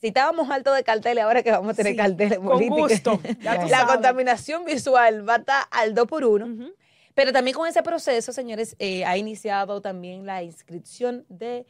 si 0.00 0.08
estábamos 0.08 0.50
altos 0.50 0.74
de 0.74 0.82
carteles, 0.82 1.22
ahora 1.22 1.42
que 1.42 1.50
vamos 1.52 1.72
a 1.72 1.74
tener 1.74 1.92
Sí, 1.92 1.96
carteles 1.96 2.38
con 2.38 2.48
políticos. 2.48 2.90
gusto, 2.90 3.20
ya 3.40 3.60
tú 3.60 3.68
la 3.68 3.78
sabes. 3.80 3.92
contaminación 3.94 4.64
visual 4.64 5.28
va 5.28 5.34
a 5.34 5.38
estar 5.38 5.64
al 5.70 5.94
2 5.94 6.06
por 6.06 6.24
1 6.24 6.46
Ujú. 6.46 6.72
Pero 7.14 7.30
también 7.30 7.54
con 7.54 7.68
ese 7.68 7.82
proceso, 7.82 8.32
señores, 8.32 8.74
eh, 8.78 9.04
ha 9.04 9.18
iniciado 9.18 9.82
también 9.82 10.24
la 10.24 10.42
inscripción 10.42 11.26
de 11.28 11.66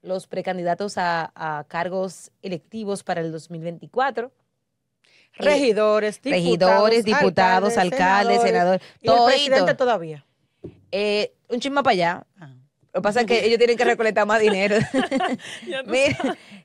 los 0.00 0.26
precandidatos 0.26 0.96
a, 0.96 1.30
a 1.34 1.64
cargos 1.64 2.30
electivos 2.40 3.02
para 3.04 3.20
el 3.20 3.30
2024. 3.30 4.32
Regidores, 5.38 6.20
diputados, 6.22 6.90
Regidores, 6.90 7.04
diputados, 7.04 7.76
alcaldes, 7.76 8.42
senadores, 8.42 8.82
Y 9.00 9.08
el 9.08 9.14
todito. 9.14 9.26
presidente 9.26 9.74
todavía. 9.74 10.24
Eh, 10.90 11.32
un 11.48 11.60
chisme 11.60 11.82
para 11.82 11.92
allá. 11.92 12.26
Ah. 12.40 12.50
Lo 12.94 13.00
que 13.00 13.02
pasa 13.02 13.20
es 13.20 13.26
que 13.26 13.44
ellos 13.44 13.58
tienen 13.58 13.76
que 13.76 13.84
recolectar 13.84 14.26
más 14.26 14.40
dinero. 14.40 14.76
Mira, 15.86 16.16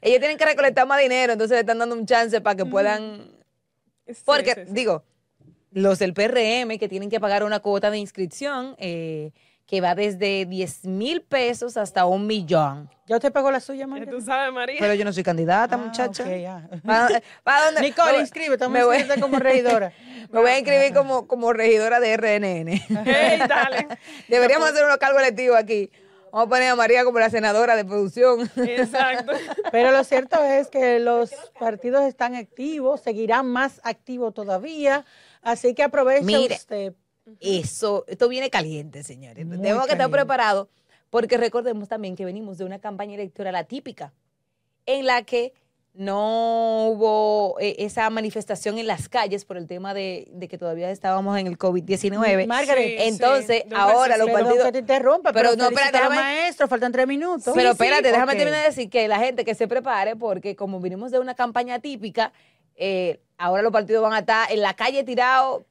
ellos 0.01 0.19
tienen 0.19 0.37
que 0.37 0.45
recolectar 0.45 0.87
más 0.87 1.01
dinero, 1.01 1.33
entonces 1.33 1.55
le 1.55 1.59
están 1.61 1.79
dando 1.79 1.95
un 1.95 2.05
chance 2.05 2.39
para 2.39 2.55
que 2.55 2.65
puedan... 2.65 3.29
Sí, 4.07 4.21
Porque, 4.25 4.53
sí, 4.55 4.61
sí. 4.67 4.73
digo, 4.73 5.03
los 5.71 5.99
del 5.99 6.13
PRM 6.13 6.77
que 6.79 6.87
tienen 6.89 7.09
que 7.09 7.19
pagar 7.19 7.43
una 7.43 7.59
cuota 7.59 7.91
de 7.91 7.97
inscripción, 7.97 8.75
eh, 8.77 9.31
que 9.71 9.79
va 9.79 9.95
desde 9.95 10.45
10 10.45 10.83
mil 10.83 11.21
pesos 11.21 11.77
hasta 11.77 12.05
un 12.05 12.27
millón. 12.27 12.89
¿Ya 13.07 13.15
usted 13.15 13.31
pagó 13.31 13.51
la 13.51 13.61
suya, 13.61 13.79
Ya 13.79 13.87
María? 13.87 14.09
tú 14.11 14.19
sabes, 14.19 14.53
María. 14.53 14.75
Pero 14.81 14.93
yo 14.95 15.05
no 15.05 15.13
soy 15.13 15.23
candidata, 15.23 15.75
Ah, 15.75 15.77
muchacha. 15.77 16.23
ok, 16.23 16.29
ya. 16.41 16.69
¿Para, 16.85 17.21
para 17.41 17.65
dónde? 17.67 17.81
Nicole, 17.81 18.19
inscríbete, 18.19 18.67
me 18.67 18.81
a 18.81 18.85
voy- 18.85 18.97
inscribirte 18.97 19.21
como 19.21 19.39
regidora. 19.39 19.93
Me 20.29 20.39
voy 20.41 20.51
a 20.51 20.59
inscribir 20.59 20.93
como, 20.93 21.25
como 21.25 21.53
regidora 21.53 22.01
de 22.01 22.17
RNN. 22.17 22.67
Hey, 23.05 23.39
dale. 23.47 23.87
Deberíamos 24.27 24.69
hacer 24.69 24.83
unos 24.83 24.97
cargos 24.97 25.21
electivos 25.21 25.57
aquí. 25.57 25.89
Vamos 26.33 26.47
a 26.47 26.49
poner 26.49 26.69
a 26.69 26.75
María 26.75 27.03
como 27.05 27.19
la 27.19 27.29
senadora 27.29 27.75
de 27.77 27.85
producción. 27.85 28.49
Exacto. 28.57 29.31
Pero 29.71 29.91
lo 29.91 30.03
cierto 30.03 30.41
es 30.43 30.67
que 30.67 30.99
los 30.99 31.31
partidos 31.59 32.03
están 32.03 32.35
activos, 32.35 32.99
seguirán 33.01 33.47
más 33.47 33.79
activos 33.83 34.33
todavía, 34.33 35.05
así 35.41 35.73
que 35.73 35.83
aproveche 35.83 36.23
Mire. 36.25 36.55
usted. 36.55 36.93
Eso, 37.39 38.03
esto 38.07 38.27
viene 38.29 38.49
caliente, 38.49 39.03
señores. 39.03 39.45
Muy 39.45 39.57
Tenemos 39.57 39.85
que 39.85 39.93
estar 39.93 40.09
preparados 40.09 40.67
porque 41.09 41.37
recordemos 41.37 41.87
también 41.87 42.15
que 42.15 42.25
venimos 42.25 42.57
de 42.57 42.65
una 42.65 42.79
campaña 42.79 43.15
electoral 43.15 43.55
atípica 43.55 44.13
en 44.85 45.05
la 45.05 45.23
que 45.23 45.53
no 45.93 46.87
hubo 46.87 47.59
eh, 47.59 47.75
esa 47.79 48.09
manifestación 48.09 48.77
en 48.77 48.87
las 48.87 49.09
calles 49.09 49.43
por 49.43 49.57
el 49.57 49.67
tema 49.67 49.93
de, 49.93 50.29
de 50.31 50.47
que 50.47 50.57
todavía 50.57 50.89
estábamos 50.89 51.37
en 51.37 51.47
el 51.47 51.57
COVID-19. 51.57 52.47
Margaret, 52.47 52.97
Sí, 52.97 53.07
Entonces, 53.07 53.63
sí, 53.67 53.73
ahora 53.75 54.15
los. 54.15 54.27
Perdón 54.27 54.43
partidos... 54.45 54.65
que 54.67 54.71
te 54.71 54.79
interrumpa, 54.79 55.33
Pero 55.33 55.49
pero, 55.51 55.61
no, 55.61 55.69
espérate, 55.69 55.97
déjame- 55.97 56.15
maestro, 56.15 56.67
faltan 56.69 56.93
tres 56.93 57.07
minutos. 57.07 57.53
Pero 57.53 57.71
Sí, 57.71 57.71
espérate, 57.73 58.09
déjame 58.09 58.35
terminar 58.35 58.61
de 58.61 58.67
decir 58.67 58.89
que 58.89 59.07
la 59.09 59.19
gente 59.19 59.43
que 59.43 59.53
se 59.53 59.67
prepare, 59.67 60.15
porque 60.15 60.55
como 60.55 60.79
vinimos 60.79 61.11
de 61.11 61.19
una 61.19 61.35
campaña 61.35 61.79
típica, 61.79 62.31
eh, 62.75 63.19
ahora 63.37 63.61
los 63.61 63.73
partidos 63.73 64.01
van 64.01 64.13
a 64.13 64.19
estar 64.19 64.49
en 64.49 64.61
la 64.61 64.73
calle 64.75 65.03
tirados 65.03 65.63
24 65.63 65.67
a 65.67 65.70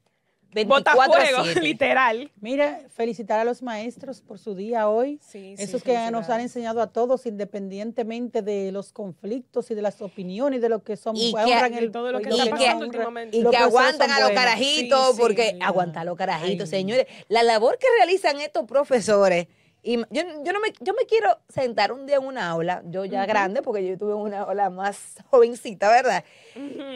Botafuego, 0.65 1.43
7. 1.43 1.61
literal. 1.61 2.31
Mira, 2.41 2.81
felicitar 2.93 3.39
a 3.39 3.43
los 3.43 3.61
maestros 3.61 4.21
por 4.21 4.37
su 4.39 4.53
día 4.55 4.89
hoy. 4.89 5.19
Sí, 5.21 5.55
sí, 5.57 5.63
Esos 5.63 5.83
que 5.83 6.11
nos 6.11 6.29
han 6.29 6.41
enseñado 6.41 6.81
a 6.81 6.87
todos, 6.87 7.25
independientemente 7.25 8.41
de 8.41 8.71
los 8.71 8.91
conflictos 8.91 9.71
y 9.71 9.75
de 9.75 9.81
las 9.81 10.01
opiniones 10.01 10.59
y 10.59 10.61
de 10.61 10.69
lo 10.69 10.83
que 10.83 10.97
son. 10.97 11.15
Y 11.15 11.33
que- 11.33 11.39
honran 11.39 11.71
de 11.73 11.89
todo 11.89 12.11
lo 12.11 12.19
que 12.19 12.29
y 12.29 12.33
está 12.33 12.43
que- 12.45 12.49
pasando 12.51 12.85
honran- 12.85 12.87
últimamente. 12.87 13.37
Y 13.37 13.41
los 13.41 13.51
que 13.51 13.57
procesos 13.57 13.79
aguantan 13.81 14.11
a 14.11 14.19
los 14.19 14.27
buenos. 14.29 14.43
carajitos, 14.43 15.05
Sí, 15.07 15.13
sí. 15.13 15.19
porque 15.21 15.57
aguantar 15.61 16.01
a 16.01 16.05
los 16.05 16.17
carajitos, 16.17 16.71
Ay. 16.73 16.79
señores. 16.79 17.07
La 17.29 17.43
labor 17.43 17.77
que 17.77 17.87
realizan 17.97 18.39
estos 18.41 18.65
profesores. 18.65 19.47
Y 19.83 19.97
yo, 19.97 20.03
yo, 20.43 20.53
no 20.53 20.59
me, 20.59 20.71
yo 20.79 20.93
me 20.93 21.05
quiero 21.07 21.39
sentar 21.49 21.91
un 21.91 22.05
día 22.05 22.17
en 22.17 22.25
una 22.25 22.49
aula, 22.49 22.83
yo 22.85 23.03
ya 23.05 23.25
grande, 23.25 23.63
porque 23.63 23.85
yo 23.87 23.97
tuve 23.97 24.13
una 24.13 24.41
aula 24.41 24.69
más 24.69 25.15
jovencita, 25.31 25.89
¿verdad? 25.89 26.23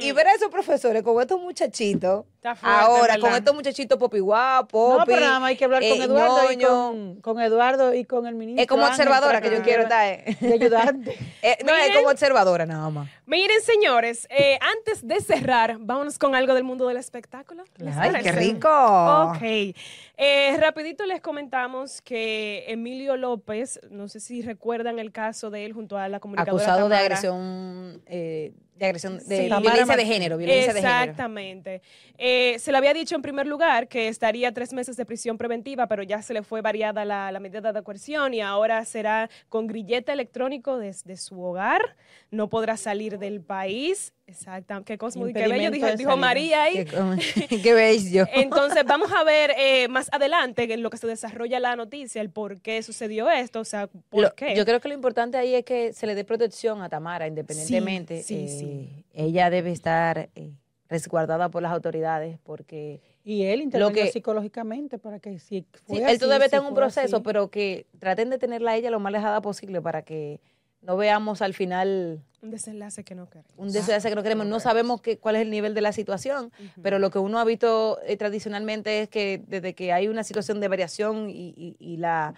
Y 0.01 0.11
ver 0.11 0.27
a 0.27 0.33
esos 0.33 0.49
profesores 0.49 1.01
con 1.01 1.19
estos 1.19 1.41
muchachitos, 1.41 2.25
Está 2.35 2.53
fuerte, 2.55 2.77
ahora, 2.79 3.17
con 3.17 3.33
estos 3.33 3.55
muchachitos 3.55 3.97
popi 3.97 4.19
guapo, 4.19 4.97
No, 4.99 5.05
pero 5.05 5.21
nada 5.21 5.39
más 5.39 5.49
hay 5.49 5.57
que 5.57 5.65
hablar 5.65 5.81
con 5.81 5.99
eh, 5.99 6.03
Eduardo 6.03 6.51
y 6.51 6.57
ñoño. 6.57 6.67
con, 6.67 7.15
con 7.21 7.41
Eduardo 7.41 7.93
y 7.95 8.05
con 8.05 8.27
el 8.27 8.35
ministro. 8.35 8.61
Es 8.61 8.67
como 8.67 8.85
observadora 8.85 9.41
que 9.41 9.49
yo 9.49 9.63
quiero 9.63 9.83
estar. 9.83 10.05
eh. 10.05 10.37
De 10.39 10.53
ayudarte. 10.53 11.17
Eh, 11.41 11.57
no, 11.63 11.75
es 11.75 11.81
Miren. 11.87 11.97
como 11.97 12.09
observadora 12.09 12.65
nada 12.65 12.89
más. 12.89 13.07
Miren, 13.27 13.61
señores, 13.61 14.27
eh, 14.31 14.57
antes 14.77 15.07
de 15.07 15.21
cerrar, 15.21 15.77
vámonos 15.79 16.17
con 16.17 16.33
algo 16.33 16.55
del 16.55 16.63
mundo 16.63 16.87
del 16.87 16.97
espectáculo. 16.97 17.63
¿Les 17.77 17.95
Ay, 17.95 18.23
qué 18.23 18.31
rico. 18.31 18.67
Ok. 18.67 19.75
Eh, 20.17 20.55
rapidito 20.59 21.05
les 21.05 21.21
comentamos 21.21 22.01
que 22.01 22.63
Emilio 22.67 23.17
López, 23.17 23.81
no 23.89 24.07
sé 24.07 24.19
si 24.19 24.41
recuerdan 24.41 24.97
el 24.99 25.11
caso 25.11 25.49
de 25.49 25.65
él 25.65 25.73
junto 25.73 25.97
a 25.97 26.07
la 26.07 26.19
comunicadora 26.19 26.63
Acusado 26.63 26.89
de 26.89 26.95
agresión, 26.95 28.01
eh, 28.05 28.53
de 28.75 28.85
agresión, 28.85 29.17
de 29.19 29.37
Sí. 29.37 29.49
violencia 29.61 29.95
de 29.95 30.05
género, 30.05 30.37
violencia 30.37 30.73
de 30.73 30.81
género. 30.81 30.99
Exactamente. 31.03 31.81
Eh, 32.17 32.57
se 32.59 32.71
le 32.71 32.77
había 32.77 32.93
dicho 32.93 33.15
en 33.15 33.21
primer 33.21 33.47
lugar 33.47 33.87
que 33.87 34.07
estaría 34.09 34.51
tres 34.53 34.73
meses 34.73 34.97
de 34.97 35.05
prisión 35.05 35.37
preventiva, 35.37 35.87
pero 35.87 36.03
ya 36.03 36.21
se 36.21 36.33
le 36.33 36.43
fue 36.43 36.61
variada 36.61 37.05
la, 37.05 37.31
la 37.31 37.39
medida 37.39 37.71
de 37.71 37.81
coerción 37.83 38.33
y 38.33 38.41
ahora 38.41 38.83
será 38.85 39.29
con 39.49 39.67
grillete 39.67 40.11
electrónico 40.11 40.77
desde 40.77 41.15
su 41.17 41.41
hogar. 41.41 41.95
No 42.31 42.49
podrá 42.49 42.75
salir 42.75 43.17
del 43.17 43.39
país. 43.41 44.13
Exacto. 44.27 44.83
Qué 44.85 44.97
cosmo 44.97 45.25
qué 45.27 45.47
bello, 45.47 45.69
dijo. 45.95 46.17
María 46.17 46.63
ahí. 46.63 46.83
Qué, 46.85 47.61
qué 47.61 47.73
bello. 47.73 48.25
Entonces, 48.33 48.83
vamos 48.85 49.11
a 49.13 49.23
ver 49.23 49.51
eh, 49.57 49.87
más 49.87 50.09
adelante 50.11 50.63
en 50.73 50.81
lo 50.81 50.89
que 50.89 50.97
se 50.97 51.05
desarrolla 51.05 51.59
la 51.59 51.75
noticia, 51.75 52.21
el 52.21 52.31
por 52.31 52.59
qué 52.59 52.81
sucedió 52.81 53.29
esto, 53.29 53.59
o 53.59 53.65
sea, 53.65 53.87
por 54.09 54.23
Lo- 54.23 54.33
qué. 54.35 54.55
Yo 54.55 54.65
creo 54.65 54.79
que 54.81 54.87
lo 54.87 54.95
importante 54.95 55.37
ahí 55.37 55.53
es 55.53 55.63
que 55.63 55.93
se 55.93 56.07
le 56.07 56.15
dé 56.15 56.23
protección 56.25 56.81
a 56.81 56.89
Tamara, 56.89 57.27
independientemente. 57.27 58.23
sí, 58.23 58.45
eh, 58.45 58.47
sí. 58.47 58.64
Ella 59.13 59.49
debe 59.49 59.71
estar 59.71 60.29
eh, 60.35 60.51
resguardada 60.89 61.49
por 61.49 61.61
las 61.63 61.71
autoridades 61.71 62.37
porque 62.43 63.01
Y 63.23 63.43
él 63.43 63.61
intervino 63.61 63.91
que- 63.93 64.11
psicológicamente 64.11 64.97
para 64.99 65.19
que 65.19 65.39
si 65.39 65.61
sí, 65.61 65.67
fue 65.85 65.97
él 65.99 66.05
así, 66.05 66.19
todavía 66.19 66.45
está 66.45 66.57
si 66.59 66.63
en 66.63 66.69
un 66.69 66.75
proceso, 66.75 67.15
así. 67.17 67.23
pero 67.23 67.49
que 67.49 67.87
traten 67.99 68.29
de 68.29 68.37
tenerla 68.37 68.71
a 68.71 68.75
ella 68.75 68.91
lo 68.91 68.99
más 68.99 69.09
alejada 69.11 69.41
posible 69.41 69.81
para 69.81 70.03
que 70.03 70.39
no 70.81 70.95
veamos 70.97 71.41
al 71.41 71.55
final 71.55 72.21
Un 72.43 72.51
desenlace 72.51 73.03
que 73.03 73.15
no 73.15 73.27
queremos. 73.27 73.51
un 73.57 73.71
desenlace 73.71 74.07
que 74.09 74.15
no 74.15 74.21
queremos. 74.21 74.45
No 74.45 74.59
sabemos 74.59 75.01
qué- 75.01 75.17
cuál 75.17 75.35
es 75.37 75.41
el 75.41 75.49
nivel 75.49 75.73
de 75.73 75.81
la 75.81 75.91
situación, 75.91 76.51
pero 76.83 76.99
lo 76.99 77.09
que 77.09 77.17
uno 77.17 77.39
ha 77.39 77.43
visto 77.45 77.97
eh, 78.05 78.15
tradicionalmente 78.17 79.01
es 79.01 79.09
que 79.09 79.41
desde 79.47 79.73
que 79.73 79.91
hay 79.91 80.07
una 80.07 80.23
situación 80.23 80.59
de 80.59 80.67
variación 80.67 81.29
y, 81.31 81.53
y- 81.57 81.75
y 81.79 81.97
la, 81.97 82.35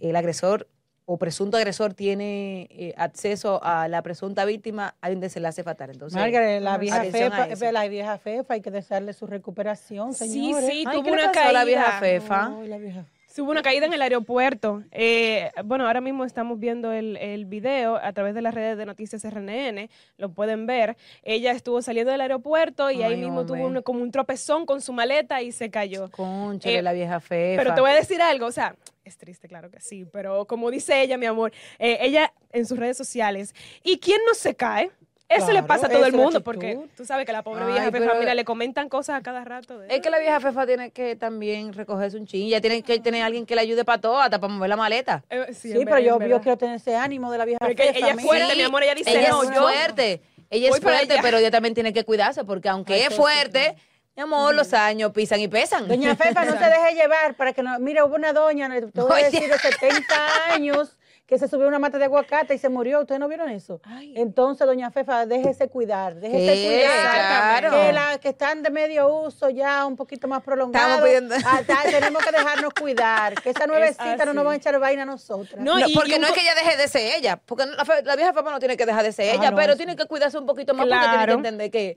el 0.00 0.16
agresor 0.16 0.66
o 1.10 1.16
presunto 1.16 1.56
agresor 1.56 1.94
tiene 1.94 2.68
eh, 2.70 2.92
acceso 2.98 3.60
a 3.64 3.88
la 3.88 4.02
presunta 4.02 4.44
víctima, 4.44 4.94
hay 5.00 5.14
un 5.14 5.20
desenlace 5.20 5.62
fatal. 5.62 5.88
Entonces, 5.88 6.20
Margaret, 6.20 6.60
la 6.62 6.76
vieja, 6.76 7.02
fefa, 7.04 7.46
eso. 7.46 7.72
la 7.72 7.88
vieja 7.88 8.18
fefa, 8.18 8.52
hay 8.52 8.60
que 8.60 8.70
desearle 8.70 9.14
su 9.14 9.26
recuperación, 9.26 10.12
Sí, 10.12 10.28
señores. 10.28 10.68
sí, 10.68 10.84
Ay, 10.86 10.92
tuvo 10.92 11.04
¿qué 11.04 11.10
le 11.12 11.22
una 11.22 11.32
caída. 11.32 11.52
la 11.54 11.64
vieja 11.64 11.92
fefa? 11.98 12.52
Ay, 12.60 12.68
la 12.68 12.76
vieja. 12.76 13.04
Hubo 13.38 13.50
una 13.52 13.62
caída 13.62 13.86
en 13.86 13.92
el 13.92 14.02
aeropuerto. 14.02 14.82
Eh, 14.90 15.50
bueno, 15.64 15.86
ahora 15.86 16.00
mismo 16.00 16.24
estamos 16.24 16.58
viendo 16.58 16.92
el, 16.92 17.16
el 17.18 17.44
video 17.44 17.96
a 17.96 18.12
través 18.12 18.34
de 18.34 18.42
las 18.42 18.52
redes 18.54 18.76
de 18.76 18.84
noticias 18.86 19.22
RNN, 19.24 19.88
lo 20.16 20.30
pueden 20.32 20.66
ver. 20.66 20.96
Ella 21.22 21.52
estuvo 21.52 21.80
saliendo 21.82 22.10
del 22.12 22.20
aeropuerto 22.20 22.90
y 22.90 23.02
ahí 23.02 23.14
Ay, 23.14 23.20
mismo 23.20 23.46
tuvo 23.46 23.64
hombre. 23.64 23.78
un- 23.78 23.82
como 23.82 24.00
un 24.02 24.10
tropezón 24.10 24.66
con 24.66 24.80
su 24.80 24.92
maleta 24.92 25.40
y 25.42 25.52
se 25.52 25.70
cayó. 25.70 26.10
Cónchale, 26.10 26.78
Eh, 26.78 26.82
la 26.82 26.92
vieja 26.92 27.20
fefa. 27.20 27.62
Pero 27.62 27.74
te 27.74 27.80
voy 27.80 27.90
a 27.90 27.94
decir 27.94 28.20
algo, 28.20 28.46
o 28.46 28.52
sea, 28.52 28.74
es 29.04 29.16
triste, 29.16 29.48
claro 29.48 29.70
que 29.70 29.80
sí, 29.80 30.04
pero 30.04 30.46
como 30.46 30.70
dice 30.70 31.00
ella, 31.00 31.16
mi 31.16 31.26
amor, 31.26 31.52
eh, 31.78 31.98
ella 32.02 32.32
en 32.52 32.66
sus 32.66 32.78
redes 32.78 32.96
sociales, 32.96 33.54
¿y 33.82 33.98
quién 33.98 34.20
no 34.26 34.34
se 34.34 34.54
cae? 34.54 34.90
Eso 35.28 35.52
le 35.52 35.62
pasa 35.62 35.86
a 35.86 35.90
todo 35.90 36.06
el 36.06 36.12
mundo, 36.14 36.42
porque 36.42 36.78
tú 36.96 37.04
sabes 37.04 37.26
que 37.26 37.32
la 37.32 37.42
pobre 37.42 37.62
Ay, 37.64 37.72
vieja 37.72 37.90
fefa, 37.90 38.14
mira, 38.14 38.34
le 38.34 38.44
comentan 38.44 38.88
cosas 38.88 39.16
a 39.18 39.22
cada 39.22 39.44
rato. 39.44 39.78
de- 39.78 39.94
Es 39.94 40.00
que 40.00 40.08
la 40.08 40.18
vieja 40.18 40.40
fefa 40.40 40.66
tiene 40.66 40.90
que 40.90 41.16
también 41.16 41.72
recogerse 41.74 42.16
un 42.16 42.26
chin. 42.26 42.48
Ya 42.48 42.60
tiene 42.62 42.82
que 42.82 42.98
tener 43.00 43.22
alguien 43.22 43.44
que 43.44 43.54
le 43.54 43.60
ayude 43.60 43.84
para 43.84 44.00
todo, 44.00 44.18
hasta 44.20 44.38
para 44.40 44.52
mover 44.52 44.70
la 44.70 44.76
maleta. 44.76 45.22
Eh, 45.28 45.52
Sí, 45.52 45.70
pero 45.74 45.84
verdad, 45.84 45.98
yo, 45.98 46.26
yo 46.26 46.40
quiero 46.40 46.56
tener 46.56 46.76
ese 46.76 46.96
ánimo 46.96 47.30
de 47.30 47.38
la 47.38 47.44
vieja 47.44 47.58
fefa. 47.64 47.82
ella 47.82 48.14
es 48.16 48.22
fuerte, 48.22 48.56
mi 48.56 48.62
amor, 48.62 48.82
ella 48.82 48.94
dice, 48.94 49.10
ella 49.10 49.28
no, 49.28 49.42
es 49.42 49.50
yo 49.50 49.60
fuerte. 49.62 50.22
Ella 50.50 50.70
es 50.70 50.80
fuerte, 50.80 51.16
pero 51.20 51.36
ella 51.36 51.50
también 51.50 51.74
tiene 51.74 51.92
que 51.92 52.04
cuidarse, 52.04 52.44
porque 52.44 52.70
aunque 52.70 52.94
Ay, 52.94 53.00
es 53.02 53.08
sí. 53.08 53.14
fuerte, 53.16 53.76
mi 54.16 54.22
amor, 54.22 54.54
los 54.54 54.72
años 54.72 55.12
pisan 55.12 55.40
y 55.40 55.48
pesan. 55.48 55.86
Doña 55.88 56.16
Fefa, 56.16 56.44
no 56.46 56.52
se 56.58 56.64
deje 56.64 56.94
llevar 56.94 57.34
para 57.34 57.52
que 57.52 57.62
no. 57.62 57.78
Mira, 57.80 58.04
hubo 58.06 58.14
una 58.14 58.32
doña, 58.32 58.68
te 58.70 59.00
voy 59.02 59.10
a 59.10 59.14
Oye. 59.14 59.24
decir, 59.30 59.48
de 59.50 59.58
70 59.58 60.52
años 60.54 60.96
que 61.28 61.38
se 61.38 61.46
subió 61.46 61.68
una 61.68 61.78
mata 61.78 61.98
de 61.98 62.06
aguacate 62.06 62.54
y 62.54 62.58
se 62.58 62.70
murió. 62.70 63.00
¿Ustedes 63.02 63.20
no 63.20 63.28
vieron 63.28 63.50
eso? 63.50 63.80
Ay. 63.84 64.14
Entonces, 64.16 64.66
doña 64.66 64.90
Fefa, 64.90 65.26
déjese 65.26 65.68
cuidar, 65.68 66.14
déjese 66.14 66.54
¿Qué? 66.54 66.66
cuidar. 66.66 67.60
Claro. 67.60 67.70
Que 67.70 67.92
las 67.92 68.18
que 68.18 68.28
están 68.30 68.62
de 68.62 68.70
medio 68.70 69.06
uso 69.14 69.50
ya 69.50 69.84
un 69.84 69.94
poquito 69.94 70.26
más 70.26 70.42
prolongado. 70.42 71.04
pidiendo- 71.04 71.34
ah, 71.44 71.60
tenemos 71.84 72.24
que 72.24 72.32
dejarnos 72.32 72.72
cuidar. 72.72 73.34
Que 73.42 73.50
esa 73.50 73.66
nuevecita 73.66 74.24
no 74.24 74.32
nos 74.32 74.46
va 74.46 74.52
a 74.52 74.56
echar 74.56 74.78
vaina 74.80 75.02
a 75.02 75.06
nosotras. 75.06 75.60
No, 75.62 75.78
No, 75.78 75.86
y- 75.86 75.92
porque 75.94 76.12
y 76.12 76.14
un 76.14 76.22
no 76.22 76.28
es 76.28 76.32
que 76.32 76.40
ella 76.40 76.54
deje 76.54 76.76
de 76.78 76.88
ser 76.88 77.14
ella, 77.18 77.38
porque 77.44 77.66
la, 77.66 77.84
fe- 77.84 78.02
la 78.04 78.16
vieja 78.16 78.32
fefa 78.32 78.50
no 78.50 78.58
tiene 78.58 78.78
que 78.78 78.86
dejar 78.86 79.04
de 79.04 79.12
ser 79.12 79.30
Ah, 79.30 79.34
ella, 79.34 79.50
no, 79.50 79.56
pero 79.58 79.72
sí. 79.74 79.76
tiene 79.78 79.96
que 79.96 80.06
cuidarse 80.06 80.38
un 80.38 80.46
poquito 80.46 80.72
más 80.72 80.86
porque 80.86 80.98
tiene 80.98 81.14
Claro. 81.14 81.26
que 81.26 81.36
entender 81.36 81.70
que 81.70 81.96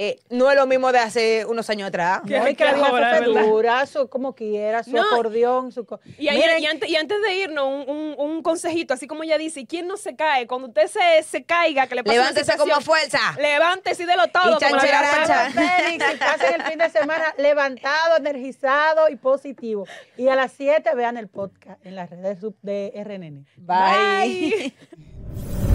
eh, 0.00 0.20
no 0.30 0.48
es 0.48 0.56
lo 0.56 0.64
mismo 0.68 0.92
de 0.92 1.00
hace 1.00 1.44
unos 1.44 1.68
años 1.70 1.88
atrás. 1.88 2.20
No, 2.22 2.28
que 2.44 2.54
que 2.54 2.64
vieja 2.64 2.86
ahora, 2.86 3.10
Fefa 3.14 3.24
es 3.26 3.34
¿verdad? 3.34 3.48
dura, 3.50 3.86
su, 3.86 4.08
como 4.08 4.32
quiera, 4.34 4.84
su 4.84 4.92
No. 4.92 5.02
acordeón, 5.02 5.72
su... 5.72 5.84
Y, 6.18 6.28
ahí- 6.28 6.38
Miren, 6.38 6.62
y 6.62 6.66
antes, 6.66 6.88
y 6.88 6.94
antes 6.94 7.20
de 7.20 7.34
irnos, 7.34 7.66
un, 7.66 7.90
un- 7.96 8.14
un 8.16 8.42
consejito, 8.44 8.94
así 8.94 9.08
como 9.08 9.24
ella 9.24 9.36
dice, 9.38 9.58
¿y 9.60 9.66
quién 9.66 9.88
no 9.88 9.96
se 9.96 10.14
cae? 10.14 10.46
Cuando 10.46 10.68
usted 10.68 10.86
se, 10.86 11.22
se 11.24 11.42
caiga, 11.44 11.88
que 11.88 11.96
le 11.96 12.04
pase 12.04 12.16
Levántese 12.16 12.56
como 12.56 12.80
fuerza. 12.80 13.18
Levántese 13.40 14.04
y 14.04 14.06
délo 14.06 14.28
todo. 14.28 14.56
Y 14.60 14.64
como 14.64 14.76
la 14.76 15.50
pasen 16.20 16.54
el 16.54 16.62
fin 16.62 16.78
de 16.78 16.90
semana 16.90 17.34
levantado, 17.36 18.16
energizado 18.18 19.08
y 19.08 19.16
positivo. 19.16 19.84
Y 20.16 20.28
a 20.28 20.36
las 20.36 20.52
7 20.52 20.94
vean 20.94 21.16
el 21.16 21.26
podcast 21.26 21.84
en 21.84 21.96
las 21.96 22.08
redes 22.08 22.38
de 22.62 22.92
RNN. 23.04 23.46
Bye. 23.56 24.72
Bye. 24.76 25.67